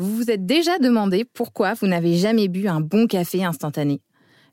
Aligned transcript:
Vous 0.00 0.16
vous 0.16 0.30
êtes 0.30 0.46
déjà 0.46 0.78
demandé 0.78 1.26
pourquoi 1.26 1.74
vous 1.74 1.86
n'avez 1.86 2.16
jamais 2.16 2.48
bu 2.48 2.68
un 2.68 2.80
bon 2.80 3.06
café 3.06 3.44
instantané. 3.44 4.00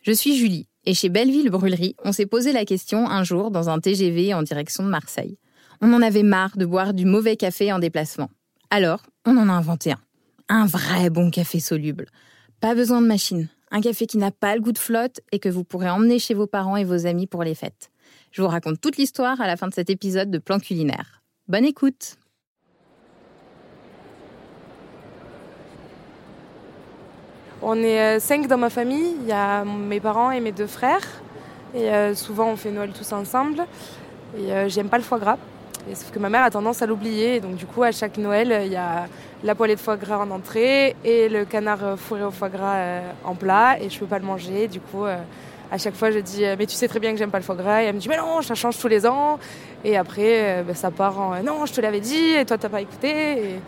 Je 0.01 0.11
suis 0.11 0.35
Julie 0.35 0.67
et 0.83 0.93
chez 0.93 1.07
Belleville 1.07 1.49
Brûlerie, 1.49 1.95
on 2.03 2.11
s'est 2.11 2.25
posé 2.25 2.51
la 2.51 2.65
question 2.65 3.09
un 3.09 3.23
jour 3.23 3.49
dans 3.49 3.69
un 3.69 3.79
TGV 3.79 4.33
en 4.33 4.43
direction 4.43 4.83
de 4.83 4.89
Marseille. 4.89 5.37
On 5.79 5.93
en 5.93 6.01
avait 6.01 6.23
marre 6.23 6.57
de 6.57 6.65
boire 6.65 6.93
du 6.93 7.05
mauvais 7.05 7.37
café 7.37 7.71
en 7.71 7.79
déplacement. 7.79 8.29
Alors, 8.71 9.03
on 9.25 9.37
en 9.37 9.47
a 9.47 9.53
inventé 9.53 9.93
un. 9.93 10.01
Un 10.49 10.65
vrai 10.65 11.09
bon 11.09 11.31
café 11.31 11.61
soluble. 11.61 12.07
Pas 12.59 12.75
besoin 12.75 13.01
de 13.01 13.07
machine. 13.07 13.47
Un 13.71 13.79
café 13.79 14.05
qui 14.05 14.17
n'a 14.17 14.31
pas 14.31 14.53
le 14.53 14.59
goût 14.61 14.73
de 14.73 14.77
flotte 14.77 15.21
et 15.31 15.39
que 15.39 15.47
vous 15.47 15.63
pourrez 15.63 15.89
emmener 15.89 16.19
chez 16.19 16.33
vos 16.33 16.47
parents 16.47 16.75
et 16.75 16.83
vos 16.83 17.05
amis 17.05 17.25
pour 17.25 17.45
les 17.45 17.55
fêtes. 17.55 17.89
Je 18.31 18.41
vous 18.41 18.49
raconte 18.49 18.81
toute 18.81 18.97
l'histoire 18.97 19.39
à 19.39 19.47
la 19.47 19.55
fin 19.55 19.69
de 19.69 19.73
cet 19.73 19.89
épisode 19.89 20.29
de 20.29 20.39
Plan 20.39 20.59
culinaire. 20.59 21.23
Bonne 21.47 21.63
écoute 21.63 22.17
On 27.61 27.81
est 27.81 27.99
euh, 27.99 28.19
cinq 28.19 28.47
dans 28.47 28.57
ma 28.57 28.69
famille. 28.69 29.15
Il 29.21 29.27
y 29.27 29.31
a 29.31 29.63
mes 29.65 29.99
parents 29.99 30.29
et 30.31 30.39
mes 30.39 30.51
deux 30.51 30.67
frères. 30.67 31.05
Et 31.73 31.89
euh, 31.89 32.13
souvent, 32.13 32.49
on 32.49 32.55
fait 32.55 32.69
Noël 32.69 32.91
tous 32.91 33.11
ensemble. 33.13 33.65
Et 34.37 34.51
euh, 34.51 34.69
j'aime 34.69 34.89
pas 34.89 34.97
le 34.97 35.03
foie 35.03 35.17
gras. 35.17 35.37
Et 35.89 35.95
sauf 35.95 36.11
que 36.11 36.19
ma 36.19 36.29
mère 36.29 36.43
a 36.43 36.51
tendance 36.51 36.83
à 36.83 36.85
l'oublier. 36.85 37.39
Donc, 37.39 37.55
du 37.55 37.65
coup, 37.65 37.81
à 37.81 37.91
chaque 37.91 38.17
Noël, 38.17 38.61
il 38.65 38.71
y 38.71 38.75
a 38.75 39.07
la 39.43 39.55
poêlée 39.55 39.75
de 39.75 39.79
foie 39.79 39.97
gras 39.97 40.19
en 40.19 40.29
entrée 40.29 40.95
et 41.03 41.29
le 41.29 41.45
canard 41.45 41.97
fourré 41.97 42.23
au 42.23 42.31
foie 42.31 42.49
gras 42.49 43.01
en 43.23 43.33
plat. 43.33 43.77
Et 43.81 43.89
je 43.89 43.99
peux 43.99 44.05
pas 44.05 44.19
le 44.19 44.25
manger. 44.25 44.67
Du 44.67 44.79
coup, 44.79 45.05
à 45.05 45.77
chaque 45.77 45.95
fois, 45.95 46.11
je 46.11 46.19
dis 46.19 46.43
Mais 46.59 46.65
tu 46.65 46.75
sais 46.75 46.87
très 46.87 46.99
bien 46.99 47.11
que 47.11 47.17
j'aime 47.17 47.31
pas 47.31 47.39
le 47.39 47.43
foie 47.43 47.55
gras. 47.55 47.81
Et 47.81 47.85
elle 47.85 47.95
me 47.95 47.99
dit 47.99 48.09
Mais 48.09 48.17
non, 48.17 48.41
ça 48.41 48.53
change 48.53 48.77
tous 48.77 48.89
les 48.89 49.07
ans. 49.07 49.39
Et 49.83 49.97
après, 49.97 50.63
ben, 50.63 50.75
ça 50.75 50.91
part 50.91 51.19
en 51.19 51.41
Non, 51.41 51.65
je 51.65 51.73
te 51.73 51.81
l'avais 51.81 52.01
dit. 52.01 52.33
Et 52.35 52.45
toi, 52.45 52.57
t'as 52.57 52.69
pas 52.69 52.81
écouté. 52.81 53.09
Et, 53.09 53.59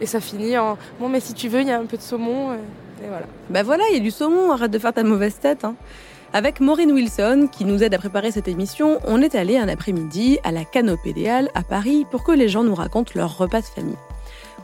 et, 0.00 0.06
ça 0.06 0.20
finit 0.20 0.56
en 0.56 0.78
Bon, 0.98 1.08
mais 1.08 1.20
si 1.20 1.34
tu 1.34 1.48
veux, 1.48 1.60
il 1.60 1.68
y 1.68 1.72
a 1.72 1.78
un 1.78 1.86
peu 1.86 1.98
de 1.98 2.02
saumon. 2.02 2.56
Et. 3.02 3.06
Bah 3.50 3.62
voilà, 3.62 3.84
il 3.90 3.96
y 3.96 4.00
a 4.00 4.02
du 4.02 4.10
saumon, 4.10 4.52
arrête 4.52 4.70
de 4.70 4.78
faire 4.78 4.92
ta 4.92 5.02
mauvaise 5.02 5.38
tête. 5.38 5.64
Hein. 5.64 5.74
Avec 6.32 6.60
Maureen 6.60 6.92
Wilson, 6.92 7.48
qui 7.50 7.64
nous 7.64 7.82
aide 7.82 7.92
à 7.94 7.98
préparer 7.98 8.30
cette 8.30 8.46
émission, 8.46 9.00
on 9.04 9.20
est 9.20 9.34
allé 9.34 9.58
un 9.58 9.68
après-midi 9.68 10.38
à 10.44 10.52
la 10.52 10.60
Halles 10.60 11.50
à 11.54 11.62
Paris 11.62 12.06
pour 12.10 12.22
que 12.22 12.32
les 12.32 12.48
gens 12.48 12.62
nous 12.62 12.74
racontent 12.74 13.12
leur 13.16 13.36
repas 13.36 13.60
de 13.60 13.66
famille. 13.66 13.96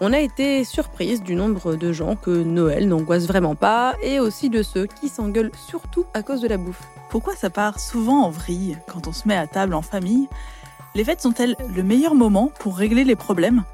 On 0.01 0.12
a 0.12 0.20
été 0.20 0.62
surprise 0.62 1.23
du 1.23 1.34
nombre 1.34 1.75
de 1.75 1.92
gens 1.92 2.17
que 2.17 2.31
Noël 2.31 2.87
n'angoisse 2.87 3.27
vraiment 3.27 3.55
pas 3.55 3.95
et 4.03 4.20
aussi 4.20 4.51
de 4.51 4.62
ceux 4.62 4.87
qui 4.87 5.09
s'engueulent 5.09 5.51
surtout 5.67 6.05
à 6.14 6.23
cause 6.23 6.42
de 6.42 6.48
la 6.48 6.59
bouffe. 6.59 6.83
Pourquoi 7.09 7.34
ça 7.34 7.51
part 7.51 7.81
souvent 7.81 8.25
en 8.25 8.31
vrille 8.31 8.77
quand 8.87 9.09
on 9.09 9.12
se 9.12 9.27
met 9.27 9.37
à 9.37 9.47
table 9.47 9.75
en 9.75 9.83
famille? 9.83 10.29
Les 10.95 11.03
fêtes 11.03 11.23
sont-elles 11.23 11.57
le 11.74 11.83
meilleur 11.83 12.14
moment 12.14 12.53
pour 12.61 12.77
régler 12.77 13.05
les 13.05 13.17
problèmes? 13.17 13.64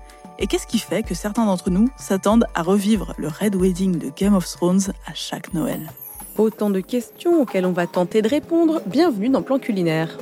Et 0.42 0.48
qu'est-ce 0.48 0.66
qui 0.66 0.80
fait 0.80 1.04
que 1.04 1.14
certains 1.14 1.46
d'entre 1.46 1.70
nous 1.70 1.88
s'attendent 1.96 2.46
à 2.54 2.62
revivre 2.62 3.14
le 3.16 3.28
Red 3.28 3.54
Wedding 3.54 3.96
de 3.96 4.10
Game 4.14 4.34
of 4.34 4.44
Thrones 4.44 4.92
à 5.06 5.14
chaque 5.14 5.54
Noël? 5.54 5.90
Autant 6.36 6.68
de 6.68 6.80
questions 6.80 7.40
auxquelles 7.40 7.64
on 7.64 7.72
va 7.72 7.86
tenter 7.86 8.22
de 8.22 8.28
répondre. 8.28 8.82
Bienvenue 8.86 9.28
dans 9.28 9.42
Plan 9.42 9.60
Culinaire. 9.60 10.18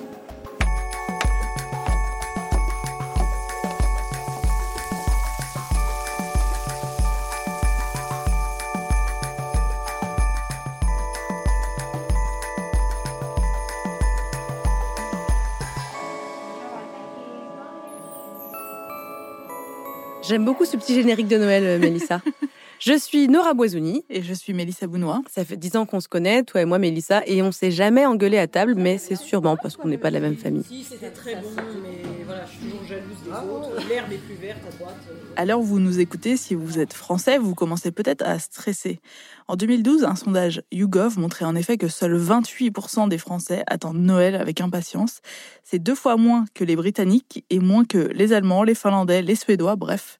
J'aime 20.31 20.45
beaucoup 20.45 20.65
ce 20.65 20.77
petit 20.77 20.95
générique 20.95 21.27
de 21.27 21.39
Noël, 21.39 21.65
euh, 21.65 21.79
Mélissa. 21.81 22.21
Je 22.79 22.97
suis 22.97 23.27
Nora 23.27 23.53
Boisouni. 23.53 24.05
Et 24.09 24.23
je 24.23 24.33
suis 24.33 24.55
Mélissa 24.55 24.87
Bounois. 24.87 25.23
Ça 25.29 25.45
fait 25.45 25.57
dix 25.57 25.75
ans 25.75 25.87
qu'on 25.87 25.99
se 25.99 26.07
connaît, 26.07 26.45
toi 26.45 26.63
et 26.63 26.65
moi, 26.65 26.79
Mélissa, 26.79 27.23
et 27.27 27.43
on 27.43 27.51
s'est 27.51 27.73
jamais 27.73 28.07
engueulé 28.07 28.39
à 28.39 28.47
table, 28.47 28.75
mais 28.77 28.97
c'est 28.97 29.17
sûrement 29.17 29.57
parce 29.57 29.77
qu'on 29.77 29.89
n'est 29.89 29.99
pas 29.99 30.09
de 30.09 30.15
la 30.15 30.21
même 30.21 30.37
famille. 30.37 30.63
Si, 30.63 30.85
c'était 30.85 31.11
très 31.11 31.35
bon, 31.35 31.51
mais 31.83 32.25
voilà, 32.25 32.47
je 32.47 32.53
suis 32.53 32.61
toujours 32.61 32.87
jalouse 32.87 33.17
des 33.25 33.31
autres. 33.31 33.89
L'herbe 33.89 34.13
est 34.13 34.19
plus 34.19 34.37
verte 34.37 34.61
à 34.67 34.77
droite. 34.79 34.97
À 35.37 35.45
l'heure 35.45 35.61
où 35.61 35.65
vous 35.65 35.79
nous 35.79 36.01
écoutez, 36.01 36.37
si 36.37 36.55
vous 36.55 36.79
êtes 36.79 36.93
français, 36.93 37.39
vous 37.39 37.55
commencez 37.55 37.93
peut-être 37.93 38.23
à 38.23 38.39
stresser. 38.39 39.01
En 39.49 39.57
2012, 39.57 40.05
un 40.05 40.15
sondage 40.15 40.63
YouGov 40.71 41.19
montrait 41.19 41.45
en 41.45 41.55
effet 41.55 41.79
que 41.79 41.89
seuls 41.89 42.19
28% 42.19 43.09
des 43.09 43.17
Français 43.17 43.63
attendent 43.67 44.01
Noël 44.01 44.35
avec 44.35 44.61
impatience. 44.61 45.21
C'est 45.65 45.79
deux 45.79 45.95
fois 45.95 46.17
moins 46.17 46.45
que 46.55 46.65
les 46.65 46.77
Britanniques 46.77 47.45
et 47.49 47.59
moins 47.59 47.85
que 47.85 47.99
les 47.99 48.33
Allemands, 48.33 48.65
les 48.65 48.75
Finlandais, 48.75 49.23
les 49.23 49.35
Suédois, 49.35 49.77
bref 49.77 50.19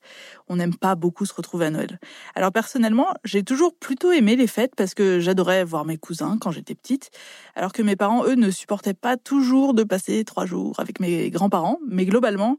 on 0.51 0.57
n'aime 0.57 0.75
pas 0.75 0.97
beaucoup 0.97 1.25
se 1.25 1.33
retrouver 1.33 1.67
à 1.67 1.71
Noël. 1.71 2.01
Alors 2.35 2.51
personnellement, 2.51 3.15
j'ai 3.25 3.45
toujours 3.45 3.73
plutôt 3.73 4.11
aimé 4.11 4.35
les 4.35 4.49
fêtes 4.49 4.75
parce 4.77 4.95
que 4.95 5.21
j'adorais 5.21 5.65
voir 5.65 5.85
mes 5.85 5.97
cousins 5.97 6.39
quand 6.41 6.51
j'étais 6.51 6.75
petite, 6.75 7.11
alors 7.55 7.73
que 7.73 7.83
mes 7.83 7.95
parents, 7.95 8.25
eux, 8.27 8.35
ne 8.35 8.51
supportaient 8.51 8.93
pas 8.93 9.17
toujours 9.17 9.75
de 9.75 9.85
passer 9.85 10.25
trois 10.25 10.47
jours 10.47 10.81
avec 10.81 10.99
mes 10.99 11.31
grands-parents, 11.31 11.79
mais 11.89 12.05
globalement, 12.05 12.59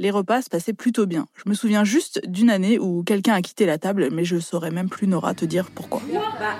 les 0.00 0.10
repas 0.10 0.40
se 0.40 0.48
passaient 0.48 0.72
plutôt 0.72 1.04
bien. 1.04 1.26
Je 1.34 1.48
me 1.48 1.54
souviens 1.54 1.84
juste 1.84 2.22
d'une 2.26 2.48
année 2.48 2.78
où 2.78 3.02
quelqu'un 3.04 3.34
a 3.34 3.42
quitté 3.42 3.66
la 3.66 3.76
table, 3.76 4.08
mais 4.10 4.24
je 4.24 4.38
saurais 4.38 4.70
même 4.70 4.88
plus 4.88 5.06
Nora 5.06 5.34
te 5.34 5.44
dire 5.44 5.70
pourquoi. 5.70 6.00
Bah, 6.10 6.56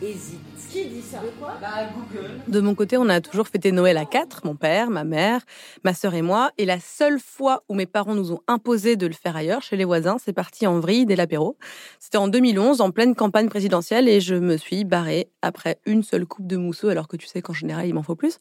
hésite. 0.00 0.38
Qui 0.70 0.86
dit 0.86 1.02
ça? 1.02 1.20
Bah, 1.40 1.68
Google. 1.94 2.40
De 2.48 2.58
mon 2.58 2.74
côté, 2.74 2.96
on 2.96 3.08
a 3.08 3.20
toujours 3.20 3.46
fêté 3.46 3.70
Noël 3.70 3.96
à 3.96 4.04
quatre, 4.04 4.44
mon 4.44 4.56
père, 4.56 4.90
ma 4.90 5.04
mère, 5.04 5.42
ma 5.84 5.94
sœur 5.94 6.14
et 6.14 6.22
moi. 6.22 6.50
Et 6.58 6.64
la 6.64 6.80
seule 6.80 7.20
fois 7.20 7.62
où 7.68 7.74
mes 7.74 7.86
parents 7.86 8.16
nous 8.16 8.32
ont 8.32 8.40
imposé 8.48 8.96
de 8.96 9.06
le 9.06 9.12
faire 9.12 9.36
ailleurs, 9.36 9.62
chez 9.62 9.76
les 9.76 9.84
voisins, 9.84 10.16
c'est 10.24 10.32
parti 10.32 10.66
en 10.66 10.80
vrille 10.80 11.06
dès 11.06 11.14
l'apéro. 11.14 11.56
C'était 12.00 12.18
en 12.18 12.26
2011, 12.26 12.80
en 12.80 12.90
pleine 12.90 13.14
campagne 13.14 13.48
présidentielle, 13.48 14.08
et 14.08 14.20
je 14.20 14.34
me 14.34 14.56
suis 14.56 14.84
barrée 14.84 15.28
après 15.42 15.78
une 15.86 16.02
seule 16.02 16.26
coupe 16.26 16.48
de 16.48 16.56
mousseux, 16.56 16.88
alors 16.88 17.06
que 17.06 17.16
tu 17.16 17.28
sais 17.28 17.40
qu'en 17.40 17.52
général, 17.52 17.86
il 17.86 17.94
m'en 17.94 18.02
faut 18.02 18.16
plus. 18.16 18.38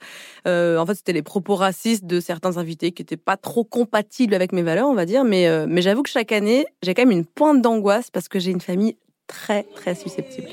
Euh, 0.47 0.79
en 0.79 0.87
fait, 0.87 0.95
c'était 0.95 1.13
les 1.13 1.21
propos 1.21 1.53
racistes 1.53 2.05
de 2.05 2.19
certains 2.19 2.57
invités 2.57 2.93
qui 2.93 3.03
n'étaient 3.03 3.15
pas 3.15 3.37
trop 3.37 3.63
compatibles 3.63 4.33
avec 4.33 4.42
mes 4.51 4.63
valeurs, 4.63 4.87
on 4.87 4.93
va 4.93 5.05
dire. 5.05 5.23
Mais, 5.23 5.47
euh, 5.47 5.65
mais 5.67 5.81
j'avoue 5.81 6.03
que 6.03 6.09
chaque 6.09 6.31
année, 6.31 6.65
j'ai 6.81 6.93
quand 6.93 7.03
même 7.03 7.17
une 7.17 7.25
pointe 7.25 7.61
d'angoisse 7.61 8.09
parce 8.11 8.27
que 8.27 8.39
j'ai 8.39 8.51
une 8.51 8.61
famille 8.61 8.97
très, 9.27 9.63
très 9.75 9.95
susceptible. 9.95 10.49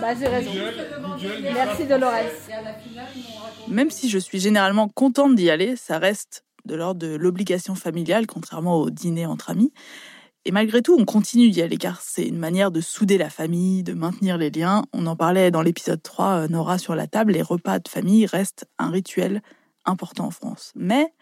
Bah, 0.00 0.14
j'ai 0.18 0.28
raison. 0.28 0.50
Merci 1.54 1.84
Dolores. 1.84 2.12
Même 3.68 3.90
si 3.90 4.08
je 4.08 4.18
suis 4.18 4.40
généralement 4.40 4.88
contente 4.88 5.34
d'y 5.34 5.50
aller, 5.50 5.76
ça 5.76 5.98
reste 5.98 6.44
de 6.64 6.74
l'ordre 6.74 7.00
de 7.00 7.14
l'obligation 7.14 7.74
familiale, 7.74 8.26
contrairement 8.26 8.76
au 8.76 8.90
dîner 8.90 9.26
entre 9.26 9.50
amis. 9.50 9.72
Et 10.46 10.52
malgré 10.52 10.80
tout, 10.80 10.96
on 10.98 11.04
continue 11.04 11.50
d'y 11.50 11.60
aller 11.60 11.76
car 11.76 12.00
c'est 12.00 12.26
une 12.26 12.38
manière 12.38 12.70
de 12.70 12.80
souder 12.80 13.18
la 13.18 13.28
famille, 13.28 13.82
de 13.82 13.92
maintenir 13.92 14.38
les 14.38 14.50
liens. 14.50 14.84
On 14.94 15.06
en 15.06 15.16
parlait 15.16 15.50
dans 15.50 15.60
l'épisode 15.60 16.02
3, 16.02 16.26
euh, 16.26 16.48
Nora 16.48 16.78
sur 16.78 16.94
la 16.94 17.06
table, 17.06 17.32
les 17.32 17.42
repas 17.42 17.78
de 17.78 17.88
famille 17.88 18.24
restent 18.24 18.66
un 18.78 18.90
rituel 18.90 19.42
important 19.84 20.26
en 20.26 20.30
France. 20.30 20.72
Mais 20.74 21.12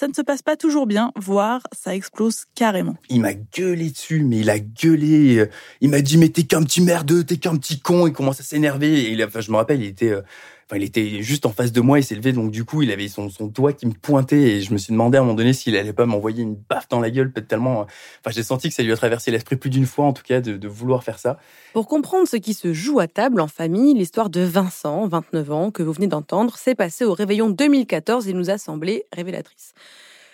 ça 0.00 0.08
ne 0.08 0.14
se 0.14 0.22
passe 0.22 0.40
pas 0.40 0.56
toujours 0.56 0.86
bien, 0.86 1.12
voire 1.14 1.60
ça 1.72 1.94
explose 1.94 2.46
carrément. 2.54 2.96
Il 3.10 3.20
m'a 3.20 3.34
gueulé 3.34 3.90
dessus, 3.90 4.24
mais 4.24 4.38
il 4.38 4.48
a 4.48 4.58
gueulé. 4.58 5.40
Euh, 5.40 5.50
il 5.82 5.90
m'a 5.90 6.00
dit 6.00 6.16
mais 6.16 6.30
t'es 6.30 6.44
qu'un 6.44 6.62
petit 6.62 6.80
merdeux, 6.80 7.22
t'es 7.22 7.36
qu'un 7.36 7.54
petit 7.58 7.80
con. 7.80 8.06
Il 8.06 8.14
commence 8.14 8.40
à 8.40 8.42
s'énerver. 8.42 9.22
Enfin, 9.22 9.42
je 9.42 9.50
me 9.50 9.56
rappelle, 9.56 9.82
il 9.82 9.88
était, 9.88 10.08
euh, 10.08 10.22
il 10.76 10.82
était 10.82 11.22
juste 11.22 11.46
en 11.46 11.50
face 11.50 11.72
de 11.72 11.80
moi. 11.80 11.98
Il 11.98 12.04
s'est 12.04 12.14
levé, 12.14 12.32
donc 12.32 12.50
du 12.50 12.64
coup, 12.64 12.82
il 12.82 12.90
avait 12.90 13.08
son, 13.08 13.28
son 13.28 13.46
doigt 13.46 13.72
qui 13.72 13.86
me 13.86 13.92
pointait. 13.92 14.40
Et 14.40 14.60
je 14.60 14.72
me 14.72 14.78
suis 14.78 14.92
demandé 14.92 15.18
à 15.18 15.20
un 15.20 15.24
moment 15.24 15.34
donné 15.34 15.52
s'il 15.52 15.76
allait 15.76 15.92
pas 15.92 16.06
m'envoyer 16.06 16.42
une 16.42 16.54
baffe 16.54 16.88
dans 16.88 17.00
la 17.00 17.10
gueule, 17.10 17.32
peut-être 17.32 17.48
tellement. 17.48 17.80
Euh, 17.80 17.84
enfin, 17.84 18.30
j'ai 18.30 18.42
senti 18.42 18.68
que 18.68 18.74
ça 18.74 18.82
lui 18.82 18.92
a 18.92 18.96
traversé 18.96 19.30
l'esprit 19.30 19.56
plus 19.56 19.70
d'une 19.70 19.86
fois, 19.86 20.06
en 20.06 20.12
tout 20.12 20.22
cas, 20.22 20.40
de, 20.40 20.56
de 20.56 20.68
vouloir 20.68 21.04
faire 21.04 21.18
ça. 21.18 21.38
Pour 21.72 21.86
comprendre 21.88 22.28
ce 22.28 22.36
qui 22.36 22.54
se 22.54 22.72
joue 22.72 23.00
à 23.00 23.08
table 23.08 23.40
en 23.40 23.48
famille, 23.48 23.94
l'histoire 23.94 24.30
de 24.30 24.40
Vincent, 24.40 25.06
29 25.06 25.50
ans, 25.50 25.70
que 25.70 25.82
vous 25.82 25.92
venez 25.92 26.08
d'entendre, 26.08 26.56
s'est 26.56 26.74
passée 26.74 27.04
au 27.04 27.14
réveillon 27.14 27.50
2014 27.50 28.28
et 28.28 28.32
nous 28.32 28.50
a 28.50 28.58
semblé 28.58 29.04
révélatrice. 29.12 29.74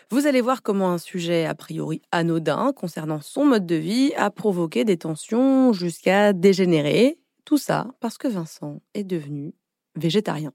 Vous 0.08 0.28
allez 0.28 0.40
voir 0.40 0.62
comment 0.62 0.92
un 0.92 0.98
sujet 0.98 1.46
a 1.46 1.54
priori 1.56 2.00
anodin 2.12 2.72
concernant 2.72 3.20
son 3.20 3.44
mode 3.44 3.66
de 3.66 3.74
vie 3.74 4.12
a 4.16 4.30
provoqué 4.30 4.84
des 4.84 4.98
tensions 4.98 5.72
jusqu'à 5.72 6.32
dégénérer. 6.32 7.18
Tout 7.44 7.58
ça 7.58 7.88
parce 7.98 8.16
que 8.16 8.28
Vincent 8.28 8.82
est 8.94 9.02
devenu 9.02 9.52
végétarien. 9.96 10.52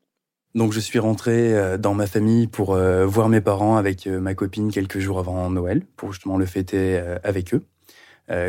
Donc 0.54 0.74
je 0.74 0.80
suis 0.80 1.00
rentré 1.00 1.56
euh, 1.56 1.78
dans 1.78 1.94
ma 1.94 2.08
famille 2.08 2.48
pour 2.48 2.74
euh, 2.74 3.06
voir 3.06 3.30
mes 3.30 3.42
parents 3.42 3.78
avec 3.78 4.06
euh, 4.06 4.20
ma 4.20 4.34
copine 4.34 4.72
quelques 4.72 5.00
jours 5.00 5.20
avant 5.20 5.50
Noël, 5.50 5.84
pour 5.96 6.12
justement 6.12 6.38
le 6.38 6.46
fêter 6.46 7.02
avec 7.24 7.54
eux. 7.54 7.64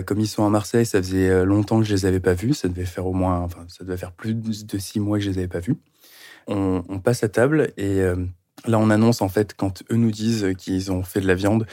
Comme 0.06 0.20
ils 0.20 0.28
sont 0.28 0.46
à 0.46 0.48
Marseille, 0.48 0.86
ça 0.86 1.02
faisait 1.02 1.44
longtemps 1.44 1.80
que 1.80 1.84
je 1.84 1.92
les 1.92 2.06
avais 2.06 2.20
pas 2.20 2.34
vus. 2.34 2.54
Ça 2.54 2.68
devait 2.68 2.84
faire 2.84 3.04
au 3.04 3.12
moins, 3.12 3.40
enfin, 3.40 3.64
ça 3.66 3.82
devait 3.82 3.96
faire 3.96 4.12
plus 4.12 4.34
de 4.34 4.78
six 4.78 5.00
mois 5.00 5.18
que 5.18 5.24
je 5.24 5.30
les 5.30 5.38
avais 5.38 5.48
pas 5.48 5.58
vus. 5.58 5.74
On, 6.46 6.84
on 6.88 7.00
passe 7.00 7.24
à 7.24 7.28
table 7.28 7.72
et 7.76 8.00
Là, 8.66 8.78
on 8.78 8.90
annonce 8.90 9.22
en 9.22 9.28
fait 9.28 9.54
quand 9.54 9.82
eux 9.90 9.96
nous 9.96 10.12
disent 10.12 10.54
qu'ils 10.56 10.92
ont 10.92 11.02
fait 11.02 11.20
de 11.20 11.26
la 11.26 11.34
viande, 11.34 11.66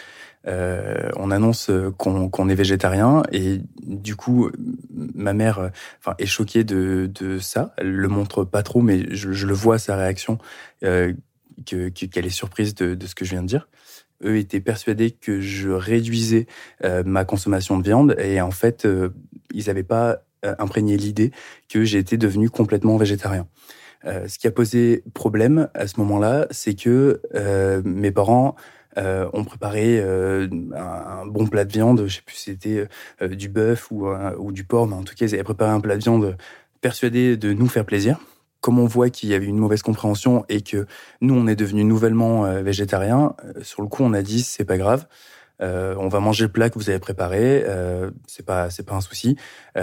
euh, 0.48 1.10
on 1.18 1.32
annonce 1.32 1.70
qu'on 1.98 2.50
est 2.50 2.56
végétarien 2.56 3.24
et 3.32 3.60
du 3.84 4.16
coup, 4.16 4.50
ma 4.90 5.34
mère, 5.34 5.60
euh, 5.60 5.70
enfin, 6.00 6.16
est 6.18 6.26
choquée 6.26 6.64
de, 6.64 7.10
ça. 7.40 7.74
Elle 7.78 7.92
le 7.92 8.08
montre 8.08 8.44
pas 8.44 8.64
trop, 8.64 8.82
mais 8.82 9.06
je, 9.14 9.46
le 9.46 9.54
vois 9.54 9.78
sa 9.80 9.96
réaction, 9.96 10.38
euh, 10.84 11.14
qu'elle 11.66 12.26
est 12.26 12.30
surprise 12.30 12.74
de, 12.76 12.98
ce 13.06 13.16
que 13.16 13.26
je 13.26 13.32
viens 13.32 13.42
de 13.42 13.48
dire. 13.48 13.68
Eux 14.24 14.38
étaient 14.38 14.60
persuadés 14.60 15.12
que 15.12 15.40
je 15.40 15.70
réduisais 15.70 16.46
ma 17.06 17.24
consommation 17.24 17.78
de 17.78 17.84
viande 17.84 18.16
et 18.20 18.42
en 18.42 18.52
fait, 18.52 18.86
ils 19.54 19.68
n'avaient 19.68 19.84
pas 19.84 20.24
imprégné 20.44 20.98
l'idée 20.98 21.32
que 21.70 21.86
j'étais 21.86 22.18
devenu 22.18 22.50
complètement 22.50 22.98
végétarien. 22.98 23.48
Euh, 24.06 24.28
ce 24.28 24.40
qui 24.40 24.48
a 24.48 24.52
posé 24.52 25.04
problème 25.14 25.70
à 25.74 25.88
ce 25.88 26.00
moment-là, 26.00 26.48
c'est 26.52 26.74
que 26.74 27.22
euh, 27.36 27.82
mes 27.84 28.12
parents 28.12 28.56
euh, 28.98 29.30
ont 29.34 29.44
préparé 29.44 30.02
un, 30.02 31.26
bon 31.26 31.48
plat 31.48 31.66
de 31.66 31.72
viande. 31.72 32.06
Je 32.08 32.16
sais 32.16 32.22
plus 32.22 32.36
si 32.36 32.52
c'était 32.52 32.88
du 33.28 33.50
bœuf 33.50 33.92
ou, 33.92 34.08
ou 34.08 34.52
du 34.52 34.64
porc, 34.64 34.88
mais 34.88 34.96
en 34.96 35.04
tout 35.04 35.16
cas, 35.16 35.26
ils 35.26 35.34
avaient 35.34 35.44
préparé 35.44 35.72
un 35.72 35.80
plat 35.80 35.96
de 35.96 36.02
viande 36.02 36.38
persuadé 36.82 37.38
de 37.38 37.54
nous 37.54 37.68
faire 37.68 37.86
plaisir. 37.86 38.20
Comme 38.62 38.78
on 38.78 38.88
voit 38.88 39.10
qu'il 39.10 39.30
y 39.30 39.34
avait 39.34 39.46
une 39.46 39.58
mauvaise 39.58 39.82
compréhension 39.82 40.44
et 40.50 40.62
que 40.62 40.86
nous, 41.22 41.34
on 41.34 41.48
est 41.48 41.56
devenus 41.56 41.86
nouvellement 41.86 42.44
végétariens, 42.62 43.36
sur 43.62 43.82
le 43.82 43.88
coup, 43.88 44.04
on 44.04 44.14
a 44.14 44.22
dit 44.22 44.42
c'est 44.42 44.66
pas 44.66 44.78
grave. 44.78 45.08
on 45.62 46.08
va 46.10 46.20
manger 46.20 46.46
le 46.46 46.52
plat 46.52 46.70
que 46.70 46.78
vous 46.78 46.90
avez 46.90 47.00
préparé, 47.00 47.64
euh, 47.66 48.12
c'est 48.28 48.46
pas 48.46 48.70
c'est 48.70 48.84
pas 48.84 48.96
un 48.96 49.02
souci. 49.02 49.38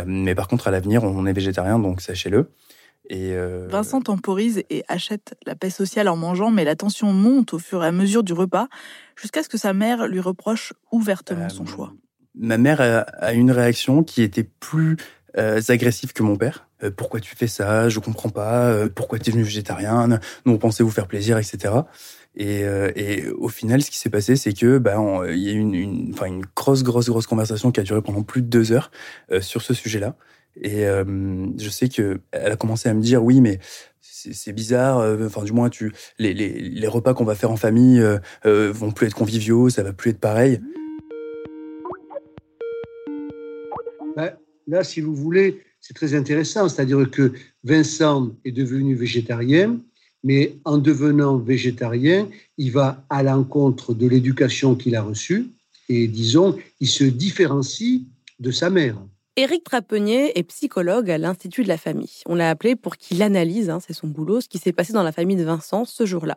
mais 0.06 0.35
par 0.35 0.49
contre, 0.49 0.69
à 0.69 0.70
l'avenir, 0.70 1.05
on 1.05 1.26
est 1.26 1.32
végétarien, 1.32 1.79
donc 1.79 2.00
sachez-le. 2.00 2.50
Euh, 3.12 3.67
Vincent 3.70 4.00
temporise 4.00 4.62
et 4.70 4.85
achète 4.88 5.35
la 5.47 5.55
paix 5.55 5.70
sociale 5.70 6.08
en 6.08 6.17
mangeant, 6.17 6.50
mais 6.50 6.64
la 6.64 6.76
tension 6.76 7.12
monte 7.12 7.55
au 7.55 7.58
fur 7.58 7.82
et 7.85 7.87
à 7.87 7.93
mesure 7.93 8.23
du 8.23 8.32
repas, 8.32 8.69
jusqu'à 9.20 9.43
ce 9.43 9.49
que 9.49 9.58
sa 9.58 9.73
mère 9.73 10.06
lui 10.06 10.20
reproche 10.20 10.73
ouvertement 10.93 11.49
son 11.49 11.64
euh, 11.64 11.67
choix. 11.67 11.93
Ma 12.35 12.58
mère 12.58 12.81
a, 12.81 13.32
une 13.32 13.50
réaction 13.50 14.03
qui 14.03 14.23
était 14.23 14.44
plus 14.44 14.97
euh, 15.38 15.61
agressive 15.69 16.12
que 16.12 16.23
mon 16.23 16.37
père. 16.37 16.69
pourquoi 16.97 17.20
tu 17.20 17.35
fais 17.35 17.47
ça? 17.47 17.88
Je 17.88 17.99
comprends 17.99 18.29
pas. 18.29 18.88
pourquoi 18.94 19.19
tu 19.19 19.31
es 19.31 19.32
devenu 19.32 19.44
végétarien 19.44 20.20
Nous 20.44 20.53
on 20.53 20.58
pensait 20.58 20.82
vous 20.82 20.91
faire 20.91 21.06
plaisir, 21.06 21.38
etc. 21.38 21.75
Et, 22.38 22.67
au 23.38 23.49
final, 23.49 23.82
ce 23.82 23.91
qui 23.91 23.97
s'est 23.99 24.11
passé, 24.11 24.37
c'est 24.37 24.53
que 24.53 24.76
bah, 24.76 24.97
il 25.31 25.38
y 25.38 25.49
a 25.49 25.53
eu 25.53 25.58
une, 25.58 25.75
une, 25.75 26.14
une 26.26 26.44
grosse, 26.55 26.82
grosse, 26.82 27.08
grosse 27.08 27.26
conversation 27.26 27.73
qui 27.73 27.81
a 27.81 27.82
duré 27.82 28.03
pendant 28.03 28.23
plus 28.23 28.43
de 28.43 28.49
deux 28.49 28.73
heures 28.73 28.91
sur 29.41 29.62
ce 29.62 29.73
sujet-là. 29.73 30.14
Et 30.61 30.87
euh, 30.87 31.05
je 31.58 31.69
sais 31.69 31.88
que 31.88 32.20
elle 32.32 32.53
a 32.53 32.56
commencé 32.56 32.88
à 32.88 32.94
me 32.94 33.03
dire 33.03 33.23
oui, 33.23 33.41
mais 33.41 33.58
c'est 34.32 34.53
bizarre. 34.53 34.99
Euh, 34.99 35.26
enfin, 35.26 35.44
du 35.44 35.53
moins, 35.53 35.70
les, 36.19 36.35
les 36.35 36.87
repas 36.88 37.14
qu'on 37.14 37.25
va 37.25 37.35
faire 37.35 37.50
en 37.50 37.56
famille 37.56 38.00
euh, 38.00 38.19
euh, 38.47 38.73
vont 38.73 38.93
plus 38.93 39.06
être 39.06 39.14
conviviaux, 39.14 39.69
ça 39.69 39.82
va 39.82 39.93
plus 39.93 40.11
être 40.11 40.20
pareil. 40.20 40.61
Ben, 44.17 44.32
là, 44.67 44.82
si 44.82 45.00
vous 45.00 45.14
voulez, 45.14 45.62
c'est 45.81 45.94
très 45.94 46.14
intéressant. 46.14 46.69
C'est-à-dire 46.69 47.11
que 47.11 47.32
Vincent 47.64 48.31
est 48.44 48.53
devenu 48.53 48.94
végétarien, 48.94 49.79
mais 50.25 50.56
en 50.64 50.79
devenant 50.79 51.37
végétarien, 51.37 52.29
il 52.56 52.73
va 52.73 53.05
à 53.11 53.23
l'encontre 53.23 53.94
de 53.94 54.08
l'éducation 54.08 54.75
qu'il 54.75 54.97
a 54.97 55.03
reçue 55.03 55.47
et, 55.88 56.08
disons, 56.08 56.56
il 56.81 56.88
se 56.88 57.05
différencie 57.05 58.03
de 58.41 58.50
sa 58.50 58.70
mère. 58.70 58.97
Éric 59.38 59.64
Trapenier 59.64 60.38
est 60.38 60.44
psychologue 60.44 61.10
à 61.10 61.18
l'Institut 61.18 61.62
de 61.62 61.68
la 61.68 61.76
famille. 61.76 62.22
On 62.24 62.34
l'a 62.34 62.48
appelé 62.48 62.74
pour 62.74 62.96
qu'il 62.96 63.20
analyse, 63.22 63.68
hein, 63.68 63.80
c'est 63.86 63.92
son 63.92 64.06
boulot, 64.06 64.40
ce 64.40 64.48
qui 64.48 64.56
s'est 64.56 64.72
passé 64.72 64.94
dans 64.94 65.02
la 65.02 65.12
famille 65.12 65.36
de 65.36 65.44
Vincent 65.44 65.84
ce 65.84 66.06
jour-là. 66.06 66.36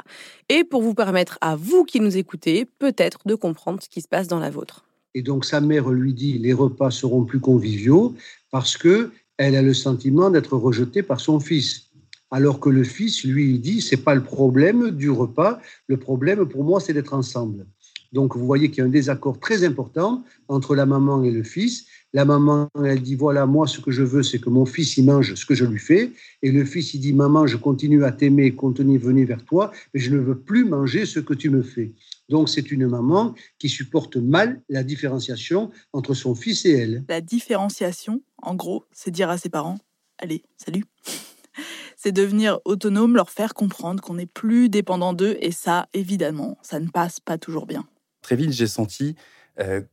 Et 0.50 0.66
pour 0.66 0.82
vous 0.82 0.94
permettre 0.94 1.38
à 1.40 1.56
vous 1.56 1.86
qui 1.86 2.02
nous 2.02 2.18
écoutez, 2.18 2.66
peut-être 2.66 3.20
de 3.26 3.36
comprendre 3.36 3.82
ce 3.82 3.88
qui 3.88 4.02
se 4.02 4.10
passe 4.10 4.28
dans 4.28 4.40
la 4.40 4.50
vôtre. 4.50 4.84
Et 5.16 5.22
donc 5.22 5.46
sa 5.46 5.62
mère 5.62 5.88
lui 5.88 6.14
dit 6.14 6.40
les 6.40 6.52
repas 6.52 6.92
seront 6.92 7.24
plus 7.24 7.40
conviviaux 7.40 8.16
parce 8.52 8.76
que 8.76 9.12
elle 9.38 9.56
a 9.56 9.62
le 9.62 9.74
sentiment 9.74 10.30
d'être 10.30 10.58
rejetée 10.58 11.02
par 11.02 11.22
son 11.22 11.40
fils. 11.40 11.92
Alors 12.32 12.60
que 12.60 12.68
le 12.68 12.84
fils 12.84 13.24
lui 13.24 13.60
dit 13.60 13.80
c'est 13.80 14.04
pas 14.04 14.14
le 14.14 14.24
problème 14.24 14.92
du 14.92 15.10
repas, 15.10 15.62
le 15.88 15.96
problème 15.96 16.46
pour 16.46 16.66
moi 16.66 16.82
c'est 16.82 16.92
d'être 16.92 17.14
ensemble. 17.14 17.66
Donc 18.12 18.36
vous 18.36 18.46
voyez 18.46 18.70
qu'il 18.70 18.80
y 18.80 18.82
a 18.82 18.86
un 18.86 18.90
désaccord 18.90 19.40
très 19.40 19.64
important 19.64 20.24
entre 20.50 20.76
la 20.76 20.86
maman 20.86 21.24
et 21.24 21.32
le 21.32 21.44
fils 21.44 21.86
la 22.14 22.26
maman, 22.26 22.70
elle 22.84 23.02
dit 23.02 23.16
voilà, 23.16 23.46
moi, 23.46 23.68
ce 23.68 23.80
que 23.80 23.92
je 23.92 24.04
veux, 24.04 24.24
c'est 24.24 24.40
que 24.40 24.50
mon 24.50 24.66
fils, 24.66 24.98
il 24.98 25.06
mange 25.06 25.36
ce 25.36 25.46
que 25.46 25.56
je 25.56 25.66
lui 25.66 25.80
fais. 25.80 26.12
Et 26.42 26.52
le 26.52 26.66
fils, 26.66 26.94
il 26.94 27.00
dit 27.00 27.14
maman, 27.14 27.46
je 27.48 27.58
continue 27.58 28.04
à 28.04 28.12
t'aimer, 28.12 28.56
continue 28.56 28.98
à 28.98 29.00
venir 29.00 29.28
vers 29.28 29.44
toi, 29.44 29.72
mais 29.94 30.00
je 30.00 30.12
ne 30.12 30.20
veux 30.20 30.38
plus 30.38 30.66
manger 30.66 31.06
ce 31.06 31.20
que 31.20 31.34
tu 31.34 31.50
me 31.50 31.62
fais. 31.62 31.92
Donc, 32.30 32.50
c'est 32.50 32.72
une 32.72 32.88
maman 32.88 33.36
qui 33.58 33.70
supporte 33.70 34.18
mal 34.18 34.62
la 34.70 34.84
différenciation 34.84 35.72
entre 35.94 36.14
son 36.14 36.36
fils 36.36 36.66
et 36.66 36.72
elle. 36.72 37.04
La 37.10 37.22
différenciation, 37.22 38.22
en 38.42 38.56
gros, 38.56 38.86
c'est 38.92 39.12
dire 39.12 39.30
à 39.30 39.38
ses 39.38 39.50
parents 39.50 39.78
allez, 40.20 40.44
salut. 40.58 40.86
c'est 41.98 42.12
devenir 42.12 42.60
autonome, 42.66 43.16
leur 43.16 43.30
faire 43.30 43.54
comprendre 43.54 44.02
qu'on 44.02 44.16
n'est 44.16 44.26
plus 44.26 44.70
dépendant 44.70 45.14
d'eux. 45.14 45.38
Et 45.42 45.52
ça, 45.52 45.88
évidemment, 45.94 46.58
ça 46.62 46.80
ne 46.80 46.88
passe 46.88 47.20
pas 47.20 47.38
toujours 47.38 47.66
bien. 47.66 47.86
Très 48.22 48.36
vite, 48.36 48.52
j'ai 48.52 48.68
senti 48.68 49.16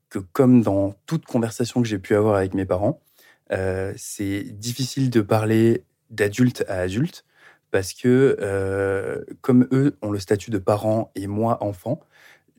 que 0.08 0.18
comme 0.18 0.62
dans 0.62 0.94
toute 1.06 1.26
conversation 1.26 1.82
que 1.82 1.88
j'ai 1.88 1.98
pu 1.98 2.14
avoir 2.14 2.36
avec 2.36 2.54
mes 2.54 2.64
parents, 2.64 3.00
euh, 3.52 3.92
c'est 3.96 4.42
difficile 4.42 5.10
de 5.10 5.20
parler 5.20 5.84
d'adulte 6.10 6.64
à 6.68 6.80
adulte 6.80 7.24
parce 7.70 7.92
que 7.92 8.36
euh, 8.40 9.22
comme 9.40 9.68
eux 9.72 9.96
ont 10.02 10.10
le 10.10 10.18
statut 10.18 10.50
de 10.50 10.58
parents 10.58 11.10
et 11.14 11.26
moi 11.26 11.62
enfant, 11.62 12.00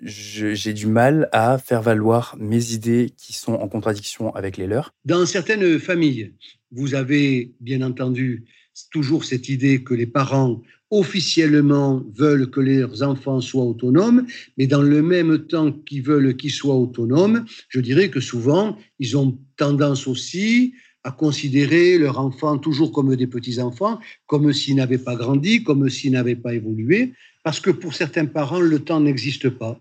j'ai 0.01 0.73
du 0.73 0.85
mal 0.85 1.27
à 1.31 1.57
faire 1.57 1.81
valoir 1.81 2.35
mes 2.37 2.71
idées 2.73 3.13
qui 3.17 3.33
sont 3.33 3.53
en 3.53 3.67
contradiction 3.67 4.33
avec 4.35 4.57
les 4.57 4.67
leurs. 4.67 4.93
Dans 5.05 5.25
certaines 5.25 5.79
familles, 5.79 6.35
vous 6.71 6.93
avez 6.93 7.51
bien 7.59 7.81
entendu 7.81 8.45
toujours 8.91 9.25
cette 9.25 9.49
idée 9.49 9.83
que 9.83 9.93
les 9.93 10.05
parents 10.05 10.61
officiellement 10.89 12.03
veulent 12.15 12.49
que 12.49 12.61
leurs 12.61 13.03
enfants 13.03 13.41
soient 13.41 13.65
autonomes, 13.65 14.25
mais 14.57 14.67
dans 14.67 14.81
le 14.81 15.01
même 15.01 15.45
temps 15.47 15.71
qu'ils 15.71 16.01
veulent 16.01 16.35
qu'ils 16.37 16.51
soient 16.51 16.75
autonomes, 16.75 17.45
je 17.69 17.79
dirais 17.81 18.09
que 18.09 18.21
souvent, 18.21 18.77
ils 18.99 19.17
ont 19.17 19.37
tendance 19.57 20.07
aussi 20.07 20.73
à 21.03 21.11
considérer 21.11 21.97
leurs 21.97 22.19
enfants 22.19 22.57
toujours 22.57 22.91
comme 22.91 23.15
des 23.15 23.27
petits-enfants, 23.27 23.99
comme 24.25 24.51
s'ils 24.53 24.75
n'avaient 24.75 24.97
pas 24.97 25.15
grandi, 25.15 25.63
comme 25.63 25.89
s'ils 25.89 26.11
n'avaient 26.11 26.35
pas 26.35 26.53
évolué, 26.53 27.13
parce 27.43 27.59
que 27.59 27.71
pour 27.71 27.93
certains 27.93 28.25
parents, 28.25 28.59
le 28.59 28.79
temps 28.79 28.99
n'existe 28.99 29.49
pas. 29.49 29.79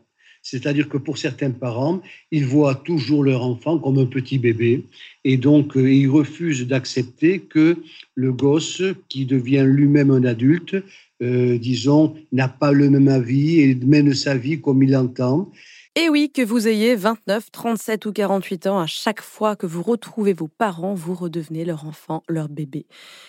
C'est-à-dire 0.49 0.89
que 0.89 0.97
pour 0.97 1.19
certains 1.19 1.51
parents, 1.51 2.01
ils 2.31 2.47
voient 2.47 2.77
toujours 2.77 3.25
leur 3.25 3.43
enfant 3.43 3.81
comme 3.81 3.99
un 3.99 4.07
petit 4.07 4.39
bébé 4.39 4.85
et 5.25 5.37
donc 5.37 5.77
euh, 5.77 5.93
ils 5.93 6.09
refusent 6.09 6.69
d'accepter 6.69 7.41
que 7.41 7.77
le 8.15 8.33
gosse 8.33 8.81
qui 9.09 9.27
devient 9.27 9.65
lui-même 9.67 10.13
un 10.13 10.23
adulte, 10.23 10.77
euh, 11.21 11.59
disons, 11.59 12.15
n'a 12.31 12.47
pas 12.47 12.71
le 12.71 12.89
même 12.91 13.09
avis 13.09 13.59
et 13.59 13.75
mène 13.75 14.15
sa 14.15 14.37
vie 14.37 14.61
comme 14.61 14.85
il 14.85 14.93
l'entend 14.93 15.51
et 15.99 16.11
oui, 16.11 16.31
que 16.31 16.43
vous 16.43 16.69
ayez 16.69 16.95
29, 16.95 17.51
37 17.51 18.05
ou 18.05 18.13
48 18.13 18.67
ans, 18.67 18.79
à 18.79 18.87
chaque 18.87 19.23
fois 19.23 19.57
que 19.57 19.65
vous 19.65 19.83
retrouvez 19.83 20.35
vos 20.35 20.47
parents, 20.47 20.93
vous 20.93 21.15
redevenez 21.15 21.65
leur 21.65 21.87
enfant, 21.87 22.23
leur 22.29 22.51
bébé. 22.51 22.87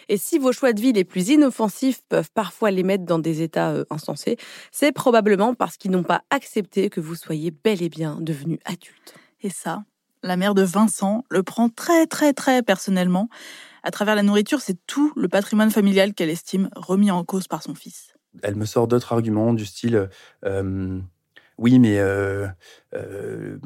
Et 0.09 0.17
si 0.17 0.37
vos 0.37 0.51
choix 0.51 0.73
de 0.73 0.81
vie 0.81 0.91
les 0.91 1.05
plus 1.05 1.29
inoffensifs 1.29 2.01
peuvent 2.09 2.29
parfois 2.33 2.69
les 2.71 2.83
mettre 2.83 3.05
dans 3.05 3.19
des 3.19 3.41
états 3.41 3.69
euh, 3.69 3.85
insensés, 3.89 4.35
c'est 4.73 4.91
probablement 4.91 5.55
parce 5.55 5.77
qu'ils 5.77 5.91
n'ont 5.91 6.03
pas 6.03 6.23
accepté 6.29 6.89
que 6.89 6.99
vous 6.99 7.15
soyez 7.15 7.51
bel 7.51 7.81
et 7.81 7.87
bien 7.87 8.17
devenu 8.19 8.59
adulte. 8.65 9.15
Et 9.41 9.49
ça, 9.49 9.85
la 10.21 10.35
mère 10.35 10.53
de 10.53 10.63
Vincent 10.63 11.23
le 11.29 11.43
prend 11.43 11.69
très 11.69 12.05
très 12.05 12.33
très 12.33 12.63
personnellement. 12.63 13.29
À 13.83 13.91
travers 13.91 14.15
la 14.15 14.23
nourriture, 14.23 14.59
c'est 14.59 14.77
tout 14.87 15.13
le 15.15 15.29
patrimoine 15.29 15.71
familial 15.71 16.13
qu'elle 16.13 16.29
estime 16.29 16.69
remis 16.75 17.11
en 17.11 17.23
cause 17.23 17.47
par 17.47 17.63
son 17.63 17.75
fils. 17.75 18.13
Elle 18.43 18.55
me 18.55 18.65
sort 18.65 18.89
d'autres 18.89 19.13
arguments 19.13 19.53
du 19.53 19.65
style... 19.65 20.09
Euh, 20.43 20.99
oui, 21.57 21.79
mais 21.79 21.99
euh, 21.99 22.47
euh, 22.93 23.57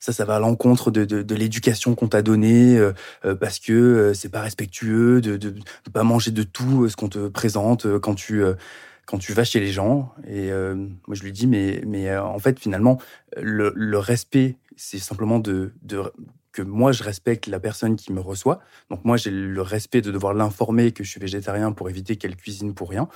ça, 0.00 0.12
ça 0.12 0.24
va 0.24 0.36
à 0.36 0.40
l'encontre 0.40 0.90
de, 0.90 1.04
de, 1.04 1.34
l'éducation 1.34 1.94
qu'on 1.94 2.08
t'a 2.08 2.22
donnée, 2.22 2.78
euh, 2.78 3.34
parce 3.34 3.58
que 3.58 4.12
c'est 4.14 4.28
pas 4.28 4.40
respectueux 4.40 5.20
de, 5.20 5.36
de, 5.36 5.54
pas 5.92 6.04
manger 6.04 6.30
de 6.30 6.42
tout 6.42 6.88
ce 6.88 6.96
qu'on 6.96 7.08
te 7.08 7.28
présente 7.28 7.98
quand 8.00 8.14
tu 8.14 8.42
quand 9.06 9.18
tu 9.18 9.32
vas 9.32 9.44
chez 9.44 9.60
les 9.60 9.70
gens, 9.70 10.12
et 10.26 10.50
moi 10.50 11.14
je 11.14 11.22
lui 11.22 11.30
dis, 11.30 11.46
mais, 11.46 11.80
mais 11.86 12.16
en 12.16 12.40
fait, 12.40 12.58
finalement, 12.58 13.00
le, 13.40 13.72
le 13.76 13.98
respect, 13.98 14.56
c'est 14.76 14.98
simplement 14.98 15.38
de, 15.38 15.72
de, 15.82 16.02
que 16.56 16.62
moi, 16.62 16.90
je 16.92 17.02
respecte 17.02 17.48
la 17.48 17.60
personne 17.60 17.96
qui 17.96 18.14
me 18.14 18.20
reçoit. 18.20 18.60
Donc 18.88 19.04
moi, 19.04 19.18
j'ai 19.18 19.30
le 19.30 19.60
respect 19.60 20.00
de 20.00 20.10
devoir 20.10 20.32
l'informer 20.32 20.90
que 20.90 21.04
je 21.04 21.10
suis 21.10 21.20
végétarien 21.20 21.72
pour 21.72 21.90
éviter 21.90 22.16
qu'elle 22.16 22.34
cuisine 22.34 22.72
pour 22.72 22.88
rien. 22.88 23.08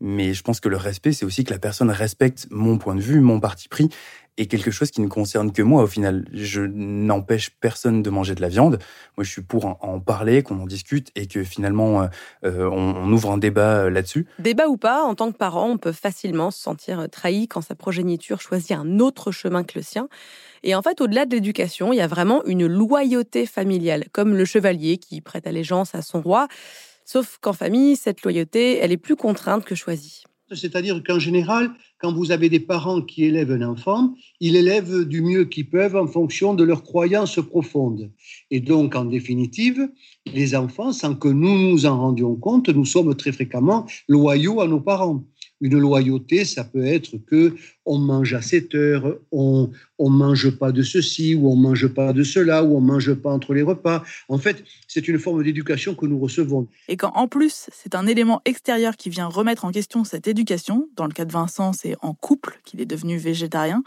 Mais 0.00 0.32
je 0.32 0.42
pense 0.44 0.60
que 0.60 0.68
le 0.68 0.76
respect, 0.76 1.12
c'est 1.12 1.24
aussi 1.24 1.42
que 1.42 1.52
la 1.52 1.58
personne 1.58 1.90
respecte 1.90 2.46
mon 2.50 2.78
point 2.78 2.94
de 2.94 3.00
vue, 3.00 3.18
mon 3.18 3.40
parti 3.40 3.68
pris, 3.68 3.88
et 4.36 4.46
quelque 4.46 4.70
chose 4.70 4.90
qui 4.90 5.00
ne 5.00 5.08
concerne 5.08 5.52
que 5.52 5.62
moi 5.62 5.82
au 5.82 5.86
final. 5.86 6.26
Je 6.32 6.62
n'empêche 6.62 7.50
personne 7.50 8.02
de 8.02 8.10
manger 8.10 8.34
de 8.34 8.40
la 8.40 8.48
viande. 8.48 8.78
Moi, 9.16 9.24
je 9.24 9.30
suis 9.30 9.42
pour 9.42 9.66
en 9.80 10.00
parler, 10.00 10.42
qu'on 10.42 10.60
en 10.60 10.66
discute 10.66 11.10
et 11.14 11.26
que 11.26 11.44
finalement 11.44 12.02
euh, 12.02 12.06
euh, 12.44 12.68
on, 12.70 13.12
ouvre 13.12 13.30
un 13.30 13.38
débat 13.38 13.84
euh, 13.84 13.90
là-dessus. 13.90 14.26
Débat 14.38 14.68
ou 14.68 14.76
pas, 14.76 15.04
en 15.04 15.14
tant 15.14 15.30
que 15.30 15.36
parent, 15.36 15.68
on 15.68 15.78
peut 15.78 15.92
facilement 15.92 16.50
se 16.50 16.60
sentir 16.60 17.08
trahi 17.10 17.48
quand 17.48 17.60
sa 17.60 17.74
progéniture 17.74 18.40
choisit 18.40 18.72
un 18.72 18.98
autre 18.98 19.30
chemin 19.30 19.62
que 19.62 19.78
le 19.78 19.82
sien. 19.82 20.08
Et 20.62 20.74
en 20.74 20.82
fait, 20.82 21.00
au-delà 21.00 21.26
de 21.26 21.34
l'éducation, 21.34 21.92
il 21.92 21.96
y 21.96 22.00
a 22.00 22.06
vraiment 22.06 22.44
une 22.46 22.66
loyauté 22.66 23.46
familiale, 23.46 24.06
comme 24.12 24.34
le 24.34 24.44
chevalier 24.44 24.98
qui 24.98 25.20
prête 25.20 25.46
allégeance 25.46 25.94
à 25.94 26.02
son 26.02 26.22
roi. 26.22 26.48
Sauf 27.04 27.38
qu'en 27.40 27.52
famille, 27.52 27.96
cette 27.96 28.22
loyauté, 28.22 28.78
elle 28.78 28.90
est 28.90 28.96
plus 28.96 29.14
contrainte 29.14 29.64
que 29.64 29.74
choisie. 29.74 30.24
C'est-à-dire 30.54 31.02
qu'en 31.02 31.18
général, 31.18 31.70
quand 31.98 32.12
vous 32.12 32.32
avez 32.32 32.48
des 32.48 32.60
parents 32.60 33.00
qui 33.00 33.24
élèvent 33.24 33.52
un 33.52 33.62
enfant, 33.62 34.14
ils 34.40 34.56
élèvent 34.56 35.04
du 35.04 35.22
mieux 35.22 35.44
qu'ils 35.44 35.68
peuvent 35.68 35.96
en 35.96 36.06
fonction 36.06 36.54
de 36.54 36.64
leurs 36.64 36.82
croyances 36.82 37.40
profondes. 37.40 38.10
Et 38.50 38.60
donc, 38.60 38.94
en 38.94 39.04
définitive, 39.04 39.88
les 40.32 40.54
enfants, 40.54 40.92
sans 40.92 41.14
que 41.14 41.28
nous 41.28 41.58
nous 41.58 41.86
en 41.86 41.98
rendions 41.98 42.34
compte, 42.36 42.68
nous 42.68 42.84
sommes 42.84 43.14
très 43.14 43.32
fréquemment 43.32 43.86
loyaux 44.08 44.60
à 44.60 44.68
nos 44.68 44.80
parents. 44.80 45.24
Une 45.64 45.78
loyauté, 45.78 46.44
ça 46.44 46.62
peut 46.62 46.84
être 46.84 47.16
que 47.26 47.54
on 47.86 47.96
mange 47.96 48.34
à 48.34 48.42
cette 48.42 48.74
heure, 48.74 49.16
on 49.32 49.70
on 49.98 50.10
mange 50.10 50.50
pas 50.50 50.72
de 50.72 50.82
ceci 50.82 51.34
ou 51.34 51.48
on 51.48 51.56
mange 51.56 51.86
pas 51.88 52.12
de 52.12 52.22
cela 52.22 52.62
ou 52.62 52.76
on 52.76 52.82
mange 52.82 53.14
pas 53.14 53.30
entre 53.30 53.54
les 53.54 53.62
repas. 53.62 54.04
En 54.28 54.36
fait, 54.36 54.62
c'est 54.88 55.08
une 55.08 55.18
forme 55.18 55.42
d'éducation 55.42 55.94
que 55.94 56.04
nous 56.04 56.18
recevons. 56.18 56.68
Et 56.88 56.98
quand 56.98 57.12
en 57.14 57.28
plus 57.28 57.70
c'est 57.72 57.94
un 57.94 58.06
élément 58.06 58.42
extérieur 58.44 58.94
qui 58.98 59.08
vient 59.08 59.26
remettre 59.26 59.64
en 59.64 59.72
question 59.72 60.04
cette 60.04 60.28
éducation, 60.28 60.86
dans 60.96 61.06
le 61.06 61.12
cas 61.12 61.24
de 61.24 61.32
Vincent, 61.32 61.72
c'est 61.72 61.96
en 62.02 62.12
couple 62.12 62.60
qu'il 62.66 62.82
est 62.82 62.86
devenu 62.86 63.16
végétarien, 63.16 63.82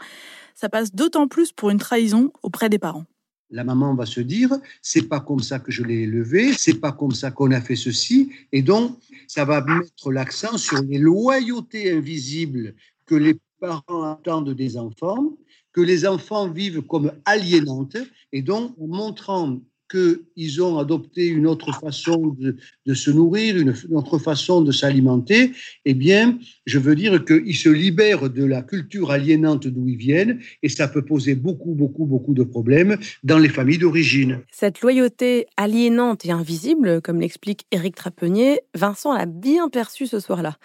ça 0.56 0.68
passe 0.68 0.92
d'autant 0.92 1.28
plus 1.28 1.52
pour 1.52 1.70
une 1.70 1.78
trahison 1.78 2.32
auprès 2.42 2.68
des 2.68 2.80
parents. 2.80 3.04
La 3.50 3.64
maman 3.64 3.94
va 3.94 4.04
se 4.04 4.20
dire, 4.20 4.50
c'est 4.82 5.08
pas 5.08 5.20
comme 5.20 5.40
ça 5.40 5.58
que 5.58 5.72
je 5.72 5.82
l'ai 5.82 6.02
élevé, 6.02 6.52
c'est 6.52 6.80
pas 6.80 6.92
comme 6.92 7.12
ça 7.12 7.30
qu'on 7.30 7.50
a 7.52 7.60
fait 7.60 7.76
ceci, 7.76 8.30
et 8.52 8.62
donc 8.62 8.98
ça 9.26 9.44
va 9.44 9.64
mettre 9.64 10.12
l'accent 10.12 10.58
sur 10.58 10.82
les 10.82 10.98
loyautés 10.98 11.90
invisibles 11.92 12.74
que 13.06 13.14
les 13.14 13.38
parents 13.58 14.02
attendent 14.02 14.54
des 14.54 14.76
enfants, 14.76 15.36
que 15.72 15.80
les 15.80 16.06
enfants 16.06 16.50
vivent 16.50 16.82
comme 16.82 17.12
aliénantes, 17.24 17.96
et 18.32 18.42
donc 18.42 18.74
en 18.78 18.86
montrant 18.86 19.58
qu'ils 19.88 20.62
ont 20.62 20.78
adopté 20.78 21.26
une 21.26 21.46
autre 21.46 21.72
façon 21.72 22.36
de, 22.38 22.94
se 22.94 23.10
nourrir, 23.10 23.56
une, 23.56 23.74
autre 23.92 24.18
façon 24.18 24.60
de 24.60 24.72
s'alimenter, 24.72 25.52
eh 25.84 25.94
bien, 25.94 26.38
je 26.66 26.78
veux 26.78 26.94
dire 26.94 27.24
qu'ils 27.24 27.56
se 27.56 27.68
libèrent 27.68 28.28
de 28.28 28.44
la 28.44 28.62
culture 28.62 29.10
aliénante 29.10 29.66
d'où 29.66 29.88
ils 29.88 29.96
viennent, 29.96 30.40
et 30.62 30.68
ça 30.68 30.88
peut 30.88 31.04
poser 31.04 31.34
beaucoup, 31.34 31.74
beaucoup, 31.74 32.04
beaucoup 32.04 32.34
de 32.34 32.42
problèmes 32.42 32.98
dans 33.22 33.38
les 33.38 33.48
familles 33.48 33.78
d'origine. 33.78 34.40
Cette 34.50 34.80
loyauté 34.80 35.46
aliénante 35.56 36.26
et 36.26 36.30
invisible, 36.30 37.00
comme 37.00 37.20
l'explique 37.20 37.64
Éric 37.70 37.96
Trapenier, 37.96 38.60
Vincent 38.74 39.16
l'a 39.16 39.26
bien 39.26 39.68
perçu 39.68 40.06
ce 40.06 40.20
soir-là. 40.20 40.56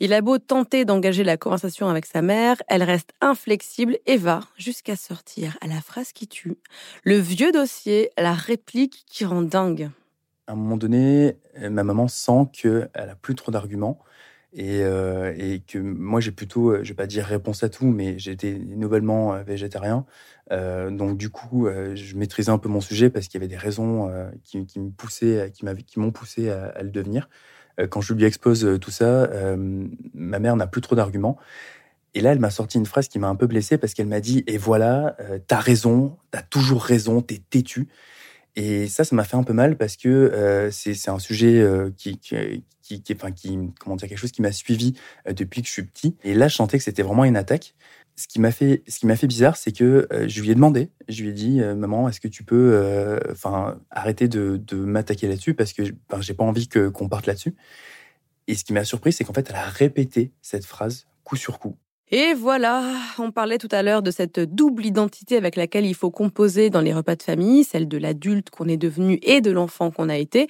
Il 0.00 0.12
a 0.12 0.20
beau 0.20 0.38
tenter 0.38 0.84
d'engager 0.84 1.22
la 1.22 1.36
conversation 1.36 1.88
avec 1.88 2.06
sa 2.06 2.22
mère, 2.22 2.56
elle 2.66 2.82
reste 2.82 3.10
inflexible 3.20 3.98
et 4.06 4.16
va 4.16 4.40
jusqu'à 4.56 4.96
sortir 4.96 5.56
à 5.60 5.68
la 5.68 5.80
phrase 5.80 6.12
qui 6.12 6.26
tue. 6.26 6.56
Le 7.04 7.18
vieux 7.18 7.52
dossier, 7.52 8.10
la 8.18 8.32
réplique 8.32 8.71
qui 8.72 9.24
rend 9.24 9.42
dingue. 9.42 9.90
À 10.46 10.52
un 10.52 10.56
moment 10.56 10.76
donné, 10.76 11.36
ma 11.58 11.84
maman 11.84 12.08
sent 12.08 12.48
qu'elle 12.52 12.90
a 12.94 13.14
plus 13.20 13.34
trop 13.34 13.52
d'arguments 13.52 13.98
et, 14.54 14.82
euh, 14.82 15.58
que 15.66 15.78
moi 15.78 16.20
j'ai 16.20 16.30
plutôt, 16.30 16.82
je 16.82 16.88
vais 16.88 16.94
pas 16.94 17.06
dire 17.06 17.24
réponse 17.24 17.62
à 17.62 17.68
tout, 17.68 17.86
mais 17.86 18.18
j'étais 18.18 18.52
nouvellement 18.52 19.34
euh, 19.34 19.42
végétarien, 19.42 20.04
euh, 20.50 20.90
donc 20.90 21.16
du 21.16 21.30
coup 21.30 21.68
je 21.94 22.16
maîtrisais 22.16 22.50
un 22.50 22.58
peu 22.58 22.68
mon 22.68 22.80
sujet 22.80 23.08
parce 23.08 23.28
qu'il 23.28 23.40
y 23.40 23.42
avait 23.42 23.48
des 23.48 23.56
raisons 23.56 24.12
qui, 24.44 24.58
me 24.58 24.90
poussaient, 24.90 25.52
qui 25.54 26.00
m'ont 26.00 26.10
poussé 26.10 26.50
à, 26.50 26.82
le 26.82 26.90
devenir. 26.90 27.28
Euh, 27.80 27.86
quand 27.86 28.00
je 28.00 28.12
lui 28.14 28.24
expose 28.24 28.64
euh, 28.64 28.78
tout 28.78 28.90
ça, 28.90 29.04
euh, 29.04 29.56
ma 30.14 30.38
mère 30.38 30.56
n'a 30.56 30.66
plus 30.66 30.80
trop 30.80 30.96
d'arguments. 30.96 31.38
Et 32.14 32.20
là, 32.20 32.32
elle 32.32 32.40
m'a 32.40 32.50
sorti 32.50 32.78
une 32.78 32.86
phrase 32.86 33.08
qui 33.08 33.18
m'a 33.18 33.28
un 33.28 33.36
peu 33.36 33.46
blessé 33.46 33.78
parce 33.78 33.94
qu'elle 33.94 34.06
m'a 34.06 34.20
dit 34.20 34.44
Et 34.46 34.58
voilà, 34.58 35.16
t'as 35.46 35.60
raison, 35.60 36.18
t'as 36.30 36.42
toujours 36.42 36.82
raison, 36.82 37.22
t'es 37.22 37.40
têtu. 37.48 37.88
Et 38.54 38.86
ça, 38.88 39.04
ça 39.04 39.16
m'a 39.16 39.24
fait 39.24 39.36
un 39.36 39.44
peu 39.44 39.54
mal 39.54 39.76
parce 39.76 39.96
que 39.96 40.68
c'est 40.70 41.08
un 41.08 41.18
sujet 41.18 41.64
qui, 41.96 42.18
qui, 42.18 42.62
qui, 42.82 43.02
enfin, 43.14 43.32
qui, 43.32 43.58
comment 43.80 43.96
dire, 43.96 44.08
quelque 44.08 44.18
chose 44.18 44.32
qui 44.32 44.42
m'a 44.42 44.52
suivi 44.52 44.94
depuis 45.26 45.62
que 45.62 45.68
je 45.68 45.72
suis 45.72 45.84
petit. 45.84 46.16
Et 46.22 46.34
là, 46.34 46.48
je 46.48 46.56
sentais 46.56 46.76
que 46.76 46.84
c'était 46.84 47.02
vraiment 47.02 47.24
une 47.24 47.36
attaque 47.36 47.74
ce 48.16 48.28
qui 48.28 48.40
m'a 48.40 48.52
fait, 48.52 48.82
ce 48.88 48.98
qui 48.98 49.06
m'a 49.06 49.16
fait 49.16 49.26
bizarre, 49.26 49.56
c'est 49.56 49.72
que 49.72 50.06
euh, 50.12 50.28
je 50.28 50.42
lui 50.42 50.50
ai 50.50 50.54
demandé, 50.54 50.90
je 51.08 51.22
lui 51.22 51.30
ai 51.30 51.32
dit, 51.32 51.60
euh, 51.60 51.74
maman, 51.74 52.08
est-ce 52.08 52.20
que 52.20 52.28
tu 52.28 52.44
peux, 52.44 52.72
euh, 52.74 53.18
enfin, 53.30 53.80
arrêter 53.90 54.28
de, 54.28 54.60
de 54.64 54.76
m'attaquer 54.76 55.28
là-dessus 55.28 55.54
parce 55.54 55.72
que 55.72 55.82
ben, 56.10 56.20
j'ai 56.20 56.34
pas 56.34 56.44
envie 56.44 56.68
que 56.68 56.88
qu'on 56.88 57.08
parte 57.08 57.26
là-dessus. 57.26 57.54
Et 58.48 58.54
ce 58.54 58.64
qui 58.64 58.72
m'a 58.72 58.84
surpris, 58.84 59.12
c'est 59.12 59.24
qu'en 59.24 59.32
fait, 59.32 59.48
elle 59.48 59.56
a 59.56 59.64
répété 59.64 60.32
cette 60.42 60.64
phrase 60.64 61.06
coup 61.24 61.36
sur 61.36 61.58
coup. 61.58 61.76
Et 62.14 62.34
voilà, 62.34 62.84
on 63.18 63.30
parlait 63.30 63.56
tout 63.56 63.70
à 63.70 63.82
l'heure 63.82 64.02
de 64.02 64.10
cette 64.10 64.38
double 64.38 64.84
identité 64.84 65.38
avec 65.38 65.56
laquelle 65.56 65.86
il 65.86 65.94
faut 65.94 66.10
composer 66.10 66.68
dans 66.68 66.82
les 66.82 66.92
repas 66.92 67.16
de 67.16 67.22
famille, 67.22 67.64
celle 67.64 67.88
de 67.88 67.96
l'adulte 67.96 68.50
qu'on 68.50 68.68
est 68.68 68.76
devenu 68.76 69.18
et 69.22 69.40
de 69.40 69.50
l'enfant 69.50 69.90
qu'on 69.90 70.10
a 70.10 70.18
été. 70.18 70.46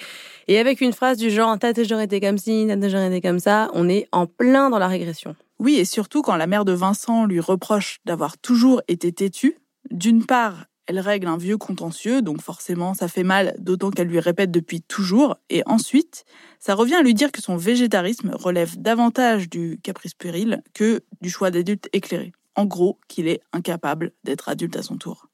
Et 0.48 0.58
avec 0.58 0.80
une 0.80 0.92
phrase 0.92 1.18
du 1.18 1.30
genre 1.30 1.56
t'as 1.56 1.72
toujours 1.72 2.00
été 2.00 2.20
comme 2.20 2.36
ci, 2.36 2.64
t'as 2.66 2.74
toujours 2.74 2.98
été 2.98 3.20
comme 3.20 3.38
ça, 3.38 3.70
on 3.74 3.88
est 3.88 4.08
en 4.10 4.26
plein 4.26 4.70
dans 4.70 4.80
la 4.80 4.88
régression. 4.88 5.36
Oui, 5.60 5.76
et 5.76 5.84
surtout 5.84 6.20
quand 6.22 6.34
la 6.34 6.48
mère 6.48 6.64
de 6.64 6.72
Vincent 6.72 7.26
lui 7.26 7.38
reproche 7.38 8.00
d'avoir 8.04 8.38
toujours 8.38 8.82
été 8.88 9.12
têtue, 9.12 9.58
d'une 9.92 10.26
part, 10.26 10.64
elle 10.86 10.98
règle 10.98 11.28
un 11.28 11.36
vieux 11.36 11.58
contentieux, 11.58 12.22
donc 12.22 12.40
forcément 12.40 12.94
ça 12.94 13.08
fait 13.08 13.22
mal, 13.22 13.54
d'autant 13.58 13.90
qu'elle 13.90 14.08
lui 14.08 14.20
répète 14.20 14.50
depuis 14.50 14.82
toujours, 14.82 15.36
et 15.50 15.62
ensuite, 15.66 16.24
ça 16.58 16.74
revient 16.74 16.94
à 16.94 17.02
lui 17.02 17.14
dire 17.14 17.32
que 17.32 17.42
son 17.42 17.56
végétarisme 17.56 18.32
relève 18.34 18.76
davantage 18.80 19.48
du 19.48 19.78
caprice 19.82 20.14
puéril 20.14 20.62
que 20.74 21.00
du 21.20 21.30
choix 21.30 21.50
d'adulte 21.50 21.88
éclairé. 21.92 22.32
En 22.54 22.66
gros, 22.66 22.98
qu'il 23.08 23.28
est 23.28 23.40
incapable 23.52 24.12
d'être 24.24 24.48
adulte 24.48 24.76
à 24.76 24.82
son 24.82 24.96
tour. 24.96 25.28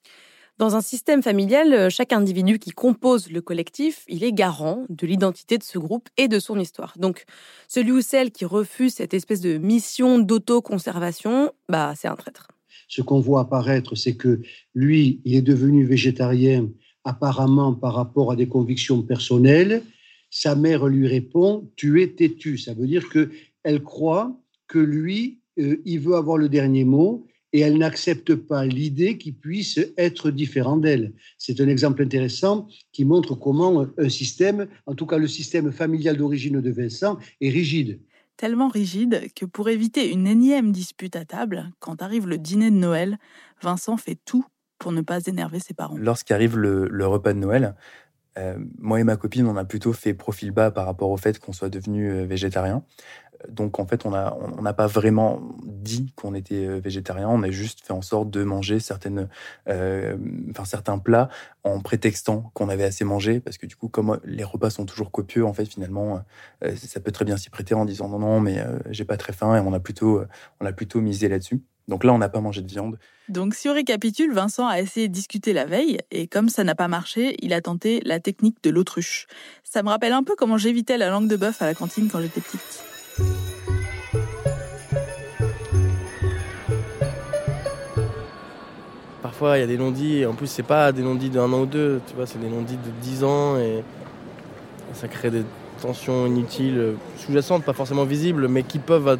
Dans 0.58 0.74
un 0.74 0.80
système 0.80 1.22
familial, 1.22 1.72
euh, 1.72 1.88
chaque 1.88 2.12
individu 2.12 2.58
qui 2.58 2.70
compose 2.70 3.30
le 3.30 3.40
collectif, 3.40 4.04
il 4.08 4.24
est 4.24 4.32
garant 4.32 4.86
de 4.88 5.06
l'identité 5.06 5.56
de 5.56 5.62
ce 5.62 5.78
groupe 5.78 6.08
et 6.16 6.26
de 6.26 6.40
son 6.40 6.58
histoire. 6.58 6.94
Donc, 6.96 7.26
celui 7.68 7.92
ou 7.92 8.00
celle 8.00 8.32
qui 8.32 8.44
refuse 8.44 8.94
cette 8.94 9.14
espèce 9.14 9.40
de 9.40 9.56
mission 9.56 10.18
d'autoconservation, 10.18 11.52
bah, 11.68 11.92
c'est 11.94 12.08
un 12.08 12.16
traître. 12.16 12.48
Ce 12.86 13.02
qu'on 13.02 13.20
voit 13.20 13.40
apparaître, 13.40 13.94
c'est 13.94 14.14
que 14.14 14.40
lui, 14.74 15.20
il 15.24 15.34
est 15.34 15.42
devenu 15.42 15.84
végétarien 15.84 16.70
apparemment 17.04 17.74
par 17.74 17.94
rapport 17.94 18.32
à 18.32 18.36
des 18.36 18.48
convictions 18.48 19.02
personnelles. 19.02 19.82
Sa 20.30 20.54
mère 20.54 20.86
lui 20.86 21.06
répond 21.06 21.70
Tu 21.76 22.02
es 22.02 22.08
têtu. 22.08 22.58
Ça 22.58 22.74
veut 22.74 22.86
dire 22.86 23.08
que 23.08 23.30
elle 23.64 23.82
croit 23.82 24.38
que 24.66 24.78
lui, 24.78 25.40
euh, 25.58 25.80
il 25.84 26.00
veut 26.00 26.14
avoir 26.14 26.36
le 26.36 26.48
dernier 26.48 26.84
mot 26.84 27.26
et 27.52 27.60
elle 27.60 27.78
n'accepte 27.78 28.34
pas 28.34 28.66
l'idée 28.66 29.16
qu'il 29.16 29.34
puisse 29.34 29.80
être 29.96 30.30
différent 30.30 30.76
d'elle. 30.76 31.14
C'est 31.38 31.60
un 31.60 31.68
exemple 31.68 32.02
intéressant 32.02 32.68
qui 32.92 33.04
montre 33.04 33.34
comment 33.34 33.86
un 33.96 34.08
système, 34.08 34.68
en 34.86 34.94
tout 34.94 35.06
cas 35.06 35.18
le 35.18 35.28
système 35.28 35.72
familial 35.72 36.16
d'origine 36.16 36.60
de 36.60 36.70
Vincent, 36.70 37.18
est 37.40 37.48
rigide. 37.48 38.00
Tellement 38.38 38.68
rigide 38.68 39.32
que 39.34 39.44
pour 39.44 39.68
éviter 39.68 40.12
une 40.12 40.28
énième 40.28 40.70
dispute 40.70 41.16
à 41.16 41.24
table, 41.24 41.72
quand 41.80 42.02
arrive 42.02 42.28
le 42.28 42.38
dîner 42.38 42.70
de 42.70 42.76
Noël, 42.76 43.18
Vincent 43.60 43.96
fait 43.96 44.16
tout 44.24 44.46
pour 44.78 44.92
ne 44.92 45.00
pas 45.00 45.18
énerver 45.26 45.58
ses 45.58 45.74
parents. 45.74 45.96
Lorsqu'arrive 45.98 46.56
le, 46.56 47.06
repas 47.08 47.32
de 47.32 47.40
Noël, 47.40 47.74
euh, 48.36 48.58
moi 48.78 49.00
et 49.00 49.04
ma 49.04 49.16
copine, 49.16 49.46
on 49.46 49.56
a 49.56 49.64
plutôt 49.64 49.92
fait 49.92 50.14
profil 50.14 50.50
bas 50.50 50.70
par 50.70 50.86
rapport 50.86 51.10
au 51.10 51.16
fait 51.16 51.38
qu'on 51.38 51.52
soit 51.52 51.70
devenu 51.70 52.10
euh, 52.10 52.24
végétarien. 52.24 52.84
Donc 53.48 53.78
en 53.78 53.86
fait, 53.86 54.04
on 54.04 54.10
n'a 54.10 54.72
pas 54.72 54.86
vraiment 54.88 55.40
dit 55.64 56.12
qu'on 56.16 56.34
était 56.34 56.66
euh, 56.66 56.80
végétarien, 56.80 57.28
on 57.28 57.42
a 57.42 57.50
juste 57.50 57.86
fait 57.86 57.92
en 57.92 58.02
sorte 58.02 58.30
de 58.30 58.42
manger 58.42 58.80
certaines, 58.80 59.28
euh, 59.68 60.16
certains 60.64 60.98
plats 60.98 61.28
en 61.62 61.80
prétextant 61.80 62.50
qu'on 62.54 62.68
avait 62.68 62.84
assez 62.84 63.04
mangé, 63.04 63.40
parce 63.40 63.56
que 63.56 63.66
du 63.66 63.76
coup, 63.76 63.88
comme 63.88 64.18
les 64.24 64.44
repas 64.44 64.70
sont 64.70 64.86
toujours 64.86 65.12
copieux, 65.12 65.46
en 65.46 65.52
fait, 65.52 65.66
finalement, 65.66 66.22
euh, 66.64 66.74
ça 66.76 67.00
peut 67.00 67.12
très 67.12 67.24
bien 67.24 67.36
s'y 67.36 67.50
prêter 67.50 67.74
en 67.74 67.84
disant 67.84 68.08
non 68.08 68.18
non, 68.18 68.40
mais 68.40 68.58
j'ai 68.90 69.04
pas 69.04 69.16
très 69.16 69.32
faim 69.32 69.56
et 69.56 69.60
on 69.60 69.72
a 69.72 69.80
plutôt 69.80 70.22
on 70.60 70.66
a 70.66 70.72
plutôt 70.72 71.00
misé 71.00 71.28
là-dessus. 71.28 71.62
Donc 71.88 72.04
là, 72.04 72.12
on 72.12 72.18
n'a 72.18 72.28
pas 72.28 72.40
mangé 72.40 72.60
de 72.60 72.68
viande. 72.68 72.98
Donc 73.30 73.54
si 73.54 73.68
on 73.68 73.72
récapitule, 73.72 74.32
Vincent 74.32 74.66
a 74.68 74.78
essayé 74.78 75.08
de 75.08 75.12
discuter 75.12 75.54
la 75.54 75.64
veille, 75.64 75.98
et 76.10 76.26
comme 76.26 76.50
ça 76.50 76.62
n'a 76.62 76.74
pas 76.74 76.86
marché, 76.86 77.34
il 77.40 77.54
a 77.54 77.62
tenté 77.62 78.02
la 78.04 78.20
technique 78.20 78.62
de 78.62 78.68
l'autruche. 78.68 79.26
Ça 79.64 79.82
me 79.82 79.88
rappelle 79.88 80.12
un 80.12 80.22
peu 80.22 80.34
comment 80.36 80.58
j'évitais 80.58 80.98
la 80.98 81.08
langue 81.08 81.28
de 81.28 81.36
bœuf 81.36 81.62
à 81.62 81.66
la 81.66 81.74
cantine 81.74 82.08
quand 82.12 82.20
j'étais 82.20 82.42
petite. 82.42 82.84
Parfois, 89.22 89.56
il 89.56 89.60
y 89.60 89.64
a 89.64 89.66
des 89.66 89.78
non-dits, 89.78 90.26
en 90.26 90.34
plus, 90.34 90.46
c'est 90.46 90.62
pas 90.62 90.92
des 90.92 91.02
non-dits 91.02 91.30
d'un 91.30 91.52
an 91.52 91.62
ou 91.62 91.66
deux, 91.66 92.00
tu 92.06 92.14
vois, 92.14 92.26
c'est 92.26 92.38
des 92.38 92.48
non-dits 92.48 92.76
de 92.76 92.90
dix 93.02 93.24
ans, 93.24 93.58
et 93.58 93.82
ça 94.92 95.08
crée 95.08 95.30
des 95.30 95.42
tensions 95.80 96.26
inutiles, 96.26 96.96
sous-jacentes, 97.18 97.64
pas 97.64 97.72
forcément 97.72 98.04
visibles, 98.04 98.48
mais 98.48 98.62
qui 98.62 98.78
peuvent 98.78 99.18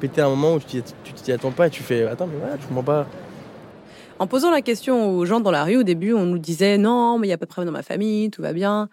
péter 0.00 0.20
un 0.20 0.28
moment 0.28 0.54
où 0.54 0.60
tu 0.60 0.82
t'y 0.82 1.32
attends 1.32 1.50
pas 1.50 1.66
et 1.66 1.70
tu 1.70 1.82
fais 1.82 2.04
Attends, 2.04 2.26
mais 2.26 2.36
ouais, 2.36 2.58
tu 2.58 2.66
comprends 2.66 2.82
pas. 2.82 3.06
En 4.18 4.26
posant 4.26 4.50
la 4.50 4.62
question 4.62 5.10
aux 5.10 5.24
gens 5.24 5.40
dans 5.40 5.50
la 5.50 5.64
rue, 5.64 5.76
au 5.76 5.82
début, 5.84 6.12
on 6.12 6.24
nous 6.24 6.38
disait 6.38 6.76
Non, 6.76 7.18
mais 7.18 7.26
il 7.26 7.30
n'y 7.30 7.34
a 7.34 7.38
pas 7.38 7.46
de 7.46 7.50
problème 7.50 7.72
dans 7.72 7.78
ma 7.78 7.84
famille, 7.84 8.30
tout 8.30 8.42
va 8.42 8.52
bien. 8.52 8.88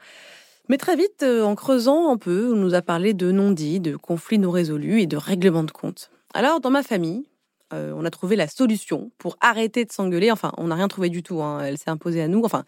Mais 0.69 0.77
très 0.77 0.95
vite, 0.95 1.24
euh, 1.24 1.43
en 1.43 1.55
creusant 1.55 2.12
un 2.12 2.17
peu, 2.17 2.51
on 2.53 2.55
nous 2.55 2.74
a 2.74 2.81
parlé 2.81 3.13
de 3.13 3.31
non-dits, 3.31 3.79
de 3.79 3.95
conflits 3.95 4.39
non 4.39 4.51
résolus 4.51 5.01
et 5.01 5.07
de 5.07 5.17
règlements 5.17 5.63
de 5.63 5.71
compte. 5.71 6.09
Alors, 6.33 6.59
dans 6.59 6.71
ma 6.71 6.83
famille, 6.83 7.25
euh, 7.74 7.93
on 7.95 8.05
a 8.05 8.09
trouvé 8.09 8.35
la 8.35 8.47
solution 8.47 9.12
pour 9.17 9.38
arrêter 9.41 9.85
de 9.85 9.91
s'engueuler. 9.91 10.31
Enfin, 10.31 10.51
on 10.57 10.67
n'a 10.67 10.75
rien 10.75 10.88
trouvé 10.88 11.09
du 11.09 11.24
tout. 11.24 11.41
Hein. 11.41 11.62
Elle 11.63 11.77
s'est 11.77 11.89
imposée 11.89 12.21
à 12.21 12.27
nous. 12.27 12.41
Enfin, 12.43 12.63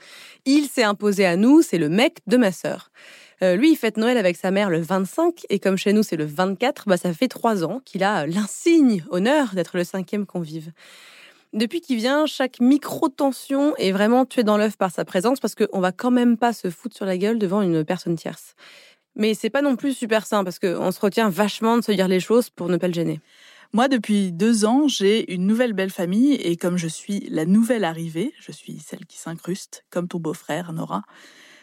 il 0.46 0.68
s'est 0.68 0.84
imposé 0.84 1.26
à 1.26 1.36
nous. 1.38 1.62
C'est 1.62 1.78
le 1.78 1.90
mec 1.90 2.20
de 2.28 2.38
ma 2.38 2.52
sœur. 2.52 2.92
Euh, 3.44 3.56
lui, 3.56 3.72
il 3.72 3.76
fête 3.76 3.98
Noël 3.98 4.18
avec 4.18 4.36
sa 4.36 4.52
mère 4.52 4.70
le 4.70 4.80
25, 4.80 5.46
et 5.50 5.60
comme 5.60 5.78
chez 5.78 5.94
nous 5.94 6.04
c'est 6.04 6.16
le 6.16 6.26
24, 6.26 6.86
bah, 6.88 6.98
ça 6.98 7.14
fait 7.14 7.28
trois 7.28 7.64
ans 7.64 7.82
qu'il 7.86 8.04
a 8.04 8.26
l'insigne 8.26 9.04
honneur 9.10 9.54
d'être 9.54 9.78
le 9.78 9.84
cinquième 9.84 10.26
convive. 10.26 10.72
Depuis 11.54 11.82
qu'il 11.82 11.98
vient, 11.98 12.26
chaque 12.26 12.60
micro-tension 12.60 13.76
est 13.78 13.92
vraiment 13.92 14.26
tuée 14.26 14.44
dans 14.44 14.58
l'œuf 14.58 14.78
par 14.78 14.92
sa 14.92 15.06
présence 15.06 15.40
parce 15.40 15.56
qu'on 15.56 15.80
va 15.80 15.92
quand 15.92 16.12
même 16.12 16.38
pas 16.38 16.52
se 16.52 16.70
foutre 16.70 16.96
sur 16.96 17.06
la 17.06 17.18
gueule 17.18 17.40
devant 17.40 17.62
une 17.62 17.86
personne 17.86 18.16
tierce. 18.16 18.56
Mais 19.16 19.34
c'est 19.34 19.50
pas 19.50 19.62
non 19.62 19.76
plus 19.76 19.94
super 19.94 20.26
sain 20.26 20.44
parce 20.44 20.60
qu'on 20.60 20.92
se 20.92 21.00
retient 21.00 21.30
vachement 21.30 21.78
de 21.78 21.84
se 21.84 21.92
dire 21.92 22.08
les 22.08 22.20
choses 22.20 22.50
pour 22.50 22.70
ne 22.70 22.78
pas 22.78 22.88
le 22.88 22.94
gêner. 22.94 23.22
Moi, 23.74 23.88
depuis 23.88 24.32
deux 24.32 24.66
ans, 24.66 24.88
j'ai 24.88 25.34
une 25.34 25.46
nouvelle 25.46 25.74
belle 25.74 25.90
famille 25.90 26.34
et 26.36 26.56
comme 26.58 26.78
je 26.78 26.88
suis 26.88 27.28
la 27.30 27.46
nouvelle 27.46 27.84
arrivée, 27.84 28.34
je 28.40 28.52
suis 28.52 28.80
celle 28.80 29.06
qui 29.06 29.18
s'incruste, 29.18 29.86
comme 29.90 30.08
ton 30.08 30.20
beau-frère, 30.20 30.72
Nora, 30.74 31.04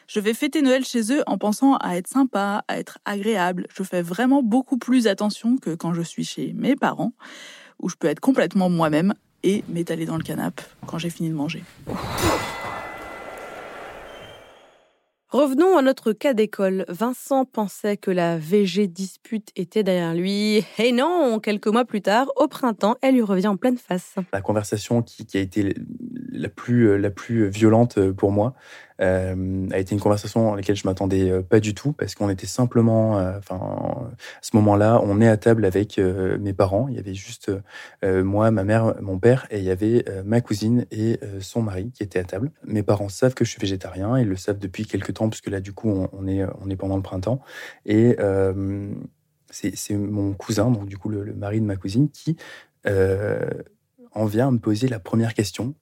je 0.07 0.21
vais 0.21 0.35
fêter 0.35 0.63
Noël 0.63 0.85
chez 0.85 1.13
eux 1.13 1.23
en 1.27 1.39
pensant 1.39 1.77
à 1.77 1.97
être 1.97 2.09
sympa, 2.09 2.65
à 2.69 2.79
être 2.79 2.99
agréable. 3.05 3.67
Je 3.75 3.83
fais 3.83 4.03
vraiment 4.03 4.43
beaucoup 4.43 4.79
plus 4.79 5.07
attention 5.07 5.57
que 5.57 5.75
quand 5.75 5.95
je 5.95 6.03
suis 6.03 6.25
chez 6.25 6.53
mes 6.55 6.77
parents, 6.77 7.13
où 7.81 7.89
je 7.89 7.97
peux 7.97 8.09
être 8.09 8.21
complètement 8.21 8.69
moi-même 8.69 9.15
et 9.43 9.65
m'étaler 9.69 10.07
dans 10.07 10.17
le 10.17 10.23
canapé 10.23 10.63
quand 10.87 10.99
j'ai 10.99 11.11
fini 11.11 11.31
de 11.31 11.35
manger. 11.35 11.63
Revenons 15.35 15.77
à 15.77 15.83
notre 15.83 16.13
cas 16.13 16.33
d'école. 16.33 16.85
Vincent 16.87 17.45
pensait 17.45 17.97
que 17.97 18.13
la 18.13 18.39
VG 18.39 18.87
dispute 18.87 19.49
était 19.57 19.83
derrière 19.83 20.15
lui. 20.15 20.65
Et 20.79 20.93
non, 20.93 21.41
quelques 21.41 21.67
mois 21.67 21.85
plus 21.85 22.03
tard, 22.03 22.29
au 22.37 22.47
printemps, 22.47 22.95
elle 23.03 23.15
lui 23.15 23.23
revient 23.23 23.49
en 23.49 23.57
pleine 23.57 23.77
face. 23.77 24.15
La 24.33 24.41
conversation 24.41 25.03
qui, 25.03 25.27
a 25.37 25.41
été 25.41 25.75
la 26.31 26.49
plus, 26.49 26.97
la 26.99 27.11
plus 27.11 27.49
violente 27.49 27.99
pour 28.13 28.31
moi, 28.31 28.55
euh, 29.01 29.69
a 29.73 29.79
été 29.79 29.95
une 29.95 30.01
conversation 30.01 30.53
à 30.53 30.57
laquelle 30.57 30.77
je 30.77 30.87
m'attendais 30.87 31.29
euh, 31.29 31.43
pas 31.43 31.59
du 31.59 31.75
tout 31.75 31.93
parce 31.93 32.15
qu'on 32.15 32.29
était 32.29 32.47
simplement, 32.47 33.19
euh, 33.19 33.39
enfin, 33.39 33.57
à 33.57 34.43
ce 34.43 34.55
moment-là, 34.57 35.01
on 35.03 35.21
est 35.21 35.29
à 35.29 35.37
table 35.37 35.65
avec 35.65 35.99
mes 35.99 36.53
parents. 36.53 36.89
Il 36.89 36.95
y 36.95 36.99
avait 36.99 37.15
juste 37.15 37.51
moi, 38.03 38.51
ma 38.51 38.65
mère, 38.65 38.95
mon 39.01 39.19
père, 39.19 39.47
et 39.51 39.59
il 39.59 39.65
y 39.65 39.71
avait 39.71 40.05
ma 40.25 40.41
cousine 40.41 40.87
et 40.91 41.19
son 41.41 41.63
mari 41.63 41.91
qui 41.93 42.03
étaient 42.03 42.19
à 42.19 42.25
table. 42.25 42.51
Mes 42.65 42.83
parents 42.83 43.09
savent 43.09 43.35
que 43.35 43.45
je 43.45 43.51
suis 43.51 43.61
végétarien, 43.61 44.19
ils 44.19 44.29
le 44.29 44.37
savent 44.37 44.59
depuis 44.59 44.87
quelques 44.87 45.15
temps 45.15 45.29
puisque 45.29 45.49
là, 45.49 45.61
du 45.61 45.73
coup, 45.73 46.09
on, 46.13 46.27
est, 46.27 46.77
pendant 46.77 46.97
le 46.97 47.03
printemps 47.03 47.41
et 47.87 48.17
c'est 49.51 49.97
mon 49.97 50.33
cousin, 50.35 50.71
donc 50.71 50.87
du 50.87 50.99
coup 50.99 51.09
le, 51.09 51.33
mari 51.35 51.61
de 51.61 51.67
ma 51.67 51.77
cousine, 51.77 52.11
qui 52.11 52.37
en 52.87 54.25
vient 54.27 54.51
me 54.51 54.59
poser 54.59 54.89
la 54.89 55.01
première 55.01 55.35
question 55.35 55.75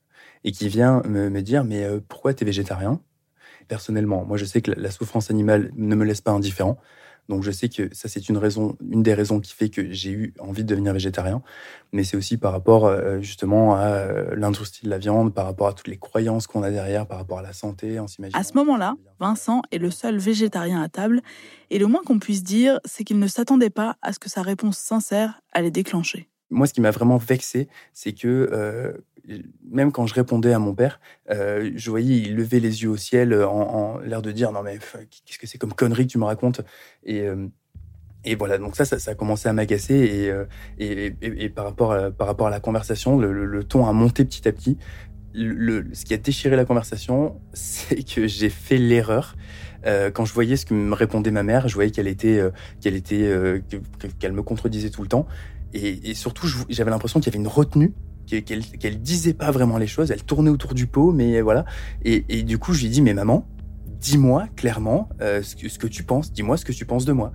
et 0.44 0.52
qui 0.52 0.68
vient 0.68 1.02
me, 1.08 1.30
me 1.30 1.42
dire 1.42 1.64
mais 1.64 1.84
euh, 1.84 2.00
pourquoi 2.06 2.34
tu 2.34 2.44
es 2.44 2.46
végétarien? 2.46 3.00
Personnellement, 3.68 4.24
moi 4.24 4.36
je 4.36 4.44
sais 4.44 4.60
que 4.60 4.72
la 4.72 4.90
souffrance 4.90 5.30
animale 5.30 5.70
ne 5.76 5.94
me 5.94 6.04
laisse 6.04 6.20
pas 6.20 6.32
indifférent. 6.32 6.78
Donc 7.28 7.44
je 7.44 7.50
sais 7.50 7.68
que 7.68 7.88
ça 7.94 8.08
c'est 8.08 8.28
une 8.28 8.36
raison, 8.36 8.76
une 8.90 9.02
des 9.02 9.14
raisons 9.14 9.40
qui 9.40 9.52
fait 9.52 9.68
que 9.68 9.92
j'ai 9.92 10.10
eu 10.10 10.34
envie 10.40 10.64
de 10.64 10.68
devenir 10.68 10.92
végétarien, 10.92 11.42
mais 11.92 12.02
c'est 12.02 12.16
aussi 12.16 12.36
par 12.36 12.52
rapport 12.52 12.86
euh, 12.86 13.20
justement 13.20 13.76
à 13.76 13.86
euh, 13.86 14.34
l'industrie 14.34 14.84
de 14.84 14.90
la 14.90 14.98
viande, 14.98 15.32
par 15.32 15.46
rapport 15.46 15.68
à 15.68 15.72
toutes 15.72 15.86
les 15.86 15.98
croyances 15.98 16.48
qu'on 16.48 16.64
a 16.64 16.70
derrière, 16.70 17.06
par 17.06 17.18
rapport 17.18 17.38
à 17.38 17.42
la 17.42 17.52
santé, 17.52 18.00
on 18.00 18.08
s'imagine. 18.08 18.36
À 18.36 18.42
ce 18.42 18.54
moment-là, 18.54 18.96
Vincent 19.20 19.62
est 19.70 19.78
le 19.78 19.90
seul 19.90 20.18
végétarien 20.18 20.82
à 20.82 20.88
table, 20.88 21.22
et 21.70 21.78
le 21.78 21.86
moins 21.86 22.02
qu'on 22.04 22.18
puisse 22.18 22.42
dire, 22.42 22.80
c'est 22.84 23.04
qu'il 23.04 23.20
ne 23.20 23.28
s'attendait 23.28 23.70
pas 23.70 23.96
à 24.02 24.12
ce 24.12 24.18
que 24.18 24.28
sa 24.28 24.42
réponse 24.42 24.76
sincère 24.76 25.40
allait 25.52 25.70
déclencher. 25.70 26.28
Moi, 26.52 26.66
ce 26.66 26.72
qui 26.72 26.80
m'a 26.80 26.90
vraiment 26.92 27.16
vexé, 27.16 27.68
c'est 27.92 28.12
que 28.12 29.02
même 29.70 29.92
quand 29.92 30.06
je 30.06 30.14
répondais 30.14 30.52
à 30.52 30.58
mon 30.58 30.74
père, 30.74 31.00
euh, 31.30 31.70
je 31.74 31.90
voyais, 31.90 32.16
il 32.16 32.36
levait 32.36 32.60
les 32.60 32.82
yeux 32.82 32.90
au 32.90 32.96
ciel 32.96 33.32
euh, 33.32 33.46
en, 33.46 33.98
l'air 34.00 34.22
de 34.22 34.32
dire 34.32 34.52
non 34.52 34.62
mais 34.62 34.78
qu'est-ce 34.78 35.38
que 35.38 35.46
c'est 35.46 35.58
comme 35.58 35.72
connerie 35.72 36.06
que 36.06 36.12
tu 36.12 36.18
me 36.18 36.24
racontes? 36.24 36.60
Et 37.04 37.20
euh, 37.22 37.48
et 38.24 38.36
voilà, 38.36 38.56
donc 38.56 38.76
ça, 38.76 38.84
ça, 38.84 39.10
a 39.10 39.14
commencé 39.16 39.48
à 39.48 39.52
m'agacer 39.52 40.36
et, 40.78 41.10
et, 41.18 41.48
par, 41.48 41.64
rapport 41.64 41.92
à, 41.92 42.12
par 42.12 42.28
rapport 42.28 42.46
à 42.46 42.50
la 42.50 42.60
conversation, 42.60 43.18
le, 43.18 43.64
ton 43.64 43.84
a 43.84 43.92
monté 43.92 44.24
petit 44.24 44.46
à 44.46 44.52
petit. 44.52 44.78
Le, 45.34 45.86
ce 45.92 46.04
qui 46.04 46.14
a 46.14 46.18
déchiré 46.18 46.54
la 46.54 46.64
conversation, 46.64 47.40
c'est 47.52 48.04
que 48.04 48.28
j'ai 48.28 48.48
fait 48.48 48.78
l'erreur. 48.78 49.34
quand 49.84 50.24
je 50.24 50.32
voyais 50.32 50.56
ce 50.56 50.66
que 50.66 50.72
me 50.72 50.94
répondait 50.94 51.32
ma 51.32 51.42
mère, 51.42 51.66
je 51.66 51.74
voyais 51.74 51.90
qu'elle 51.90 52.06
était, 52.06 52.40
qu'elle 52.80 52.94
était, 52.94 53.60
qu'elle 54.20 54.32
me 54.32 54.44
contredisait 54.44 54.90
tout 54.90 55.02
le 55.02 55.08
temps. 55.08 55.26
Et, 55.74 56.14
surtout, 56.14 56.46
j'avais 56.68 56.90
l'impression 56.90 57.20
qu'il 57.20 57.32
y 57.32 57.36
avait 57.36 57.42
une 57.42 57.48
retenue 57.48 57.94
qu'elle 58.26 59.00
disait 59.00 59.34
pas 59.34 59.50
vraiment 59.50 59.78
les 59.78 59.86
choses, 59.86 60.10
elle 60.10 60.22
tournait 60.22 60.50
autour 60.50 60.74
du 60.74 60.86
pot, 60.86 61.12
mais 61.12 61.40
voilà. 61.40 61.64
Et, 62.04 62.42
du 62.42 62.58
coup, 62.58 62.72
je 62.72 62.82
lui 62.82 62.88
dis, 62.88 63.02
mais 63.02 63.14
maman, 63.14 63.46
dis-moi 64.00 64.48
clairement 64.56 65.08
euh, 65.20 65.42
ce, 65.42 65.78
que, 65.78 65.86
tu 65.86 66.02
penses, 66.02 66.32
dis-moi 66.32 66.56
ce 66.56 66.64
que 66.64 66.72
tu 66.72 66.84
penses 66.84 67.04
de 67.04 67.12
moi. 67.12 67.32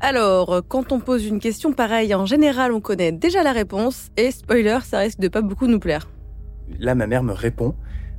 Alors, 0.00 0.62
quand 0.68 0.92
on 0.92 1.00
pose 1.00 1.24
une 1.24 1.40
question 1.40 1.72
pareille, 1.72 2.14
en 2.14 2.26
général, 2.26 2.72
on 2.72 2.80
connaît 2.80 3.12
déjà 3.12 3.42
la 3.42 3.52
réponse, 3.52 4.10
et 4.16 4.30
spoiler, 4.30 4.78
ça 4.84 4.98
risque 4.98 5.18
de 5.18 5.28
pas 5.28 5.42
beaucoup 5.42 5.66
nous 5.66 5.80
plaire. 5.80 6.08
Là, 6.78 6.94
ma 6.94 7.06
mère 7.06 7.22
me 7.22 7.32
répond, 7.32 7.74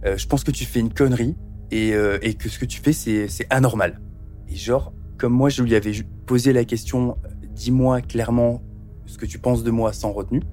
euh, 0.05 0.17
je 0.17 0.27
pense 0.27 0.43
que 0.43 0.51
tu 0.51 0.65
fais 0.65 0.79
une 0.79 0.93
connerie, 0.93 1.35
et, 1.71 1.93
euh, 1.93 2.17
et 2.21 2.33
que 2.33 2.49
ce 2.49 2.59
que 2.59 2.65
tu 2.65 2.81
fais, 2.81 2.93
c'est 2.93 3.47
anormal. 3.49 4.01
Et 4.49 4.55
genre, 4.55 4.93
comme 5.17 5.33
moi, 5.33 5.49
je 5.49 5.61
lui 5.61 5.75
avais 5.75 5.91
posé 6.25 6.53
la 6.53 6.63
question, 6.65 7.17
dis-moi 7.51 8.01
clairement 8.01 8.61
ce 9.07 9.17
que 9.17 9.25
tu 9.25 9.39
penses 9.39 9.63
de 9.63 9.71
moi 9.71 9.93
sans 9.93 10.11
retenue, 10.11 10.43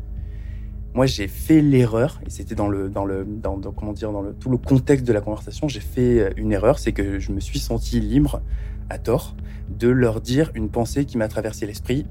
moi 0.95 1.07
j'ai 1.07 1.29
fait 1.29 1.61
l'erreur 1.61 2.21
et 2.25 2.31
c'était 2.31 2.55
dans 2.55 2.69
le 2.69 2.88
dans 2.88 3.05
le 3.05 3.25
dans, 3.25 3.61
comment 3.73 3.93
dire 3.93 4.12
dans 4.12 4.23
le 4.23 4.33
tout 4.33 4.49
le 4.49 4.57
contexte 4.57 5.05
de 5.05 5.12
la 5.12 5.21
conversation 5.21 5.67
j'ai 5.67 5.81
fait 5.81 6.21
euh, 6.21 6.31
une 6.37 6.53
erreur 6.53 6.79
c'est 6.79 6.93
que 6.93 7.19
je 7.19 7.33
me 7.33 7.40
suis 7.40 7.59
senti 7.59 8.01
libre 8.01 8.40
à 8.88 8.99
tort 8.99 9.35
de 9.69 9.88
leur 9.88 10.21
dire 10.21 10.53
une 10.55 10.71
pensée 10.71 11.05
qui 11.05 11.19
m'a 11.19 11.27
traversé 11.27 11.67
l'esprit 11.67 12.07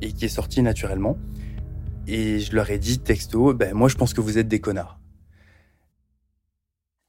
et 0.00 0.12
qui 0.12 0.26
est 0.26 0.28
sortie 0.28 0.62
naturellement. 0.62 1.16
Et 2.06 2.38
je 2.38 2.54
leur 2.54 2.70
ai 2.70 2.78
dit 2.78 3.00
texto 3.00 3.52
ben 3.54 3.74
moi 3.74 3.88
je 3.88 3.96
pense 3.96 4.14
que 4.14 4.20
vous 4.20 4.38
êtes 4.38 4.48
des 4.48 4.60
connards 4.60 4.98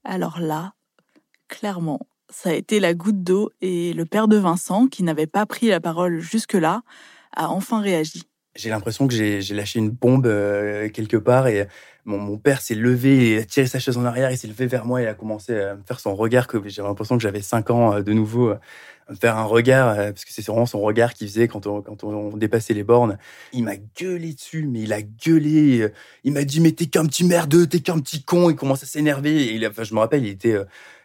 alors 0.04 0.40
là 0.40 0.74
clairement 1.48 2.00
ça 2.30 2.50
a 2.50 2.54
été 2.54 2.80
la 2.80 2.94
goutte 2.94 3.24
d'eau 3.24 3.50
et 3.62 3.94
le 3.94 4.06
père 4.06 4.28
de 4.28 4.38
Vincent 4.38 4.88
qui 4.88 5.04
n'avait 5.04 5.28
pas 5.28 5.46
pris 5.46 5.68
la 5.68 5.80
parole 5.80 6.20
jusque 6.20 6.54
là 6.54 6.82
a 7.36 7.50
enfin 7.50 7.82
réagi 7.82 8.29
j'ai 8.56 8.70
l'impression 8.70 9.08
que 9.08 9.14
j'ai 9.14 9.54
lâché 9.54 9.80
une 9.80 9.90
bombe 9.90 10.26
euh, 10.26 10.90
quelque 10.90 11.18
part 11.18 11.48
et 11.48 11.68
mon, 12.06 12.18
mon 12.18 12.38
père 12.38 12.62
s'est 12.62 12.76
levé 12.76 13.32
et 13.32 13.38
a 13.40 13.46
tiré 13.46 13.68
sa 13.68 13.80
chaise 13.80 13.98
en 13.98 14.06
arrière, 14.06 14.32
il 14.32 14.38
s'est 14.38 14.48
levé 14.48 14.66
vers 14.66 14.86
moi 14.86 15.02
et 15.02 15.08
a 15.08 15.14
commencé 15.14 15.58
à 15.58 15.76
me 15.76 15.84
faire 15.84 16.00
son 16.00 16.16
regard 16.16 16.48
que 16.48 16.58
j'ai 16.68 16.82
l'impression 16.82 17.18
que 17.18 17.24
j'avais 17.24 17.42
5 17.42 17.70
ans 17.70 17.94
euh, 17.94 18.02
de 18.02 18.14
nouveau 18.14 18.50
à 18.50 18.60
me 19.10 19.16
faire 19.16 19.38
un 19.38 19.44
regard 19.44 19.96
parce 19.96 20.24
que 20.24 20.32
c'est 20.32 20.46
vraiment 20.46 20.68
son 20.68 20.82
regard 20.82 21.14
qu'il 21.16 21.28
faisait 21.28 21.48
quand 21.48 21.66
on, 21.66 21.82
quand 21.82 22.04
on 22.04 22.38
dépassait 22.38 22.76
les 22.76 22.84
bornes. 22.84 23.18
Il 23.54 23.64
m'a 23.64 23.76
gueulé 23.76 24.34
dessus, 24.34 24.68
mais 24.68 24.82
il 24.82 24.94
a 24.94 25.02
gueulé, 25.02 25.92
il 26.24 26.32
m'a 26.32 26.44
dit 26.44 26.60
mais 26.60 26.74
t'es 26.74 26.86
qu'un 26.86 27.08
petit 27.08 27.24
merdeux, 27.24 27.66
t'es 27.66 27.80
qu'un 27.80 27.98
petit 28.00 28.22
con, 28.24 28.52
il 28.52 28.56
commence 28.56 28.84
à 28.84 28.86
s'énerver 28.86 29.56
et 29.56 29.68
enfin, 29.68 29.84
je 29.84 29.96
me 29.96 30.00
rappelle, 30.00 30.24
il 30.26 30.30
était 30.30 30.56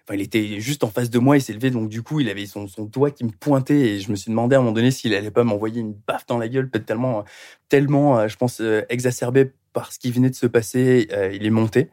Enfin, 0.07 0.17
il 0.17 0.23
était 0.23 0.61
juste 0.61 0.85
en 0.85 0.91
face 0.91 1.09
de 1.09 1.19
moi, 1.19 1.39
il 1.39 1.41
s'est 1.41 1.55
levé, 1.55 1.71
donc 1.71 1.89
du 1.89 2.03
coup, 2.03 2.21
il 2.21 2.29
avait 2.29 2.45
son, 2.45 2.69
son 2.69 2.85
doigt 2.85 3.11
qui 3.11 3.25
me 3.25 3.31
pointait 3.31 3.79
et 3.79 4.01
je 4.01 4.11
me 4.11 4.17
suis 4.17 4.31
demandé 4.31 4.55
à 4.55 4.59
un 4.59 4.63
moment 4.63 4.75
donné 4.75 4.91
s'il 4.91 5.15
allait 5.15 5.31
pas 5.31 5.45
m'envoyer 5.45 5.81
une 5.81 5.95
baffe 6.07 6.27
dans 6.27 6.37
la 6.37 6.47
gueule, 6.49 6.69
peut-être 6.69 6.85
tellement, 6.85 7.25
tellement, 7.71 8.19
euh, 8.19 8.29
je 8.29 8.37
pense, 8.37 8.61
euh, 8.61 8.83
exacerbé 8.91 9.53
par 9.73 9.93
ce 9.93 9.99
qui 9.99 10.11
venait 10.11 10.29
de 10.29 10.35
se 10.35 10.47
passer, 10.47 11.09
euh, 11.13 11.33
il 11.33 11.47
est 11.47 11.51
monté. 11.51 11.89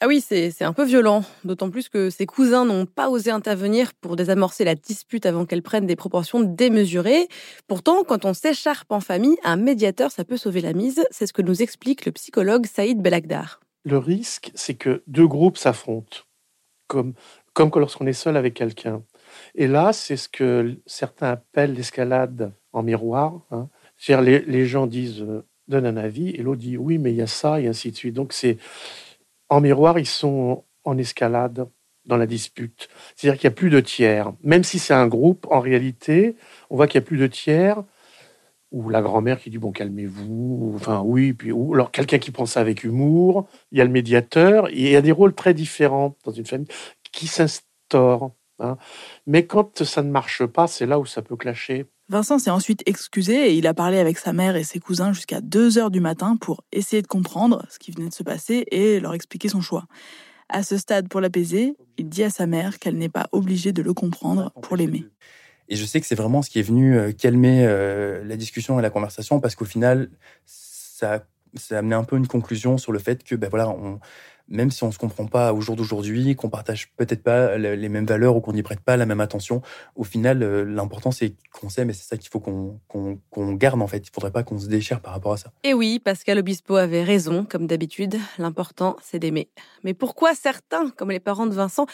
Ah 0.00 0.08
oui, 0.08 0.20
c'est 0.20 0.62
un 0.62 0.72
peu 0.72 0.84
violent, 0.84 1.24
d'autant 1.44 1.70
plus 1.70 1.88
que 1.88 2.10
ses 2.10 2.26
cousins 2.26 2.64
n'ont 2.64 2.86
pas 2.86 3.08
osé 3.08 3.30
intervenir 3.30 3.94
pour 3.94 4.16
désamorcer 4.16 4.64
la 4.64 4.74
dispute 4.74 5.24
avant 5.26 5.46
qu'elle 5.46 5.62
prenne 5.62 5.86
des 5.86 5.94
proportions 5.94 6.40
démesurées. 6.40 7.28
Pourtant, 7.68 8.02
quand 8.02 8.24
on 8.24 8.34
s'écharpe 8.34 8.90
en 8.90 9.00
famille, 9.00 9.36
un 9.44 9.56
médiateur, 9.56 10.10
ça 10.10 10.24
peut 10.24 10.36
sauver 10.36 10.60
la 10.60 10.72
mise. 10.72 11.04
C'est 11.12 11.28
ce 11.28 11.32
que 11.32 11.40
nous 11.40 11.62
explique 11.62 12.04
le 12.04 12.10
psychologue 12.10 12.66
Saïd 12.66 13.00
Belagdar. 13.00 13.60
Le 13.84 13.96
risque, 13.96 14.50
c'est 14.56 14.74
que 14.74 15.04
deux 15.06 15.28
groupes 15.28 15.56
s'affrontent 15.56 16.24
comme, 16.92 17.14
comme 17.54 17.70
lorsqu'on 17.74 18.06
est 18.06 18.12
seul 18.12 18.36
avec 18.36 18.52
quelqu'un. 18.52 19.02
Et 19.54 19.66
là, 19.66 19.94
c'est 19.94 20.18
ce 20.18 20.28
que 20.28 20.76
certains 20.84 21.30
appellent 21.30 21.72
l'escalade 21.72 22.52
en 22.74 22.82
miroir. 22.82 23.40
Hein. 23.50 23.68
C'est-à-dire, 23.96 24.42
les, 24.46 24.66
gens 24.66 24.86
disent, 24.86 25.22
euh, 25.22 25.46
donnent 25.68 25.86
un 25.86 25.96
avis, 25.96 26.30
et 26.30 26.42
l'autre 26.42 26.60
dit 26.60 26.76
oui, 26.76 26.98
mais 26.98 27.12
il 27.12 27.16
y 27.16 27.22
a 27.22 27.26
ça, 27.26 27.60
et 27.60 27.66
ainsi 27.66 27.90
de 27.90 27.96
suite. 27.96 28.14
Donc, 28.14 28.34
c'est 28.34 28.58
en 29.48 29.62
miroir, 29.62 29.98
ils 29.98 30.06
sont 30.06 30.64
en 30.84 30.98
escalade 30.98 31.66
dans 32.04 32.18
la 32.18 32.26
dispute. 32.26 32.90
C'est-à-dire 33.16 33.40
qu'il 33.40 33.48
n'y 33.48 33.54
a 33.54 33.56
plus 33.56 33.70
de 33.70 33.80
tiers. 33.80 34.32
Même 34.42 34.64
si 34.64 34.78
c'est 34.78 34.94
un 34.94 35.06
groupe, 35.06 35.46
en 35.50 35.60
réalité, 35.60 36.36
on 36.68 36.76
voit 36.76 36.88
qu'il 36.88 37.00
n'y 37.00 37.04
a 37.04 37.06
plus 37.06 37.18
de 37.18 37.26
tiers. 37.26 37.82
Ou 38.72 38.88
la 38.88 39.02
grand-mère 39.02 39.38
qui 39.38 39.50
dit 39.50 39.58
bon 39.58 39.70
calmez-vous, 39.70 40.72
enfin 40.74 41.02
oui, 41.04 41.34
puis 41.34 41.52
ou 41.52 41.74
alors 41.74 41.90
quelqu'un 41.90 42.18
qui 42.18 42.30
prend 42.30 42.46
ça 42.46 42.60
avec 42.60 42.84
humour. 42.84 43.46
Il 43.70 43.78
y 43.78 43.80
a 43.80 43.84
le 43.84 43.90
médiateur. 43.90 44.68
Il 44.70 44.88
y 44.88 44.96
a 44.96 45.02
des 45.02 45.12
rôles 45.12 45.34
très 45.34 45.54
différents 45.54 46.16
dans 46.24 46.32
une 46.32 46.46
famille 46.46 46.68
qui 47.12 47.26
s'instaurent. 47.26 48.32
hein. 48.58 48.78
Mais 49.26 49.46
quand 49.46 49.84
ça 49.84 50.02
ne 50.02 50.10
marche 50.10 50.44
pas, 50.46 50.66
c'est 50.66 50.86
là 50.86 50.98
où 50.98 51.06
ça 51.06 51.22
peut 51.22 51.36
clasher. 51.36 51.86
Vincent 52.08 52.38
s'est 52.38 52.50
ensuite 52.50 52.82
excusé 52.86 53.50
et 53.50 53.54
il 53.54 53.66
a 53.66 53.74
parlé 53.74 53.98
avec 53.98 54.18
sa 54.18 54.32
mère 54.32 54.56
et 54.56 54.64
ses 54.64 54.80
cousins 54.80 55.12
jusqu'à 55.12 55.40
2 55.40 55.78
heures 55.78 55.90
du 55.90 56.00
matin 56.00 56.36
pour 56.36 56.62
essayer 56.72 57.00
de 57.00 57.06
comprendre 57.06 57.64
ce 57.70 57.78
qui 57.78 57.90
venait 57.90 58.08
de 58.08 58.14
se 58.14 58.22
passer 58.22 58.64
et 58.70 59.00
leur 59.00 59.14
expliquer 59.14 59.48
son 59.48 59.60
choix. 59.60 59.86
À 60.48 60.62
ce 60.62 60.76
stade, 60.76 61.08
pour 61.08 61.20
l'apaiser, 61.22 61.74
il 61.96 62.10
dit 62.10 62.24
à 62.24 62.30
sa 62.30 62.46
mère 62.46 62.78
qu'elle 62.78 62.98
n'est 62.98 63.08
pas 63.08 63.28
obligée 63.32 63.72
de 63.72 63.80
le 63.80 63.94
comprendre 63.94 64.52
pour 64.60 64.76
l'aimer. 64.76 65.06
Et 65.72 65.76
je 65.76 65.86
sais 65.86 66.02
que 66.02 66.06
c'est 66.06 66.14
vraiment 66.14 66.42
ce 66.42 66.50
qui 66.50 66.58
est 66.58 66.62
venu 66.62 66.98
euh, 66.98 67.12
calmer 67.12 67.64
euh, 67.66 68.22
la 68.26 68.36
discussion 68.36 68.78
et 68.78 68.82
la 68.82 68.90
conversation 68.90 69.40
parce 69.40 69.54
qu'au 69.54 69.64
final, 69.64 70.10
ça, 70.44 71.24
ça 71.54 71.76
a 71.76 71.78
amené 71.78 71.94
un 71.94 72.04
peu 72.04 72.18
une 72.18 72.26
conclusion 72.26 72.76
sur 72.76 72.92
le 72.92 72.98
fait 72.98 73.24
que, 73.24 73.34
ben 73.34 73.48
voilà, 73.48 73.70
on, 73.70 73.98
même 74.48 74.70
si 74.70 74.84
on 74.84 74.92
se 74.92 74.98
comprend 74.98 75.26
pas 75.26 75.52
au 75.52 75.60
jour 75.60 75.76
d'aujourd'hui, 75.76 76.34
qu'on 76.36 76.48
partage 76.50 76.90
peut-être 76.96 77.22
pas 77.22 77.56
le- 77.56 77.74
les 77.74 77.88
mêmes 77.88 78.06
valeurs 78.06 78.36
ou 78.36 78.40
qu'on 78.40 78.52
n'y 78.52 78.62
prête 78.62 78.80
pas 78.80 78.96
la 78.96 79.06
même 79.06 79.20
attention, 79.20 79.62
au 79.96 80.04
final, 80.04 80.42
euh, 80.42 80.64
l'important 80.64 81.10
c'est 81.10 81.34
qu'on 81.52 81.68
s'aime 81.68 81.90
et 81.90 81.92
c'est 81.92 82.04
ça 82.08 82.16
qu'il 82.16 82.28
faut 82.30 82.40
qu'on 82.40 83.52
garde 83.54 83.80
en 83.82 83.86
fait. 83.86 84.06
Il 84.06 84.10
faudrait 84.12 84.30
pas 84.32 84.42
qu'on 84.42 84.58
se 84.58 84.66
déchire 84.66 85.00
par 85.00 85.12
rapport 85.12 85.32
à 85.32 85.36
ça. 85.36 85.52
Et 85.64 85.74
oui, 85.74 85.98
Pascal 85.98 86.38
Obispo 86.38 86.76
avait 86.76 87.02
raison, 87.04 87.44
comme 87.48 87.66
d'habitude. 87.66 88.16
L'important, 88.38 88.96
c'est 89.02 89.18
d'aimer. 89.18 89.48
Mais 89.84 89.94
pourquoi 89.94 90.34
certains, 90.34 90.90
comme 90.90 91.10
les 91.10 91.20
parents 91.20 91.46
de 91.46 91.54
Vincent, 91.54 91.86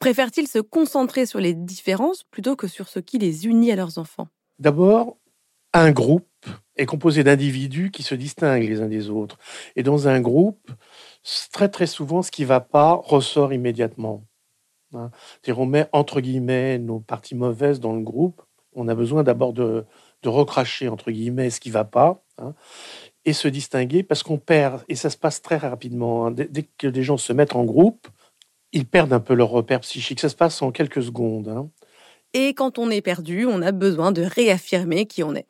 préfèrent-ils 0.00 0.48
se 0.48 0.58
concentrer 0.58 1.26
sur 1.26 1.40
les 1.40 1.54
différences 1.54 2.22
plutôt 2.24 2.56
que 2.56 2.66
sur 2.66 2.88
ce 2.88 2.98
qui 3.00 3.18
les 3.18 3.46
unit 3.46 3.72
à 3.72 3.76
leurs 3.76 3.98
enfants? 3.98 4.28
D'abord, 4.58 5.16
un 5.74 5.90
groupe 5.92 6.26
est 6.76 6.86
composé 6.86 7.24
d'individus 7.24 7.90
qui 7.90 8.02
se 8.02 8.14
distinguent 8.14 8.68
les 8.68 8.80
uns 8.80 8.88
des 8.88 9.10
autres. 9.10 9.38
Et 9.76 9.82
dans 9.82 10.08
un 10.08 10.20
groupe, 10.20 10.70
très 11.52 11.68
très 11.68 11.86
souvent, 11.86 12.22
ce 12.22 12.30
qui 12.30 12.42
ne 12.42 12.48
va 12.48 12.60
pas 12.60 12.94
ressort 12.94 13.52
immédiatement. 13.52 14.24
Hein. 14.94 15.10
On 15.48 15.66
met 15.66 15.88
entre 15.92 16.20
guillemets 16.20 16.78
nos 16.78 17.00
parties 17.00 17.34
mauvaises 17.34 17.80
dans 17.80 17.92
le 17.92 18.02
groupe. 18.02 18.42
On 18.74 18.88
a 18.88 18.94
besoin 18.94 19.22
d'abord 19.22 19.52
de, 19.52 19.84
recracher 20.24 20.88
entre 20.88 21.12
guillemets 21.12 21.50
ce 21.50 21.60
qui 21.60 21.68
ne 21.68 21.74
va 21.74 21.84
pas 21.84 22.20
hein, 22.38 22.52
et 23.24 23.32
se 23.32 23.46
distinguer 23.46 24.02
parce 24.02 24.24
qu'on 24.24 24.38
perd, 24.38 24.82
et 24.88 24.96
ça 24.96 25.08
se 25.08 25.16
passe 25.16 25.40
très 25.40 25.56
rapidement. 25.56 26.26
hein. 26.26 26.32
Dès, 26.32 26.46
dès 26.46 26.64
que 26.76 26.88
les 26.88 27.04
gens 27.04 27.16
se 27.16 27.32
mettent 27.32 27.54
en 27.54 27.64
groupe, 27.64 28.08
ils 28.72 28.86
perdent 28.86 29.12
un 29.12 29.20
peu 29.20 29.34
leur 29.34 29.50
repère 29.50 29.80
psychique. 29.80 30.20
Ça 30.20 30.28
se 30.28 30.34
passe 30.34 30.60
en 30.62 30.72
quelques 30.72 31.02
secondes. 31.02 31.68
Et 32.34 32.54
quand 32.54 32.78
on 32.78 32.90
est 32.90 33.02
perdu, 33.02 33.46
on 33.46 33.62
a 33.62 33.72
besoin 33.72 34.12
de 34.12 34.22
réaffirmer 34.22 35.06
qui 35.06 35.22
on 35.22 35.34
est. 35.34 35.46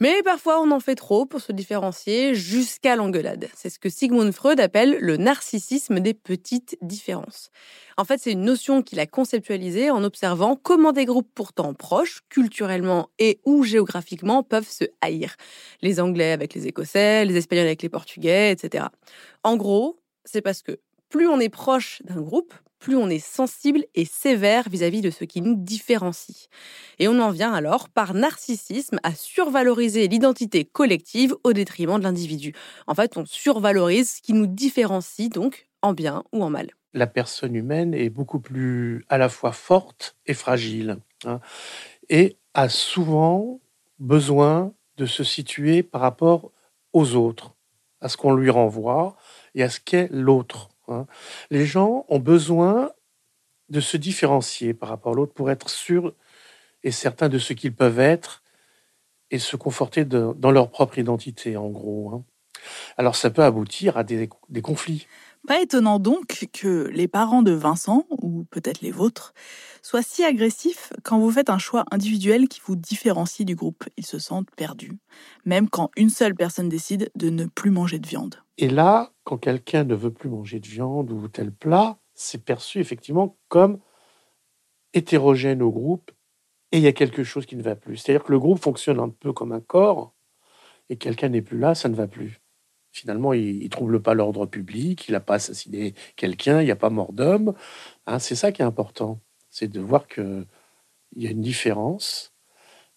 Mais 0.00 0.22
parfois, 0.22 0.60
on 0.60 0.70
en 0.70 0.80
fait 0.80 0.94
trop 0.94 1.26
pour 1.26 1.40
se 1.40 1.50
différencier 1.50 2.34
jusqu'à 2.34 2.94
l'engueulade. 2.94 3.48
C'est 3.54 3.68
ce 3.68 3.78
que 3.78 3.88
Sigmund 3.88 4.32
Freud 4.32 4.60
appelle 4.60 4.96
le 5.00 5.16
narcissisme 5.16 5.98
des 5.98 6.14
petites 6.14 6.78
différences. 6.82 7.50
En 7.96 8.04
fait, 8.04 8.20
c'est 8.20 8.32
une 8.32 8.44
notion 8.44 8.82
qu'il 8.82 9.00
a 9.00 9.06
conceptualisée 9.06 9.90
en 9.90 10.04
observant 10.04 10.54
comment 10.54 10.92
des 10.92 11.04
groupes 11.04 11.30
pourtant 11.34 11.74
proches, 11.74 12.20
culturellement 12.28 13.10
et 13.18 13.40
ou 13.44 13.64
géographiquement, 13.64 14.44
peuvent 14.44 14.68
se 14.68 14.84
haïr. 15.00 15.34
Les 15.82 15.98
Anglais 15.98 16.30
avec 16.30 16.54
les 16.54 16.68
Écossais, 16.68 17.24
les 17.24 17.36
Espagnols 17.36 17.66
avec 17.66 17.82
les 17.82 17.88
Portugais, 17.88 18.52
etc. 18.52 18.84
En 19.42 19.56
gros, 19.56 19.98
c'est 20.24 20.42
parce 20.42 20.62
que 20.62 20.78
plus 21.08 21.26
on 21.26 21.40
est 21.40 21.48
proche 21.48 22.02
d'un 22.04 22.20
groupe, 22.20 22.54
plus 22.78 22.96
on 22.96 23.08
est 23.08 23.18
sensible 23.18 23.84
et 23.94 24.04
sévère 24.04 24.68
vis-à-vis 24.68 25.00
de 25.00 25.10
ce 25.10 25.24
qui 25.24 25.40
nous 25.40 25.54
différencie. 25.54 26.48
Et 26.98 27.08
on 27.08 27.18
en 27.20 27.30
vient 27.30 27.52
alors, 27.52 27.88
par 27.88 28.14
narcissisme, 28.14 28.98
à 29.02 29.14
survaloriser 29.14 30.08
l'identité 30.08 30.64
collective 30.64 31.34
au 31.44 31.52
détriment 31.52 31.98
de 31.98 32.04
l'individu. 32.04 32.54
En 32.86 32.94
fait, 32.94 33.16
on 33.16 33.24
survalorise 33.26 34.16
ce 34.16 34.22
qui 34.22 34.32
nous 34.32 34.46
différencie, 34.46 35.28
donc 35.28 35.68
en 35.82 35.92
bien 35.92 36.24
ou 36.32 36.42
en 36.42 36.50
mal. 36.50 36.70
la 36.94 37.06
personne 37.06 37.54
humaine 37.54 37.94
est 37.94 38.10
beaucoup 38.10 38.40
plus 38.40 39.04
à 39.08 39.18
la 39.18 39.28
fois 39.28 39.52
forte 39.52 40.16
et 40.26 40.34
fragile, 40.34 40.98
hein, 41.24 41.40
et 42.08 42.36
a 42.54 42.68
souvent 42.68 43.60
besoin 43.98 44.72
de 44.96 45.06
se 45.06 45.24
situer 45.24 45.82
par 45.82 46.00
rapport 46.00 46.50
aux 46.92 47.14
autres, 47.14 47.54
à 48.00 48.08
ce 48.08 48.16
qu'on 48.16 48.34
lui 48.34 48.50
renvoie 48.50 49.16
et 49.54 49.62
à 49.62 49.68
ce 49.68 49.80
qu'est 49.80 50.08
l'autre. 50.10 50.70
Hein. 50.90 51.06
Les 51.50 51.66
gens 51.66 52.04
ont 52.08 52.18
besoin 52.18 52.92
de 53.70 53.80
se 53.80 53.96
différencier 53.96 54.74
par 54.74 54.90
rapport 54.90 55.12
à 55.12 55.16
l'autre 55.16 55.34
pour 55.34 55.50
être 55.50 55.70
sûrs 55.70 56.14
et 56.84 56.92
certains 56.92 57.28
de 57.28 57.38
ce 57.38 57.52
qu'ils 57.54 57.74
peuvent 57.74 58.00
être 58.00 58.42
et 59.30 59.38
se 59.38 59.56
conforter 59.56 60.04
dans 60.04 60.50
leur 60.50 60.70
propre 60.70 60.98
identité, 60.98 61.56
en 61.56 61.68
gros. 61.68 62.12
hein. 62.14 62.24
Alors 62.96 63.16
ça 63.16 63.30
peut 63.30 63.44
aboutir 63.44 63.96
à 63.96 64.04
des 64.04 64.28
conflits. 64.62 65.06
Pas 65.46 65.60
étonnant 65.62 65.98
donc 65.98 66.48
que 66.52 66.88
les 66.92 67.08
parents 67.08 67.42
de 67.42 67.52
Vincent, 67.52 68.06
ou 68.10 68.44
peut-être 68.50 68.80
les 68.82 68.90
vôtres, 68.90 69.32
soient 69.82 70.02
si 70.02 70.24
agressifs 70.24 70.92
quand 71.04 71.18
vous 71.18 71.30
faites 71.30 71.50
un 71.50 71.58
choix 71.58 71.84
individuel 71.90 72.48
qui 72.48 72.60
vous 72.64 72.76
différencie 72.76 73.46
du 73.46 73.54
groupe. 73.54 73.84
Ils 73.96 74.06
se 74.06 74.18
sentent 74.18 74.50
perdus, 74.56 74.98
même 75.44 75.70
quand 75.70 75.90
une 75.96 76.10
seule 76.10 76.34
personne 76.34 76.68
décide 76.68 77.10
de 77.14 77.30
ne 77.30 77.46
plus 77.46 77.70
manger 77.70 77.98
de 77.98 78.06
viande. 78.06 78.42
Et 78.58 78.68
là, 78.68 79.12
quand 79.22 79.38
quelqu'un 79.38 79.84
ne 79.84 79.94
veut 79.94 80.12
plus 80.12 80.28
manger 80.28 80.58
de 80.58 80.66
viande 80.66 81.12
ou 81.12 81.28
tel 81.28 81.52
plat, 81.52 81.98
c'est 82.14 82.44
perçu 82.44 82.80
effectivement 82.80 83.38
comme 83.48 83.78
hétérogène 84.92 85.62
au 85.62 85.70
groupe 85.70 86.10
et 86.72 86.78
il 86.78 86.82
y 86.82 86.88
a 86.88 86.92
quelque 86.92 87.22
chose 87.22 87.46
qui 87.46 87.54
ne 87.54 87.62
va 87.62 87.76
plus. 87.76 87.96
C'est-à-dire 87.96 88.24
que 88.24 88.32
le 88.32 88.40
groupe 88.40 88.60
fonctionne 88.60 88.98
un 88.98 89.10
peu 89.10 89.32
comme 89.32 89.52
un 89.52 89.60
corps 89.60 90.12
et 90.88 90.96
quelqu'un 90.96 91.28
n'est 91.28 91.42
plus 91.42 91.58
là, 91.58 91.76
ça 91.76 91.88
ne 91.88 91.94
va 91.94 92.08
plus. 92.08 92.40
Finalement, 92.90 93.32
il 93.32 93.62
ne 93.62 93.68
trouble 93.68 94.02
pas 94.02 94.14
l'ordre 94.14 94.44
public, 94.46 95.08
il 95.08 95.12
n'a 95.12 95.20
pas 95.20 95.34
assassiné 95.34 95.94
quelqu'un, 96.16 96.60
il 96.60 96.64
n'y 96.64 96.70
a 96.72 96.76
pas 96.76 96.90
mort 96.90 97.12
d'homme. 97.12 97.54
Hein, 98.06 98.18
c'est 98.18 98.34
ça 98.34 98.50
qui 98.50 98.62
est 98.62 98.64
important, 98.64 99.20
c'est 99.50 99.68
de 99.68 99.80
voir 99.80 100.08
qu'il 100.08 100.46
y 101.14 101.28
a 101.28 101.30
une 101.30 101.42
différence. 101.42 102.34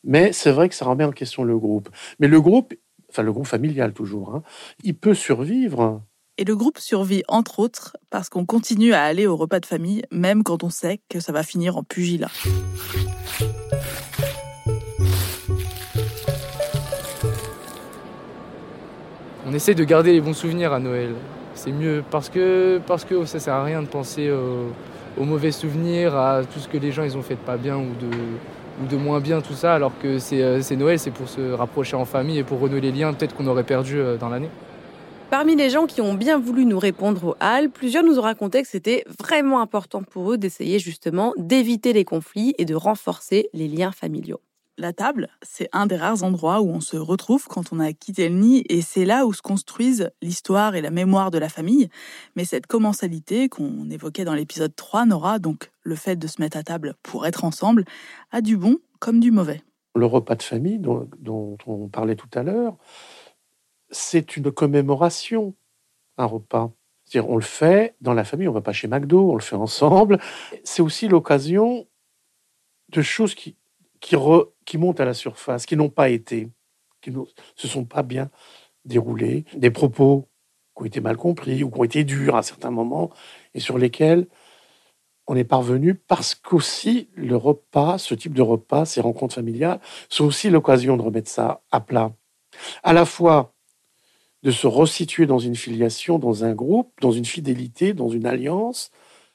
Mais 0.03 0.33
c'est 0.33 0.51
vrai 0.51 0.69
que 0.69 0.75
ça 0.75 0.85
remet 0.85 1.03
en 1.03 1.11
question 1.11 1.43
le 1.43 1.59
groupe. 1.59 1.89
Mais 2.19 2.27
le 2.27 2.41
groupe, 2.41 2.73
enfin 3.11 3.23
le 3.23 3.33
groupe 3.33 3.47
familial 3.47 3.93
toujours, 3.93 4.35
hein, 4.35 4.43
il 4.83 4.95
peut 4.95 5.13
survivre 5.13 6.01
Et 6.37 6.45
le 6.45 6.55
groupe 6.55 6.79
survit 6.79 7.23
entre 7.27 7.59
autres 7.59 7.97
parce 8.09 8.29
qu'on 8.29 8.45
continue 8.45 8.93
à 8.93 9.03
aller 9.03 9.27
au 9.27 9.35
repas 9.35 9.59
de 9.59 9.65
famille, 9.65 10.03
même 10.11 10.43
quand 10.43 10.63
on 10.63 10.69
sait 10.69 11.01
que 11.09 11.19
ça 11.19 11.31
va 11.31 11.43
finir 11.43 11.75
en 11.77 11.83
pugilat. 11.83 12.31
On 19.45 19.53
essaie 19.53 19.75
de 19.75 19.83
garder 19.83 20.13
les 20.13 20.21
bons 20.21 20.33
souvenirs 20.33 20.71
à 20.71 20.79
Noël. 20.79 21.13
C'est 21.55 21.73
mieux 21.73 22.03
parce 22.09 22.29
que, 22.29 22.79
parce 22.87 23.03
que 23.03 23.25
ça 23.25 23.39
sert 23.41 23.53
à 23.53 23.65
rien 23.65 23.81
de 23.81 23.87
penser 23.87 24.31
aux 24.31 25.25
mauvais 25.25 25.51
souvenirs, 25.51 26.15
à 26.15 26.45
tout 26.45 26.59
ce 26.59 26.69
que 26.69 26.77
les 26.77 26.93
gens 26.93 27.03
ils 27.03 27.17
ont 27.17 27.21
fait 27.21 27.35
de 27.35 27.41
pas 27.41 27.57
bien 27.57 27.75
ou 27.75 27.89
de, 27.99 28.09
ou 28.81 28.87
de 28.87 28.97
moins 28.97 29.19
bien, 29.19 29.41
tout 29.41 29.53
ça, 29.53 29.73
alors 29.73 29.91
que 29.99 30.19
c'est 30.19 30.41
euh, 30.41 30.61
c'est 30.61 30.75
Noël, 30.75 30.99
c'est 30.99 31.11
pour 31.11 31.29
se 31.29 31.51
rapprocher 31.51 31.95
en 31.95 32.05
famille 32.05 32.39
et 32.39 32.43
pour 32.43 32.59
renouer 32.59 32.81
les 32.81 32.91
liens 32.91 33.13
peut-être 33.13 33.35
qu'on 33.35 33.47
aurait 33.47 33.63
perdu 33.63 33.99
euh, 33.99 34.17
dans 34.17 34.29
l'année. 34.29 34.49
Parmi 35.29 35.55
les 35.55 35.69
gens 35.69 35.85
qui 35.85 36.01
ont 36.01 36.13
bien 36.13 36.37
voulu 36.37 36.65
nous 36.65 36.79
répondre 36.79 37.23
au 37.25 37.35
hall, 37.39 37.69
plusieurs 37.69 38.03
nous 38.03 38.19
ont 38.19 38.23
raconté 38.23 38.61
que 38.61 38.67
c'était 38.67 39.05
vraiment 39.17 39.61
important 39.61 40.03
pour 40.03 40.33
eux 40.33 40.37
d'essayer 40.37 40.77
justement 40.77 41.33
d'éviter 41.37 41.93
les 41.93 42.03
conflits 42.03 42.53
et 42.57 42.65
de 42.65 42.75
renforcer 42.75 43.47
les 43.53 43.69
liens 43.69 43.93
familiaux. 43.93 44.41
La 44.81 44.93
table, 44.93 45.29
c'est 45.43 45.69
un 45.73 45.85
des 45.85 45.95
rares 45.95 46.23
endroits 46.23 46.59
où 46.59 46.69
on 46.71 46.79
se 46.81 46.97
retrouve 46.97 47.45
quand 47.47 47.71
on 47.71 47.79
a 47.79 47.93
quitté 47.93 48.27
le 48.29 48.33
nid 48.33 48.63
et 48.67 48.81
c'est 48.81 49.05
là 49.05 49.27
où 49.27 49.31
se 49.33 49.43
construisent 49.43 50.09
l'histoire 50.23 50.73
et 50.73 50.81
la 50.81 50.89
mémoire 50.89 51.29
de 51.29 51.37
la 51.37 51.49
famille. 51.49 51.87
Mais 52.35 52.45
cette 52.45 52.65
commensalité 52.65 53.47
qu'on 53.47 53.91
évoquait 53.91 54.25
dans 54.25 54.33
l'épisode 54.33 54.75
3, 54.75 55.05
Nora, 55.05 55.37
donc 55.37 55.69
le 55.83 55.93
fait 55.93 56.15
de 56.15 56.25
se 56.25 56.41
mettre 56.41 56.57
à 56.57 56.63
table 56.63 56.95
pour 57.03 57.27
être 57.27 57.45
ensemble, 57.45 57.85
a 58.31 58.41
du 58.41 58.57
bon 58.57 58.77
comme 58.97 59.19
du 59.19 59.29
mauvais. 59.29 59.61
le 59.93 60.07
repas 60.07 60.33
de 60.33 60.41
famille 60.41 60.79
dont, 60.79 61.07
dont 61.19 61.59
on 61.67 61.87
parlait 61.87 62.15
tout 62.15 62.29
à 62.33 62.41
l'heure, 62.41 62.75
c'est 63.91 64.35
une 64.35 64.51
commémoration, 64.51 65.53
un 66.17 66.25
repas. 66.25 66.71
C'est-à-dire, 67.03 67.29
on 67.29 67.35
le 67.35 67.43
fait 67.43 67.93
dans 68.01 68.15
la 68.15 68.23
famille, 68.23 68.47
on 68.47 68.51
va 68.53 68.61
pas 68.61 68.73
chez 68.73 68.87
McDo, 68.87 69.31
on 69.31 69.35
le 69.35 69.41
fait 69.41 69.55
ensemble. 69.55 70.17
C'est 70.63 70.81
aussi 70.81 71.07
l'occasion 71.07 71.85
de 72.89 73.01
choses 73.03 73.35
qui, 73.35 73.57
qui, 73.99 74.15
re- 74.15 74.47
qui 74.71 74.77
montent 74.77 75.01
à 75.01 75.05
la 75.05 75.13
surface, 75.13 75.65
qui 75.65 75.75
n'ont 75.75 75.89
pas 75.89 76.07
été, 76.07 76.47
qui 77.01 77.11
ne 77.11 77.23
se 77.57 77.67
sont 77.67 77.83
pas 77.83 78.03
bien 78.03 78.29
déroulées, 78.85 79.43
des 79.53 79.69
propos 79.69 80.29
qui 80.73 80.83
ont 80.83 80.85
été 80.85 81.01
mal 81.01 81.17
compris 81.17 81.61
ou 81.61 81.69
qui 81.69 81.77
ont 81.77 81.83
été 81.83 82.05
durs 82.05 82.37
à 82.37 82.41
certains 82.41 82.71
moments 82.71 83.09
et 83.53 83.59
sur 83.59 83.77
lesquels 83.77 84.27
on 85.27 85.35
est 85.35 85.43
parvenu 85.43 85.93
parce 85.93 86.35
qu'aussi 86.35 87.09
le 87.15 87.35
repas, 87.35 87.97
ce 87.97 88.15
type 88.15 88.33
de 88.33 88.41
repas, 88.41 88.85
ces 88.85 89.01
rencontres 89.01 89.35
familiales, 89.35 89.81
sont 90.07 90.23
aussi 90.23 90.49
l'occasion 90.49 90.95
de 90.95 91.01
remettre 91.01 91.29
ça 91.29 91.63
à 91.69 91.81
plat. 91.81 92.13
À 92.81 92.93
la 92.93 93.03
fois 93.03 93.53
de 94.43 94.51
se 94.51 94.67
resituer 94.67 95.25
dans 95.25 95.39
une 95.39 95.57
filiation, 95.57 96.17
dans 96.17 96.45
un 96.45 96.53
groupe, 96.53 96.93
dans 97.01 97.11
une 97.11 97.25
fidélité, 97.25 97.93
dans 97.93 98.07
une 98.07 98.25
alliance. 98.25 98.89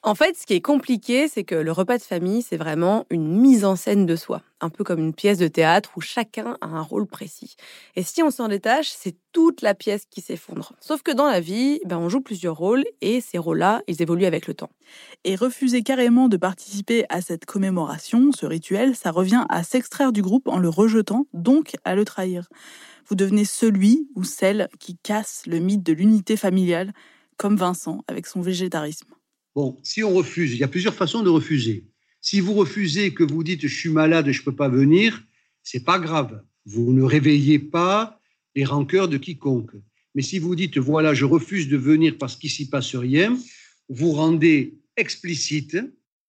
En 0.07 0.15
fait, 0.15 0.37
ce 0.37 0.47
qui 0.47 0.55
est 0.55 0.61
compliqué, 0.61 1.27
c'est 1.27 1.43
que 1.43 1.57
le 1.57 1.73
repas 1.73 1.99
de 1.99 2.03
famille, 2.03 2.41
c'est 2.41 2.57
vraiment 2.57 3.07
une 3.11 3.27
mise 3.27 3.65
en 3.65 3.75
scène 3.75 4.07
de 4.07 4.15
soi, 4.15 4.41
un 4.61 4.71
peu 4.71 4.85
comme 4.85 5.01
une 5.01 5.13
pièce 5.13 5.39
de 5.39 5.49
théâtre 5.49 5.91
où 5.97 6.01
chacun 6.01 6.57
a 6.61 6.67
un 6.67 6.81
rôle 6.81 7.09
précis. 7.09 7.57
Et 7.97 8.05
si 8.05 8.23
on 8.23 8.31
s'en 8.31 8.47
détache, 8.47 8.89
c'est 8.89 9.17
toute 9.33 9.63
la 9.63 9.75
pièce 9.75 10.05
qui 10.09 10.21
s'effondre. 10.21 10.75
Sauf 10.79 11.03
que 11.03 11.11
dans 11.11 11.27
la 11.27 11.41
vie, 11.41 11.81
ben, 11.87 11.99
on 11.99 12.09
joue 12.09 12.21
plusieurs 12.21 12.57
rôles 12.57 12.85
et 13.01 13.21
ces 13.21 13.37
rôles-là, 13.37 13.83
ils 13.89 14.01
évoluent 14.01 14.27
avec 14.27 14.47
le 14.47 14.55
temps. 14.55 14.71
Et 15.25 15.35
refuser 15.35 15.83
carrément 15.83 16.29
de 16.29 16.37
participer 16.37 17.05
à 17.09 17.21
cette 17.21 17.45
commémoration, 17.45 18.31
ce 18.31 18.47
rituel, 18.47 18.95
ça 18.95 19.11
revient 19.11 19.45
à 19.49 19.65
s'extraire 19.65 20.13
du 20.13 20.23
groupe 20.23 20.47
en 20.47 20.59
le 20.59 20.69
rejetant, 20.69 21.27
donc 21.33 21.75
à 21.83 21.97
le 21.97 22.05
trahir. 22.05 22.49
Vous 23.09 23.17
devenez 23.17 23.45
celui 23.45 24.09
ou 24.15 24.23
celle 24.23 24.69
qui 24.79 24.97
casse 24.99 25.43
le 25.49 25.59
mythe 25.59 25.83
de 25.83 25.93
l'unité 25.93 26.37
familiale, 26.37 26.93
comme 27.39 27.57
Vincent 27.57 28.05
avec 28.07 28.29
son 28.29 28.41
végétarisme. 28.41 29.09
Bon, 29.57 29.79
si 29.83 30.05
on 30.05 30.13
refuse, 30.13 30.53
il 30.53 30.59
y 30.59 30.65
a 30.65 30.69
plusieurs 30.69 30.95
façons 30.95 31.23
de 31.23 31.31
refuser. 31.31 31.87
Si 32.21 32.41
vous 32.41 32.53
refusez 32.53 33.15
que 33.15 33.25
vous 33.25 33.43
dites 33.43 33.67
je 33.67 33.75
suis 33.75 33.89
malade, 33.89 34.31
je 34.31 34.41
ne 34.41 34.45
peux 34.45 34.55
pas 34.55 34.69
venir, 34.69 35.25
c'est 35.63 35.83
pas 35.83 35.99
grave. 35.99 36.43
Vous 36.67 36.93
ne 36.93 37.03
réveillez 37.03 37.59
pas 37.59 38.21
les 38.55 38.67
rancœurs 38.67 39.09
de 39.09 39.17
quiconque. 39.17 39.71
Mais 40.15 40.21
si 40.21 40.39
vous 40.39 40.55
dites 40.55 40.77
voilà, 40.77 41.15
je 41.15 41.25
refuse 41.25 41.69
de 41.69 41.79
venir 41.79 42.19
parce 42.19 42.37
qu'il 42.37 42.51
s'y 42.51 42.69
passe 42.69 42.95
rien, 42.95 43.35
vous 43.89 44.13
rendez 44.13 44.75
explicite 44.99 45.79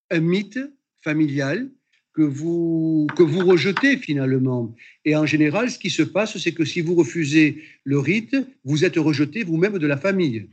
un 0.10 0.22
mythe 0.22 0.60
familial 1.04 1.70
que 2.14 2.22
vous, 2.22 3.08
que 3.18 3.24
vous 3.24 3.46
rejetez 3.46 3.98
finalement. 3.98 4.74
Et 5.04 5.18
en 5.18 5.26
général, 5.26 5.70
ce 5.70 5.78
qui 5.78 5.90
se 5.90 6.04
passe, 6.04 6.38
c'est 6.38 6.54
que 6.54 6.64
si 6.64 6.80
vous 6.80 6.96
refusez 6.96 7.62
le 7.84 8.00
rite, 8.00 8.38
vous 8.64 8.86
êtes 8.86 8.96
rejeté 8.96 9.44
vous-même 9.44 9.80
de 9.80 9.88
la 9.88 9.98
famille. 9.98 10.48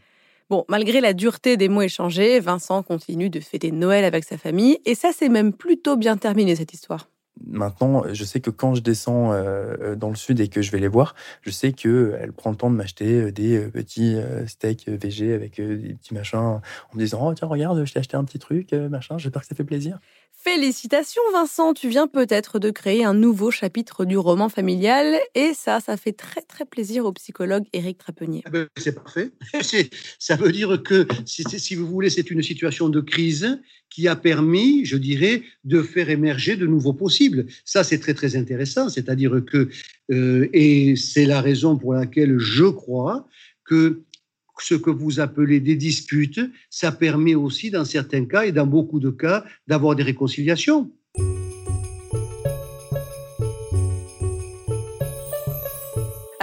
Bon, 0.51 0.65
malgré 0.69 1.01
la 1.01 1.15
dureté 1.15 1.57
des 1.57 1.69
mots 1.69 1.83
échangés, 1.83 2.39
Vincent 2.39 2.83
continue 2.83 3.31
de 3.31 3.41
fêter 3.41 3.71
Noël 3.71 4.05
avec 4.05 4.25
sa 4.25 4.37
famille, 4.37 4.79
et 4.85 4.95
ça 4.95 5.11
c'est 5.17 5.31
même 5.31 5.55
plutôt 5.55 5.97
bien 5.97 6.17
terminé 6.19 6.55
cette 6.55 6.75
histoire. 6.75 7.09
Maintenant, 7.47 8.05
je 8.13 8.25
sais 8.25 8.41
que 8.41 8.51
quand 8.51 8.75
je 8.75 8.81
descends 8.81 9.33
euh, 9.33 9.97
dans 9.97 10.09
le 10.09 10.15
sud 10.15 10.39
et 10.41 10.49
que 10.49 10.63
je 10.63 10.71
vais 10.71 10.79
les 10.79 10.89
voir, 10.89 11.15
je 11.43 11.51
sais 11.51 11.73
qu'elle 11.73 12.33
prend 12.33 12.51
le 12.51 12.57
temps 12.57 12.71
de 12.71 12.77
m'acheter 12.77 13.23
euh, 13.23 13.33
des 13.33 13.57
euh, 13.57 13.71
petits 13.71 14.17
steaks 14.47 14.89
VG 14.89 15.33
avec 15.33 15.57
des 15.61 15.95
petits 15.95 16.15
machins 16.15 16.39
en 16.39 16.61
me 16.95 16.99
disant 17.01 17.27
Oh, 17.27 17.35
tiens, 17.35 17.49
regarde, 17.49 17.85
je 17.85 17.93
t'ai 17.93 17.99
acheté 17.99 18.17
un 18.17 18.25
petit 18.25 18.39
truc, 18.39 18.73
machin, 18.73 19.19
j'espère 19.19 19.43
que 19.43 19.49
ça 19.49 19.55
fait 19.55 19.65
plaisir. 19.65 19.99
Félicitations 20.45 21.23
Vincent, 21.33 21.73
tu 21.73 21.89
viens 21.89 22.07
peut-être 22.07 22.59
de 22.59 22.71
créer 22.71 23.03
un 23.03 23.15
nouveau 23.15 23.51
chapitre 23.51 24.05
du 24.05 24.19
roman 24.19 24.51
familial 24.51 25.19
et 25.35 25.53
ça, 25.55 25.81
ça 25.81 25.97
fait 25.97 26.13
très 26.13 26.43
très 26.43 26.67
plaisir 26.67 27.07
au 27.07 27.13
psychologue 27.13 27.65
Éric 27.73 27.97
Trapenier. 27.97 28.43
Ah 28.45 28.51
ben, 28.51 28.67
c'est 28.77 28.95
parfait. 28.95 29.31
ça 30.19 30.37
veut 30.37 30.53
dire 30.53 30.83
que 30.83 31.07
si 31.25 31.75
vous 31.75 31.87
voulez, 31.87 32.11
c'est 32.11 32.31
une 32.31 32.43
situation 32.43 32.91
de 32.91 33.01
crise 33.01 33.59
qui 33.89 34.07
a 34.07 34.17
permis, 34.17 34.85
je 34.85 34.99
dirais, 34.99 35.43
de 35.65 35.81
faire 35.81 36.11
émerger 36.11 36.57
de 36.57 36.67
nouveaux 36.67 36.93
possibles. 36.93 37.47
Ça, 37.65 37.83
c'est 37.83 37.99
très 37.99 38.13
très 38.13 38.37
intéressant. 38.37 38.91
C'est-à-dire 38.91 39.41
que, 39.47 39.71
euh, 40.11 40.51
et 40.53 40.95
c'est 40.97 41.25
la 41.25 41.41
raison 41.41 41.79
pour 41.79 41.95
laquelle 41.95 42.39
je 42.39 42.67
crois 42.67 43.27
que 43.65 44.03
ce 44.63 44.75
que 44.75 44.91
vous 44.91 45.21
appelez 45.21 45.61
des 45.61 45.77
disputes, 45.77 46.41
ça 46.71 46.93
permet 46.93 47.35
aussi, 47.35 47.71
dans 47.71 47.85
certains 47.85 48.25
cas 48.25 48.45
et 48.45 48.53
dans 48.53 48.67
beaucoup 48.67 49.01
de 49.01 49.11
cas, 49.11 49.45
d'avoir 49.67 49.97
des 49.97 50.03
réconciliations. 50.03 50.91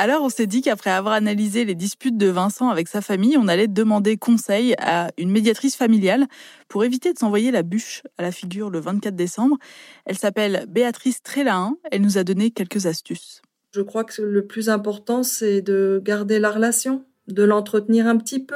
Alors, 0.01 0.23
on 0.23 0.29
s'est 0.29 0.47
dit 0.47 0.63
qu'après 0.63 0.89
avoir 0.89 1.13
analysé 1.13 1.63
les 1.63 1.75
disputes 1.75 2.17
de 2.17 2.25
Vincent 2.25 2.69
avec 2.69 2.87
sa 2.87 3.01
famille, 3.01 3.37
on 3.37 3.47
allait 3.47 3.67
demander 3.67 4.17
conseil 4.17 4.73
à 4.79 5.11
une 5.19 5.29
médiatrice 5.29 5.75
familiale 5.75 6.25
pour 6.69 6.83
éviter 6.83 7.13
de 7.13 7.19
s'envoyer 7.19 7.51
la 7.51 7.61
bûche 7.61 8.01
à 8.17 8.23
la 8.23 8.31
figure 8.31 8.71
le 8.71 8.79
24 8.79 9.15
décembre. 9.15 9.59
Elle 10.07 10.17
s'appelle 10.17 10.65
Béatrice 10.67 11.21
Trélain. 11.21 11.77
Elle 11.91 12.01
nous 12.01 12.17
a 12.17 12.23
donné 12.23 12.49
quelques 12.49 12.87
astuces. 12.87 13.43
Je 13.75 13.81
crois 13.81 14.03
que 14.03 14.23
le 14.23 14.47
plus 14.47 14.69
important, 14.69 15.21
c'est 15.21 15.61
de 15.61 16.01
garder 16.03 16.39
la 16.39 16.49
relation 16.49 17.05
de 17.33 17.43
l'entretenir 17.43 18.07
un 18.07 18.17
petit 18.17 18.39
peu, 18.39 18.55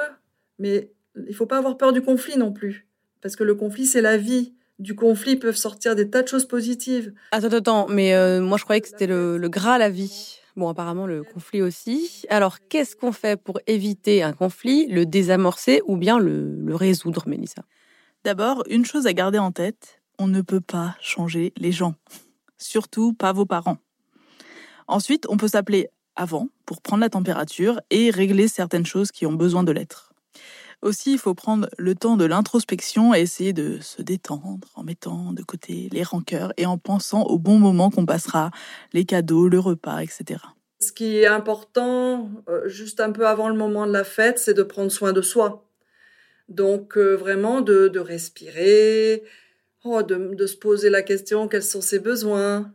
mais 0.59 0.91
il 1.27 1.35
faut 1.35 1.45
pas 1.45 1.57
avoir 1.57 1.77
peur 1.77 1.93
du 1.93 2.01
conflit 2.01 2.37
non 2.37 2.51
plus, 2.51 2.87
parce 3.21 3.35
que 3.35 3.43
le 3.43 3.55
conflit, 3.55 3.85
c'est 3.85 4.01
la 4.01 4.17
vie. 4.17 4.53
Du 4.77 4.93
conflit 4.93 5.37
peuvent 5.37 5.55
sortir 5.55 5.95
des 5.95 6.09
tas 6.09 6.21
de 6.21 6.27
choses 6.27 6.47
positives. 6.47 7.13
Attends, 7.31 7.47
attends, 7.47 7.87
mais 7.87 8.13
euh, 8.13 8.41
moi 8.41 8.57
je 8.57 8.65
croyais 8.65 8.81
que 8.81 8.89
c'était 8.89 9.07
le, 9.07 9.37
le 9.37 9.47
gras 9.47 9.77
la 9.77 9.89
vie. 9.89 10.39
Bon, 10.57 10.67
apparemment 10.67 11.05
le 11.05 11.23
conflit 11.23 11.61
aussi. 11.61 12.25
Alors, 12.29 12.59
qu'est-ce 12.67 12.95
qu'on 12.95 13.11
fait 13.11 13.41
pour 13.41 13.59
éviter 13.67 14.23
un 14.23 14.33
conflit, 14.33 14.87
le 14.87 15.05
désamorcer 15.05 15.81
ou 15.85 15.97
bien 15.97 16.17
le, 16.19 16.55
le 16.61 16.75
résoudre, 16.75 17.23
Mélissa? 17.27 17.63
D'abord, 18.23 18.63
une 18.69 18.85
chose 18.85 19.05
à 19.05 19.13
garder 19.13 19.37
en 19.37 19.51
tête, 19.51 20.01
on 20.17 20.27
ne 20.27 20.41
peut 20.41 20.61
pas 20.61 20.95
changer 20.99 21.53
les 21.57 21.71
gens. 21.71 21.95
Surtout 22.57 23.13
pas 23.13 23.33
vos 23.33 23.45
parents. 23.45 23.77
Ensuite, 24.87 25.25
on 25.29 25.37
peut 25.37 25.47
s'appeler 25.47 25.89
avant 26.15 26.49
pour 26.65 26.81
prendre 26.81 27.01
la 27.01 27.09
température 27.09 27.81
et 27.89 28.09
régler 28.09 28.47
certaines 28.47 28.85
choses 28.85 29.11
qui 29.11 29.25
ont 29.25 29.33
besoin 29.33 29.63
de 29.63 29.71
l'être. 29.71 30.13
Aussi, 30.81 31.13
il 31.13 31.17
faut 31.17 31.33
prendre 31.33 31.69
le 31.77 31.95
temps 31.95 32.17
de 32.17 32.25
l'introspection 32.25 33.15
et 33.15 33.21
essayer 33.21 33.53
de 33.53 33.79
se 33.81 34.01
détendre 34.01 34.67
en 34.75 34.83
mettant 34.83 35.33
de 35.33 35.41
côté 35.41 35.89
les 35.91 36.03
rancœurs 36.03 36.53
et 36.57 36.65
en 36.65 36.77
pensant 36.77 37.23
au 37.23 37.39
bon 37.39 37.57
moment 37.57 37.89
qu'on 37.89 38.05
passera, 38.05 38.51
les 38.93 39.05
cadeaux, 39.05 39.47
le 39.47 39.59
repas, 39.59 40.01
etc. 40.01 40.41
Ce 40.81 40.91
qui 40.91 41.17
est 41.17 41.25
important, 41.25 42.29
euh, 42.49 42.67
juste 42.67 42.99
un 42.99 43.11
peu 43.11 43.25
avant 43.25 43.49
le 43.49 43.55
moment 43.55 43.87
de 43.87 43.93
la 43.93 44.03
fête, 44.03 44.37
c'est 44.37 44.53
de 44.53 44.63
prendre 44.63 44.91
soin 44.91 45.13
de 45.13 45.21
soi. 45.21 45.65
Donc 46.49 46.97
euh, 46.97 47.15
vraiment 47.15 47.61
de, 47.61 47.97
respirer, 47.97 49.23
oh, 49.83 50.03
de, 50.03 50.35
de, 50.35 50.45
se 50.45 50.57
poser 50.57 50.89
la 50.89 51.01
question 51.01 51.47
quels 51.47 51.63
sont 51.63 51.81
ses 51.81 51.99
besoins, 51.99 52.71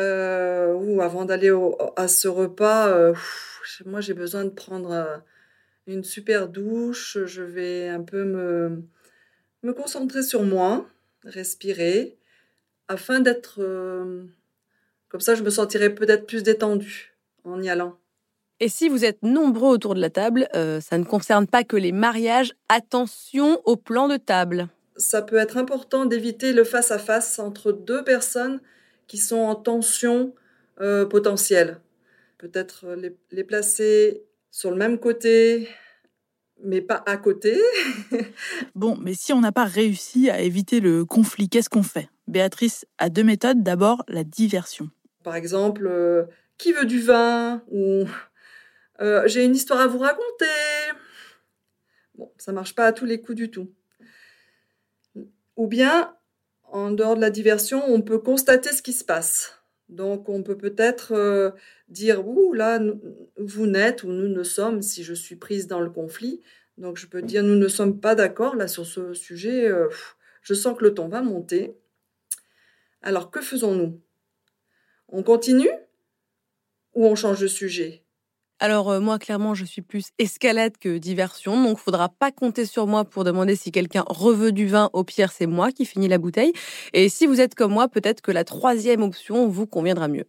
euh, 0.00 0.72
ou 0.72 1.02
avant 1.02 1.24
d'aller 1.24 1.52
à 1.96 2.08
ce 2.08 2.28
repas, 2.28 2.88
euh, 2.88 3.14
moi 3.84 4.00
j'ai 4.00 4.14
besoin 4.14 4.44
de 4.44 4.50
prendre 4.50 4.90
euh, 4.90 5.18
une 5.86 6.02
super 6.02 6.48
douche. 6.48 7.18
Je 7.26 7.42
vais 7.42 7.88
un 7.88 8.02
peu 8.02 8.24
me, 8.24 8.82
me 9.62 9.72
concentrer 9.72 10.22
sur 10.22 10.42
moi, 10.42 10.86
respirer, 11.24 12.16
afin 12.88 13.20
d'être 13.20 13.60
comme 15.08 15.20
ça, 15.20 15.34
je 15.34 15.42
me 15.42 15.50
sentirai 15.50 15.94
peut-être 15.94 16.26
plus 16.26 16.42
détendue 16.42 17.14
en 17.44 17.62
y 17.62 17.68
allant. 17.68 17.98
Et 18.60 18.68
si 18.68 18.88
vous 18.88 19.04
êtes 19.04 19.22
nombreux 19.22 19.68
autour 19.68 19.94
de 19.94 20.00
la 20.00 20.08
table, 20.08 20.48
ça 20.52 20.96
ne 20.98 21.04
concerne 21.04 21.46
pas 21.46 21.64
que 21.64 21.76
les 21.76 21.92
mariages. 21.92 22.54
Attention 22.68 23.60
au 23.64 23.76
plan 23.76 24.08
de 24.08 24.16
table. 24.16 24.68
Ça 24.96 25.20
peut 25.20 25.36
être 25.36 25.56
important 25.56 26.06
d'éviter 26.06 26.52
le 26.52 26.64
face 26.64 26.90
à 26.90 26.96
-face 26.96 27.40
entre 27.40 27.72
deux 27.72 28.04
personnes 28.04 28.60
qui 29.12 29.18
sont 29.18 29.40
en 29.40 29.54
tension 29.54 30.34
euh, 30.80 31.04
potentielle. 31.04 31.82
Peut-être 32.38 32.86
euh, 32.86 32.96
les, 32.96 33.14
les, 33.30 33.44
placer 33.44 34.24
sur 34.50 34.70
le 34.70 34.76
même 34.78 34.98
côté, 34.98 35.68
mais 36.64 36.80
pas 36.80 37.02
à 37.04 37.18
côté. 37.18 37.60
bon, 38.74 38.96
mais 38.96 39.12
si 39.12 39.34
on 39.34 39.42
n'a 39.42 39.52
pas 39.52 39.66
réussi 39.66 40.30
à 40.30 40.40
éviter 40.40 40.80
le 40.80 41.04
conflit, 41.04 41.50
qu'est-ce 41.50 41.68
qu'on 41.68 41.82
fait? 41.82 42.08
Béatrice 42.26 42.86
a 42.96 43.10
deux 43.10 43.22
méthodes. 43.22 43.62
D'abord, 43.62 44.02
la 44.08 44.24
diversion. 44.24 44.88
Par 45.22 45.36
exemple, 45.36 45.86
euh, 45.86 46.24
qui 46.56 46.72
veut 46.72 46.86
du 46.86 47.02
vin? 47.02 47.62
Ou 47.70 48.06
j'ai 49.26 49.44
une 49.44 49.54
histoire 49.54 49.80
à 49.80 49.88
vous 49.88 49.98
raconter. 49.98 50.46
Bon, 52.14 52.32
ça 52.38 52.52
marche 52.52 52.74
pas 52.74 52.86
à 52.86 52.92
tous 52.94 53.04
les 53.04 53.20
coups 53.20 53.36
du 53.36 53.50
tout. 53.50 53.70
Ou 55.56 55.66
bien, 55.66 56.14
en 56.72 56.90
dehors 56.90 57.16
de 57.16 57.20
la 57.20 57.30
diversion, 57.30 57.84
on 57.86 58.00
peut 58.00 58.18
constater 58.18 58.72
ce 58.72 58.82
qui 58.82 58.92
se 58.92 59.04
passe. 59.04 59.58
Donc, 59.88 60.28
on 60.30 60.42
peut 60.42 60.56
peut-être 60.56 61.12
euh, 61.12 61.50
dire, 61.88 62.26
ouh, 62.26 62.54
là, 62.54 62.80
vous 63.36 63.66
n'êtes 63.66 64.04
ou 64.04 64.08
nous 64.08 64.28
ne 64.28 64.42
sommes, 64.42 64.80
si 64.80 65.04
je 65.04 65.12
suis 65.12 65.36
prise 65.36 65.66
dans 65.66 65.80
le 65.80 65.90
conflit. 65.90 66.40
Donc, 66.78 66.96
je 66.96 67.06
peux 67.06 67.20
dire, 67.20 67.42
nous 67.42 67.56
ne 67.56 67.68
sommes 67.68 68.00
pas 68.00 68.14
d'accord 68.14 68.56
là 68.56 68.68
sur 68.68 68.86
ce 68.86 69.12
sujet. 69.12 69.68
Euh, 69.68 69.88
je 70.40 70.54
sens 70.54 70.76
que 70.76 70.84
le 70.84 70.94
ton 70.94 71.08
va 71.08 71.20
monter. 71.20 71.76
Alors, 73.02 73.30
que 73.30 73.42
faisons-nous? 73.42 74.00
On 75.08 75.22
continue? 75.22 75.70
Ou 76.94 77.06
on 77.06 77.14
change 77.14 77.40
de 77.40 77.46
sujet? 77.46 78.01
Alors 78.62 78.92
euh, 78.92 79.00
moi, 79.00 79.18
clairement, 79.18 79.54
je 79.54 79.64
suis 79.64 79.82
plus 79.82 80.10
escalade 80.20 80.78
que 80.78 80.96
diversion, 80.96 81.60
donc 81.64 81.78
faudra 81.78 82.08
pas 82.08 82.30
compter 82.30 82.64
sur 82.64 82.86
moi 82.86 83.04
pour 83.04 83.24
demander 83.24 83.56
si 83.56 83.72
quelqu'un 83.72 84.04
reveut 84.06 84.52
du 84.52 84.68
vin. 84.68 84.88
Au 84.92 85.02
pire, 85.02 85.32
c'est 85.32 85.48
moi 85.48 85.72
qui 85.72 85.84
finis 85.84 86.06
la 86.06 86.18
bouteille. 86.18 86.52
Et 86.92 87.08
si 87.08 87.26
vous 87.26 87.40
êtes 87.40 87.56
comme 87.56 87.72
moi, 87.72 87.88
peut-être 87.88 88.20
que 88.20 88.30
la 88.30 88.44
troisième 88.44 89.02
option 89.02 89.48
vous 89.48 89.66
conviendra 89.66 90.06
mieux. 90.06 90.26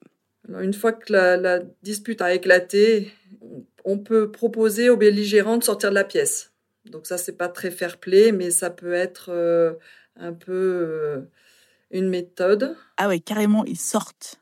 Alors, 0.49 0.61
une 0.61 0.73
fois 0.73 0.93
que 0.93 1.13
la, 1.13 1.59
dispute 1.83 2.23
a 2.23 2.33
éclaté, 2.33 3.11
on 3.85 3.99
peut 3.99 4.31
proposer 4.31 4.89
aux 4.89 4.97
belligérants 4.97 5.57
de 5.57 5.63
sortir 5.63 5.91
de 5.91 5.95
la 5.95 6.03
pièce. 6.03 6.53
Donc 6.85 7.05
ça, 7.05 7.19
c'est 7.19 7.37
pas 7.37 7.49
très 7.49 7.69
fair-play, 7.69 8.31
mais 8.31 8.49
ça 8.49 8.71
peut 8.71 8.93
être 8.93 9.27
euh, 9.29 9.73
un 10.15 10.33
peu 10.33 10.51
euh, 10.51 11.21
une 11.91 12.09
méthode. 12.09 12.75
Ah 12.97 13.09
ouais, 13.09 13.19
carrément, 13.19 13.63
ils 13.65 13.77
sortent. 13.77 14.39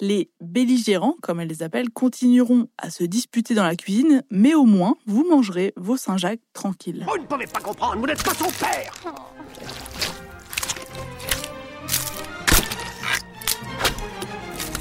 Les 0.00 0.30
belligérants, 0.40 1.16
comme 1.20 1.40
elles 1.40 1.48
les 1.48 1.62
appellent, 1.62 1.90
continueront 1.90 2.68
à 2.78 2.88
se 2.88 3.04
disputer 3.04 3.54
dans 3.54 3.64
la 3.64 3.76
cuisine, 3.76 4.22
mais 4.30 4.54
au 4.54 4.64
moins, 4.64 4.96
vous 5.06 5.28
mangerez 5.28 5.74
vos 5.76 5.98
Saint-Jacques 5.98 6.40
tranquilles. 6.54 7.06
Vous 7.06 7.18
ne 7.18 7.26
pouvez 7.26 7.46
pas 7.46 7.60
comprendre, 7.60 8.00
vous 8.00 8.06
n'êtes 8.06 8.22
pas 8.22 8.32
son 8.32 8.50
père. 8.50 8.94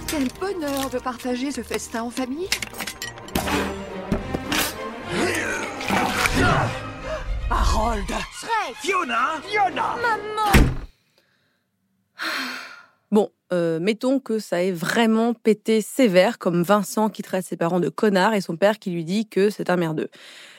Quel 0.08 0.28
bonheur 0.40 0.90
de 0.90 1.00
partager 1.00 1.52
ce 1.52 1.62
festin 1.62 2.04
en 2.04 2.10
famille. 2.10 2.50
Harold. 7.50 8.06
Shrek 8.08 8.76
Fiona. 8.82 9.42
Fiona. 9.44 9.96
Maman 10.02 10.79
euh, 13.52 13.80
mettons 13.80 14.20
que 14.20 14.40
ça 14.40 14.64
ait 14.64 14.72
vraiment 14.72 15.34
pété 15.34 15.82
sévère, 15.82 16.38
comme 16.38 16.64
Vincent 16.64 17.10
qui 17.10 17.22
traite 17.22 17.46
ses 17.46 17.58
parents 17.58 17.80
de 17.80 17.90
connards 17.90 18.34
et 18.34 18.42
son 18.42 18.58
père 18.58 18.80
qui 18.80 18.92
lui 18.92 19.04
dit 19.04 19.28
que 19.28 19.50
c'est 19.50 19.70
un 19.70 19.76
merdeux. 19.76 20.10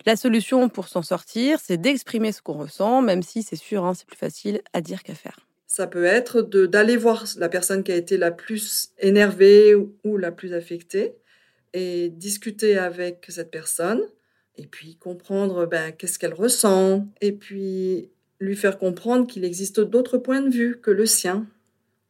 La 0.06 0.16
solution 0.16 0.68
pour 0.68 0.88
s'en 0.88 1.02
sortir, 1.02 1.58
c'est 1.62 1.76
d'exprimer 1.76 2.32
ce 2.32 2.42
qu'on 2.42 2.54
ressent, 2.54 3.02
même 3.02 3.22
si 3.22 3.42
c'est 3.42 3.56
sûr, 3.56 3.84
hein, 3.84 3.94
c'est 3.94 4.06
plus 4.06 4.16
facile 4.16 4.60
à 4.72 4.80
dire 4.80 5.02
qu'à 5.02 5.14
faire. 5.14 5.38
Ça 5.66 5.86
peut 5.86 6.04
être 6.04 6.42
d'aller 6.42 6.96
voir 6.96 7.24
la 7.38 7.48
personne 7.48 7.84
qui 7.84 7.92
a 7.92 7.96
été 7.96 8.16
la 8.16 8.32
plus 8.32 8.90
énervée 8.98 9.74
ou, 9.74 9.94
ou 10.04 10.16
la 10.16 10.32
plus 10.32 10.52
affectée 10.52 11.14
et 11.72 12.08
discuter 12.08 12.76
avec 12.76 13.26
cette 13.28 13.52
personne 13.52 14.02
et 14.56 14.66
puis 14.66 14.96
comprendre 14.96 15.66
ben, 15.66 15.92
qu'est-ce 15.92 16.18
qu'elle 16.18 16.34
ressent 16.34 17.06
et 17.20 17.32
puis 17.32 18.10
lui 18.40 18.56
faire 18.56 18.78
comprendre 18.78 19.26
qu'il 19.26 19.44
existe 19.44 19.80
d'autres 19.80 20.18
points 20.18 20.40
de 20.40 20.50
vue 20.50 20.80
que 20.80 20.90
le 20.90 21.06
sien. 21.06 21.46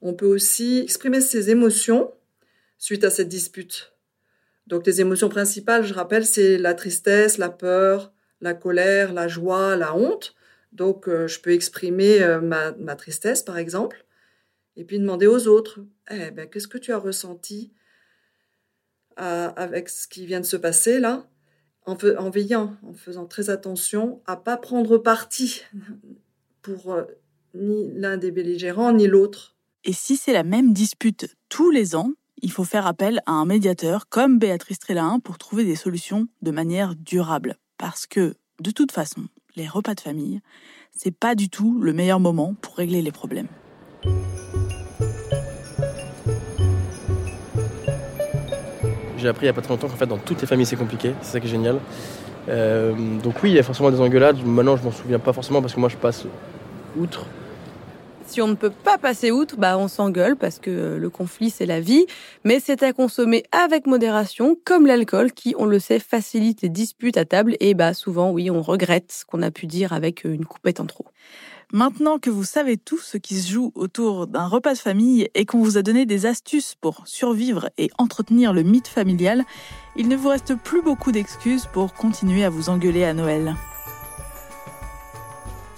On 0.00 0.14
peut 0.14 0.26
aussi 0.26 0.80
exprimer 0.80 1.20
ses 1.20 1.50
émotions 1.50 2.12
suite 2.78 3.04
à 3.04 3.10
cette 3.10 3.28
dispute. 3.28 3.94
Donc 4.66 4.86
les 4.86 5.00
émotions 5.00 5.28
principales, 5.28 5.84
je 5.84 5.94
rappelle, 5.94 6.24
c'est 6.24 6.56
la 6.56 6.74
tristesse, 6.74 7.38
la 7.38 7.50
peur, 7.50 8.12
la 8.40 8.54
colère, 8.54 9.12
la 9.12 9.28
joie, 9.28 9.76
la 9.76 9.94
honte. 9.94 10.34
Donc 10.72 11.08
euh, 11.08 11.26
je 11.26 11.40
peux 11.40 11.52
exprimer 11.52 12.22
euh, 12.22 12.40
ma, 12.40 12.96
tristesse, 12.96 13.42
par 13.42 13.58
exemple, 13.58 14.06
et 14.76 14.84
puis 14.84 14.98
demander 14.98 15.26
aux 15.26 15.48
autres, 15.48 15.80
eh 16.10 16.30
ben, 16.30 16.48
qu'est-ce 16.48 16.68
que 16.68 16.78
tu 16.78 16.92
as 16.92 16.98
ressenti 16.98 17.72
avec 19.16 19.90
ce 19.90 20.08
qui 20.08 20.24
vient 20.24 20.40
de 20.40 20.46
se 20.46 20.56
passer 20.56 20.98
là? 20.98 21.28
En, 21.84 21.92
en, 21.92 22.30
veillant, 22.30 22.76
en 22.82 22.94
faisant 22.94 23.26
très 23.26 23.50
attention 23.50 24.22
à 24.26 24.36
pas 24.36 24.56
prendre 24.56 24.96
parti 24.96 25.62
pour 26.62 26.92
euh, 26.92 27.04
ni 27.54 27.90
l'un 27.92 28.16
des 28.16 28.30
belligérants 28.30 28.92
ni 28.92 29.06
l'autre. 29.06 29.56
Et 29.82 29.94
si 29.94 30.18
c'est 30.18 30.34
la 30.34 30.42
même 30.42 30.74
dispute 30.74 31.34
tous 31.48 31.70
les 31.70 31.96
ans, 31.96 32.10
il 32.42 32.52
faut 32.52 32.64
faire 32.64 32.86
appel 32.86 33.22
à 33.24 33.32
un 33.32 33.46
médiateur 33.46 34.10
comme 34.10 34.38
Béatrice 34.38 34.78
Trélain 34.78 35.20
pour 35.24 35.38
trouver 35.38 35.64
des 35.64 35.74
solutions 35.74 36.26
de 36.42 36.50
manière 36.50 36.94
durable. 36.94 37.56
Parce 37.78 38.06
que, 38.06 38.34
de 38.60 38.70
toute 38.70 38.92
façon, 38.92 39.22
les 39.56 39.66
repas 39.66 39.94
de 39.94 40.00
famille, 40.00 40.42
c'est 40.94 41.16
pas 41.16 41.34
du 41.34 41.48
tout 41.48 41.80
le 41.80 41.94
meilleur 41.94 42.20
moment 42.20 42.54
pour 42.60 42.76
régler 42.76 43.00
les 43.00 43.10
problèmes. 43.10 43.48
J'ai 49.16 49.28
appris 49.28 49.46
il 49.46 49.48
n'y 49.48 49.50
a 49.50 49.54
pas 49.54 49.62
très 49.62 49.72
longtemps 49.72 49.88
qu'en 49.88 49.96
fait 49.96 50.06
dans 50.06 50.18
toutes 50.18 50.42
les 50.42 50.46
familles 50.46 50.66
c'est 50.66 50.76
compliqué, 50.76 51.14
c'est 51.22 51.32
ça 51.32 51.40
qui 51.40 51.46
est 51.46 51.50
génial. 51.50 51.80
Euh, 52.50 53.18
donc 53.20 53.42
oui, 53.42 53.50
il 53.50 53.54
y 53.54 53.58
a 53.58 53.62
forcément 53.62 53.90
des 53.90 54.00
engueulades. 54.00 54.44
Maintenant, 54.44 54.76
je 54.76 54.82
m'en 54.82 54.92
souviens 54.92 55.18
pas 55.18 55.32
forcément 55.32 55.62
parce 55.62 55.74
que 55.74 55.80
moi 55.80 55.88
je 55.88 55.96
passe 55.96 56.26
outre. 56.98 57.26
Si 58.30 58.40
on 58.40 58.46
ne 58.46 58.54
peut 58.54 58.70
pas 58.70 58.96
passer 58.96 59.32
outre, 59.32 59.56
bah 59.56 59.76
on 59.76 59.88
s'engueule 59.88 60.36
parce 60.36 60.60
que 60.60 60.96
le 60.96 61.10
conflit 61.10 61.50
c'est 61.50 61.66
la 61.66 61.80
vie, 61.80 62.06
mais 62.44 62.60
c'est 62.60 62.84
à 62.84 62.92
consommer 62.92 63.42
avec 63.50 63.88
modération, 63.88 64.56
comme 64.64 64.86
l'alcool 64.86 65.32
qui, 65.32 65.56
on 65.58 65.66
le 65.66 65.80
sait, 65.80 65.98
facilite 65.98 66.62
les 66.62 66.68
disputes 66.68 67.16
à 67.16 67.24
table 67.24 67.56
et 67.58 67.74
bah 67.74 67.92
souvent 67.92 68.30
oui, 68.30 68.48
on 68.48 68.62
regrette 68.62 69.10
ce 69.10 69.24
qu'on 69.24 69.42
a 69.42 69.50
pu 69.50 69.66
dire 69.66 69.92
avec 69.92 70.22
une 70.22 70.44
coupette 70.44 70.78
en 70.78 70.86
trop. 70.86 71.06
Maintenant 71.72 72.20
que 72.20 72.30
vous 72.30 72.44
savez 72.44 72.76
tout 72.76 72.98
ce 72.98 73.16
qui 73.18 73.34
se 73.34 73.50
joue 73.50 73.72
autour 73.74 74.28
d'un 74.28 74.46
repas 74.46 74.74
de 74.74 74.78
famille 74.78 75.28
et 75.34 75.44
qu'on 75.44 75.58
vous 75.58 75.76
a 75.76 75.82
donné 75.82 76.06
des 76.06 76.24
astuces 76.24 76.76
pour 76.80 77.02
survivre 77.08 77.68
et 77.78 77.90
entretenir 77.98 78.52
le 78.52 78.62
mythe 78.62 78.86
familial, 78.86 79.42
il 79.96 80.06
ne 80.06 80.14
vous 80.14 80.28
reste 80.28 80.54
plus 80.54 80.82
beaucoup 80.82 81.10
d'excuses 81.10 81.66
pour 81.72 81.94
continuer 81.94 82.44
à 82.44 82.48
vous 82.48 82.68
engueuler 82.68 83.02
à 83.02 83.12
Noël. 83.12 83.56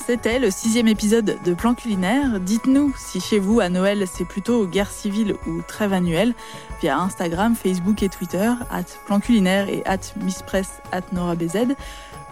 C'était 0.04 0.40
le 0.40 0.50
sixième 0.50 0.88
épisode 0.88 1.38
de 1.44 1.54
Plan 1.54 1.74
Culinaire. 1.74 2.40
Dites-nous 2.40 2.92
si 2.96 3.20
chez 3.20 3.38
vous 3.38 3.60
à 3.60 3.68
Noël 3.68 4.06
c'est 4.12 4.24
plutôt 4.24 4.66
guerre 4.66 4.90
civile 4.90 5.36
ou 5.46 5.62
trêve 5.62 5.92
annuelle 5.92 6.34
via 6.80 6.98
Instagram, 6.98 7.54
Facebook 7.54 8.02
et 8.02 8.08
Twitter, 8.08 8.50
at 8.70 8.84
Plan 9.06 9.20
Culinaire 9.20 9.68
et 9.68 9.82
at 9.86 10.00
Misspress 10.20 10.82
at 10.90 11.02
NoraBZ. 11.12 11.76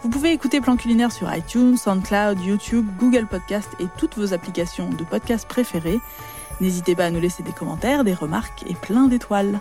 Vous 0.03 0.09
pouvez 0.09 0.33
écouter 0.33 0.61
Plan 0.61 0.77
Culinaire 0.77 1.13
sur 1.13 1.33
iTunes, 1.33 1.77
SoundCloud, 1.77 2.41
YouTube, 2.41 2.89
Google 2.99 3.27
Podcast 3.27 3.69
et 3.79 3.87
toutes 3.97 4.19
vos 4.19 4.35
applications 4.35 4.89
de 4.89 5.05
podcast 5.05 5.47
préférées. 5.47 6.01
N'hésitez 6.61 6.97
pas 6.97 7.07
à 7.07 7.11
nous 7.11 7.21
laisser 7.21 7.45
des 7.45 7.53
commentaires, 7.53 8.03
des 8.03 8.15
remarques 8.15 8.65
et 8.67 8.75
plein 8.75 9.07
d'étoiles. 9.07 9.61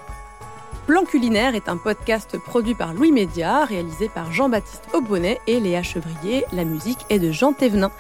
Plan 0.88 1.04
Culinaire 1.04 1.56
est 1.56 1.70
un 1.70 1.78
podcast 1.78 2.38
produit 2.38 2.74
par 2.74 2.94
Louis 2.94 3.12
Média, 3.12 3.64
réalisé 3.66 4.10
par 4.10 4.32
Jean-Baptiste 4.32 4.84
Aubonnet 4.94 5.40
et 5.46 5.60
Léa 5.60 5.84
Chevrier. 5.84 6.46
La 6.52 6.64
musique 6.64 7.00
est 7.10 7.20
de 7.20 7.32
Jean 7.32 7.54
Thévenin. 7.54 7.92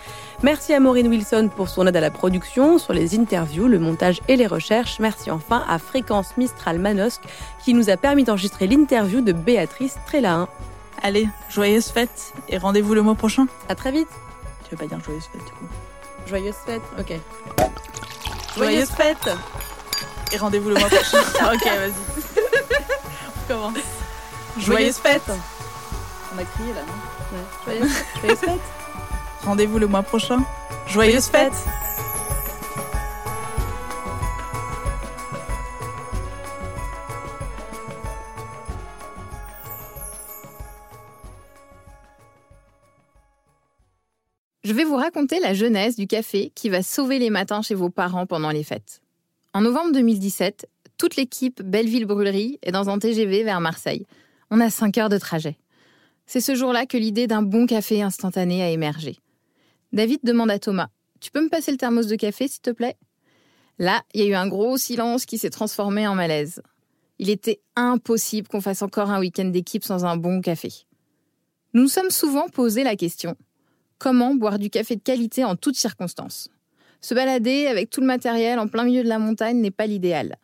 Merci 0.41 0.73
à 0.73 0.79
Maureen 0.79 1.07
Wilson 1.07 1.49
pour 1.55 1.69
son 1.69 1.85
aide 1.85 1.95
à 1.95 2.01
la 2.01 2.11
production, 2.11 2.77
sur 2.79 2.93
les 2.93 3.19
interviews, 3.19 3.67
le 3.67 3.77
montage 3.77 4.21
et 4.27 4.35
les 4.35 4.47
recherches. 4.47 4.99
Merci 4.99 5.29
enfin 5.29 5.63
à 5.69 5.77
Fréquence 5.77 6.35
Mistral 6.37 6.79
Manosque 6.79 7.21
qui 7.63 7.73
nous 7.73 7.89
a 7.89 7.97
permis 7.97 8.23
d'enregistrer 8.23 8.65
l'interview 8.65 9.21
de 9.21 9.33
Béatrice 9.33 9.97
Trélain. 10.07 10.47
Allez, 11.03 11.27
joyeuse 11.49 11.87
fête 11.87 12.33
et 12.49 12.57
rendez-vous 12.57 12.93
le 12.93 13.01
mois 13.01 13.15
prochain. 13.15 13.45
À 13.67 13.75
très 13.75 13.91
vite. 13.91 14.09
Tu 14.63 14.71
veux 14.71 14.77
pas 14.77 14.87
dire 14.87 14.99
joyeuse 15.03 15.25
fête 15.31 15.45
du 15.45 15.51
coup 15.51 15.67
Joyeuse 16.27 16.55
fête, 16.65 16.81
ok. 16.99 17.13
Joyeuse 18.57 18.89
fête 18.89 19.29
et 20.31 20.37
rendez-vous 20.37 20.69
le 20.69 20.75
mois 20.75 20.89
prochain. 20.89 21.19
ok, 21.53 21.65
vas-y. 21.65 22.43
Commence. 23.49 23.73
Joyeuse 24.59 24.97
fête. 24.97 25.23
On 25.27 26.37
a 26.37 26.43
crié 26.43 26.71
là, 26.71 26.81
non 26.83 27.33
ouais. 27.35 27.79
Joyeuse, 27.79 28.03
joyeuse 28.21 28.39
fête. 28.39 28.59
Rendez-vous 29.43 29.79
le 29.79 29.87
mois 29.87 30.03
prochain. 30.03 30.45
Joyeuse 30.85 31.25
fête. 31.25 31.53
Je 44.63 44.73
vais 44.73 44.83
vous 44.83 44.95
raconter 44.95 45.39
la 45.39 45.55
jeunesse 45.55 45.95
du 45.95 46.05
café 46.05 46.51
qui 46.53 46.69
va 46.69 46.83
sauver 46.83 47.17
les 47.17 47.31
matins 47.31 47.63
chez 47.63 47.73
vos 47.73 47.89
parents 47.89 48.27
pendant 48.27 48.51
les 48.51 48.63
fêtes. 48.63 49.01
En 49.55 49.61
novembre 49.61 49.93
2017, 49.93 50.69
toute 50.99 51.15
l'équipe 51.15 51.63
Belleville 51.63 52.05
Brûlerie 52.05 52.59
est 52.61 52.73
dans 52.73 52.89
un 52.89 52.99
TGV 52.99 53.43
vers 53.43 53.61
Marseille. 53.61 54.05
On 54.51 54.59
a 54.59 54.69
5 54.69 54.97
heures 54.97 55.09
de 55.09 55.17
trajet. 55.17 55.57
C'est 56.27 56.41
ce 56.41 56.53
jour-là 56.53 56.85
que 56.85 56.97
l'idée 56.97 57.25
d'un 57.25 57.41
bon 57.41 57.65
café 57.65 58.01
instantané 58.01 58.61
a 58.61 58.69
émergé. 58.69 59.17
David 59.93 60.19
demande 60.23 60.51
à 60.51 60.59
Thomas 60.59 60.89
Tu 61.21 61.31
peux 61.31 61.41
me 61.41 61.49
passer 61.49 61.71
le 61.71 61.77
thermos 61.77 62.07
de 62.07 62.15
café, 62.17 62.49
s'il 62.49 62.61
te 62.61 62.69
plaît? 62.69 62.97
Là, 63.79 64.03
il 64.13 64.21
y 64.21 64.23
a 64.25 64.27
eu 64.27 64.33
un 64.33 64.47
gros 64.47 64.77
silence 64.77 65.25
qui 65.25 65.37
s'est 65.37 65.49
transformé 65.49 66.05
en 66.05 66.15
malaise. 66.15 66.61
Il 67.17 67.29
était 67.29 67.61
impossible 67.77 68.49
qu'on 68.49 68.61
fasse 68.61 68.81
encore 68.81 69.09
un 69.09 69.21
week-end 69.21 69.45
d'équipe 69.45 69.85
sans 69.85 70.03
un 70.03 70.17
bon 70.17 70.41
café. 70.41 70.69
Nous 71.73 71.83
nous 71.83 71.87
sommes 71.87 72.11
souvent 72.11 72.49
posé 72.49 72.83
la 72.83 72.97
question 72.97 73.37
comment 73.99 74.35
boire 74.35 74.59
du 74.59 74.69
café 74.69 74.97
de 74.97 75.01
qualité 75.01 75.45
en 75.45 75.55
toutes 75.55 75.77
circonstances? 75.77 76.49
Se 76.99 77.13
balader 77.13 77.67
avec 77.67 77.89
tout 77.89 78.01
le 78.01 78.07
matériel 78.07 78.59
en 78.59 78.67
plein 78.67 78.83
milieu 78.83 79.03
de 79.03 79.09
la 79.09 79.19
montagne 79.19 79.61
n'est 79.61 79.71
pas 79.71 79.87
l'idéal. 79.87 80.37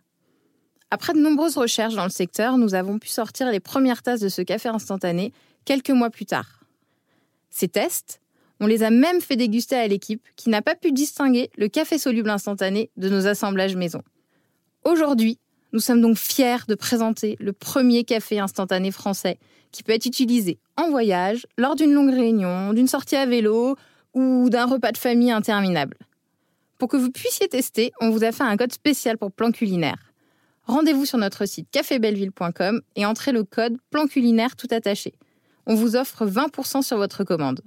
Après 0.91 1.13
de 1.13 1.19
nombreuses 1.19 1.58
recherches 1.58 1.95
dans 1.95 2.04
le 2.04 2.10
secteur, 2.10 2.58
nous 2.58 2.76
avons 2.76 3.00
pu 3.00 3.10
sortir 3.10 3.52
les 3.52 3.60
premières 3.60 4.04
tasses 4.04 4.19
de 4.19 4.30
ce 4.30 4.41
café 4.41 4.69
instantané 4.69 5.34
quelques 5.65 5.89
mois 5.89 6.10
plus 6.10 6.26
tard. 6.26 6.64
Ces 7.49 7.68
tests, 7.68 8.22
on 8.60 8.68
les 8.68 8.84
a 8.84 8.89
même 8.89 9.22
fait 9.22 9.36
déguster 9.36 9.76
à 9.76 9.88
l'équipe 9.88 10.26
qui 10.36 10.49
n'a 10.49 10.62
pas 10.62 10.76
pu 10.76 10.91
distinguer 10.91 11.49
le 11.57 11.68
café 11.68 11.97
soluble 11.97 12.30
instantané 12.30 12.91
de 12.97 13.10
nos 13.10 13.28
assemblages 13.28 13.76
maison. 13.76 14.01
Aujourd'hui, 14.84 15.39
nous 15.74 15.80
sommes 15.80 16.01
donc 16.01 16.18
fiers 16.18 16.66
de 16.68 16.76
présenter 16.76 17.36
le 17.39 17.51
premier 17.51 18.03
café 18.03 18.39
instantané 18.39 18.91
français 18.91 19.39
qui 19.72 19.84
peut 19.84 19.91
être 19.91 20.05
utilisé 20.05 20.60
en 20.78 20.89
voyage, 20.89 21.47
lors 21.57 21.76
d'une 21.76 21.91
longue 21.91 22.14
réunion, 22.14 22.72
d'une 22.74 22.88
sortie 22.88 23.16
à 23.16 23.26
vélo 23.26 23.76
ou 24.14 24.49
d'un 24.49 24.66
repas 24.66 24.91
de 24.91 24.97
famille 24.97 25.32
interminable. 25.32 25.97
Pour 26.78 26.88
que 26.88 26.97
vous 26.97 27.12
puissiez 27.12 27.47
tester, 27.47 27.91
on 27.99 28.10
vous 28.10 28.24
a 28.24 28.32
fait 28.32 28.43
un 28.43 28.55
code 28.55 28.72
spécial 28.72 29.18
pour 29.18 29.32
plan 29.32 29.51
culinaire. 29.51 30.14
Rendez-vous 30.66 31.05
sur 31.05 31.18
notre 31.18 31.45
site 31.45 31.70
cafébelleville.com 31.72 32.82
et 32.95 33.05
entrez 33.05 33.32
le 33.32 33.43
code 33.43 33.78
plan 33.91 34.07
culinaire 34.07 34.55
tout 34.55 34.68
attaché. 34.72 35.13
On 35.68 35.76
vous 35.76 35.95
offre 35.95 36.26
20% 36.26 36.82
sur 36.82 36.97
votre 36.97 37.24
commande. 37.24 37.61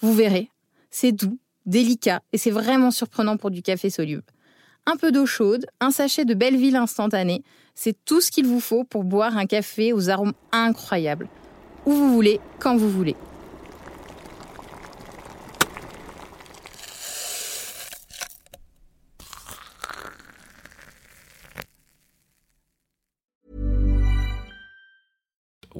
Vous 0.00 0.12
verrez, 0.12 0.50
c'est 0.90 1.12
doux, 1.12 1.38
délicat 1.64 2.22
et 2.32 2.38
c'est 2.38 2.50
vraiment 2.50 2.90
surprenant 2.90 3.36
pour 3.36 3.50
du 3.50 3.62
café 3.62 3.88
soluble. 3.88 4.24
un 4.84 4.96
peu 4.96 5.12
d'eau 5.12 5.26
chaude, 5.26 5.66
un 5.80 5.92
sachet 5.92 6.24
de 6.24 6.34
Belleville 6.34 6.76
instantané. 6.76 7.44
C'est 7.74 7.96
tout 8.04 8.20
ce 8.20 8.30
qu'il 8.30 8.46
vous 8.46 8.60
faut 8.60 8.84
pour 8.84 9.04
boire 9.04 9.36
un 9.36 9.46
café 9.46 9.92
aux 9.92 10.10
arômes 10.10 10.34
incroyables. 10.50 11.28
Où 11.86 11.92
vous 11.92 12.12
voulez, 12.12 12.40
quand 12.58 12.76
vous 12.76 12.90
voulez. 12.90 13.16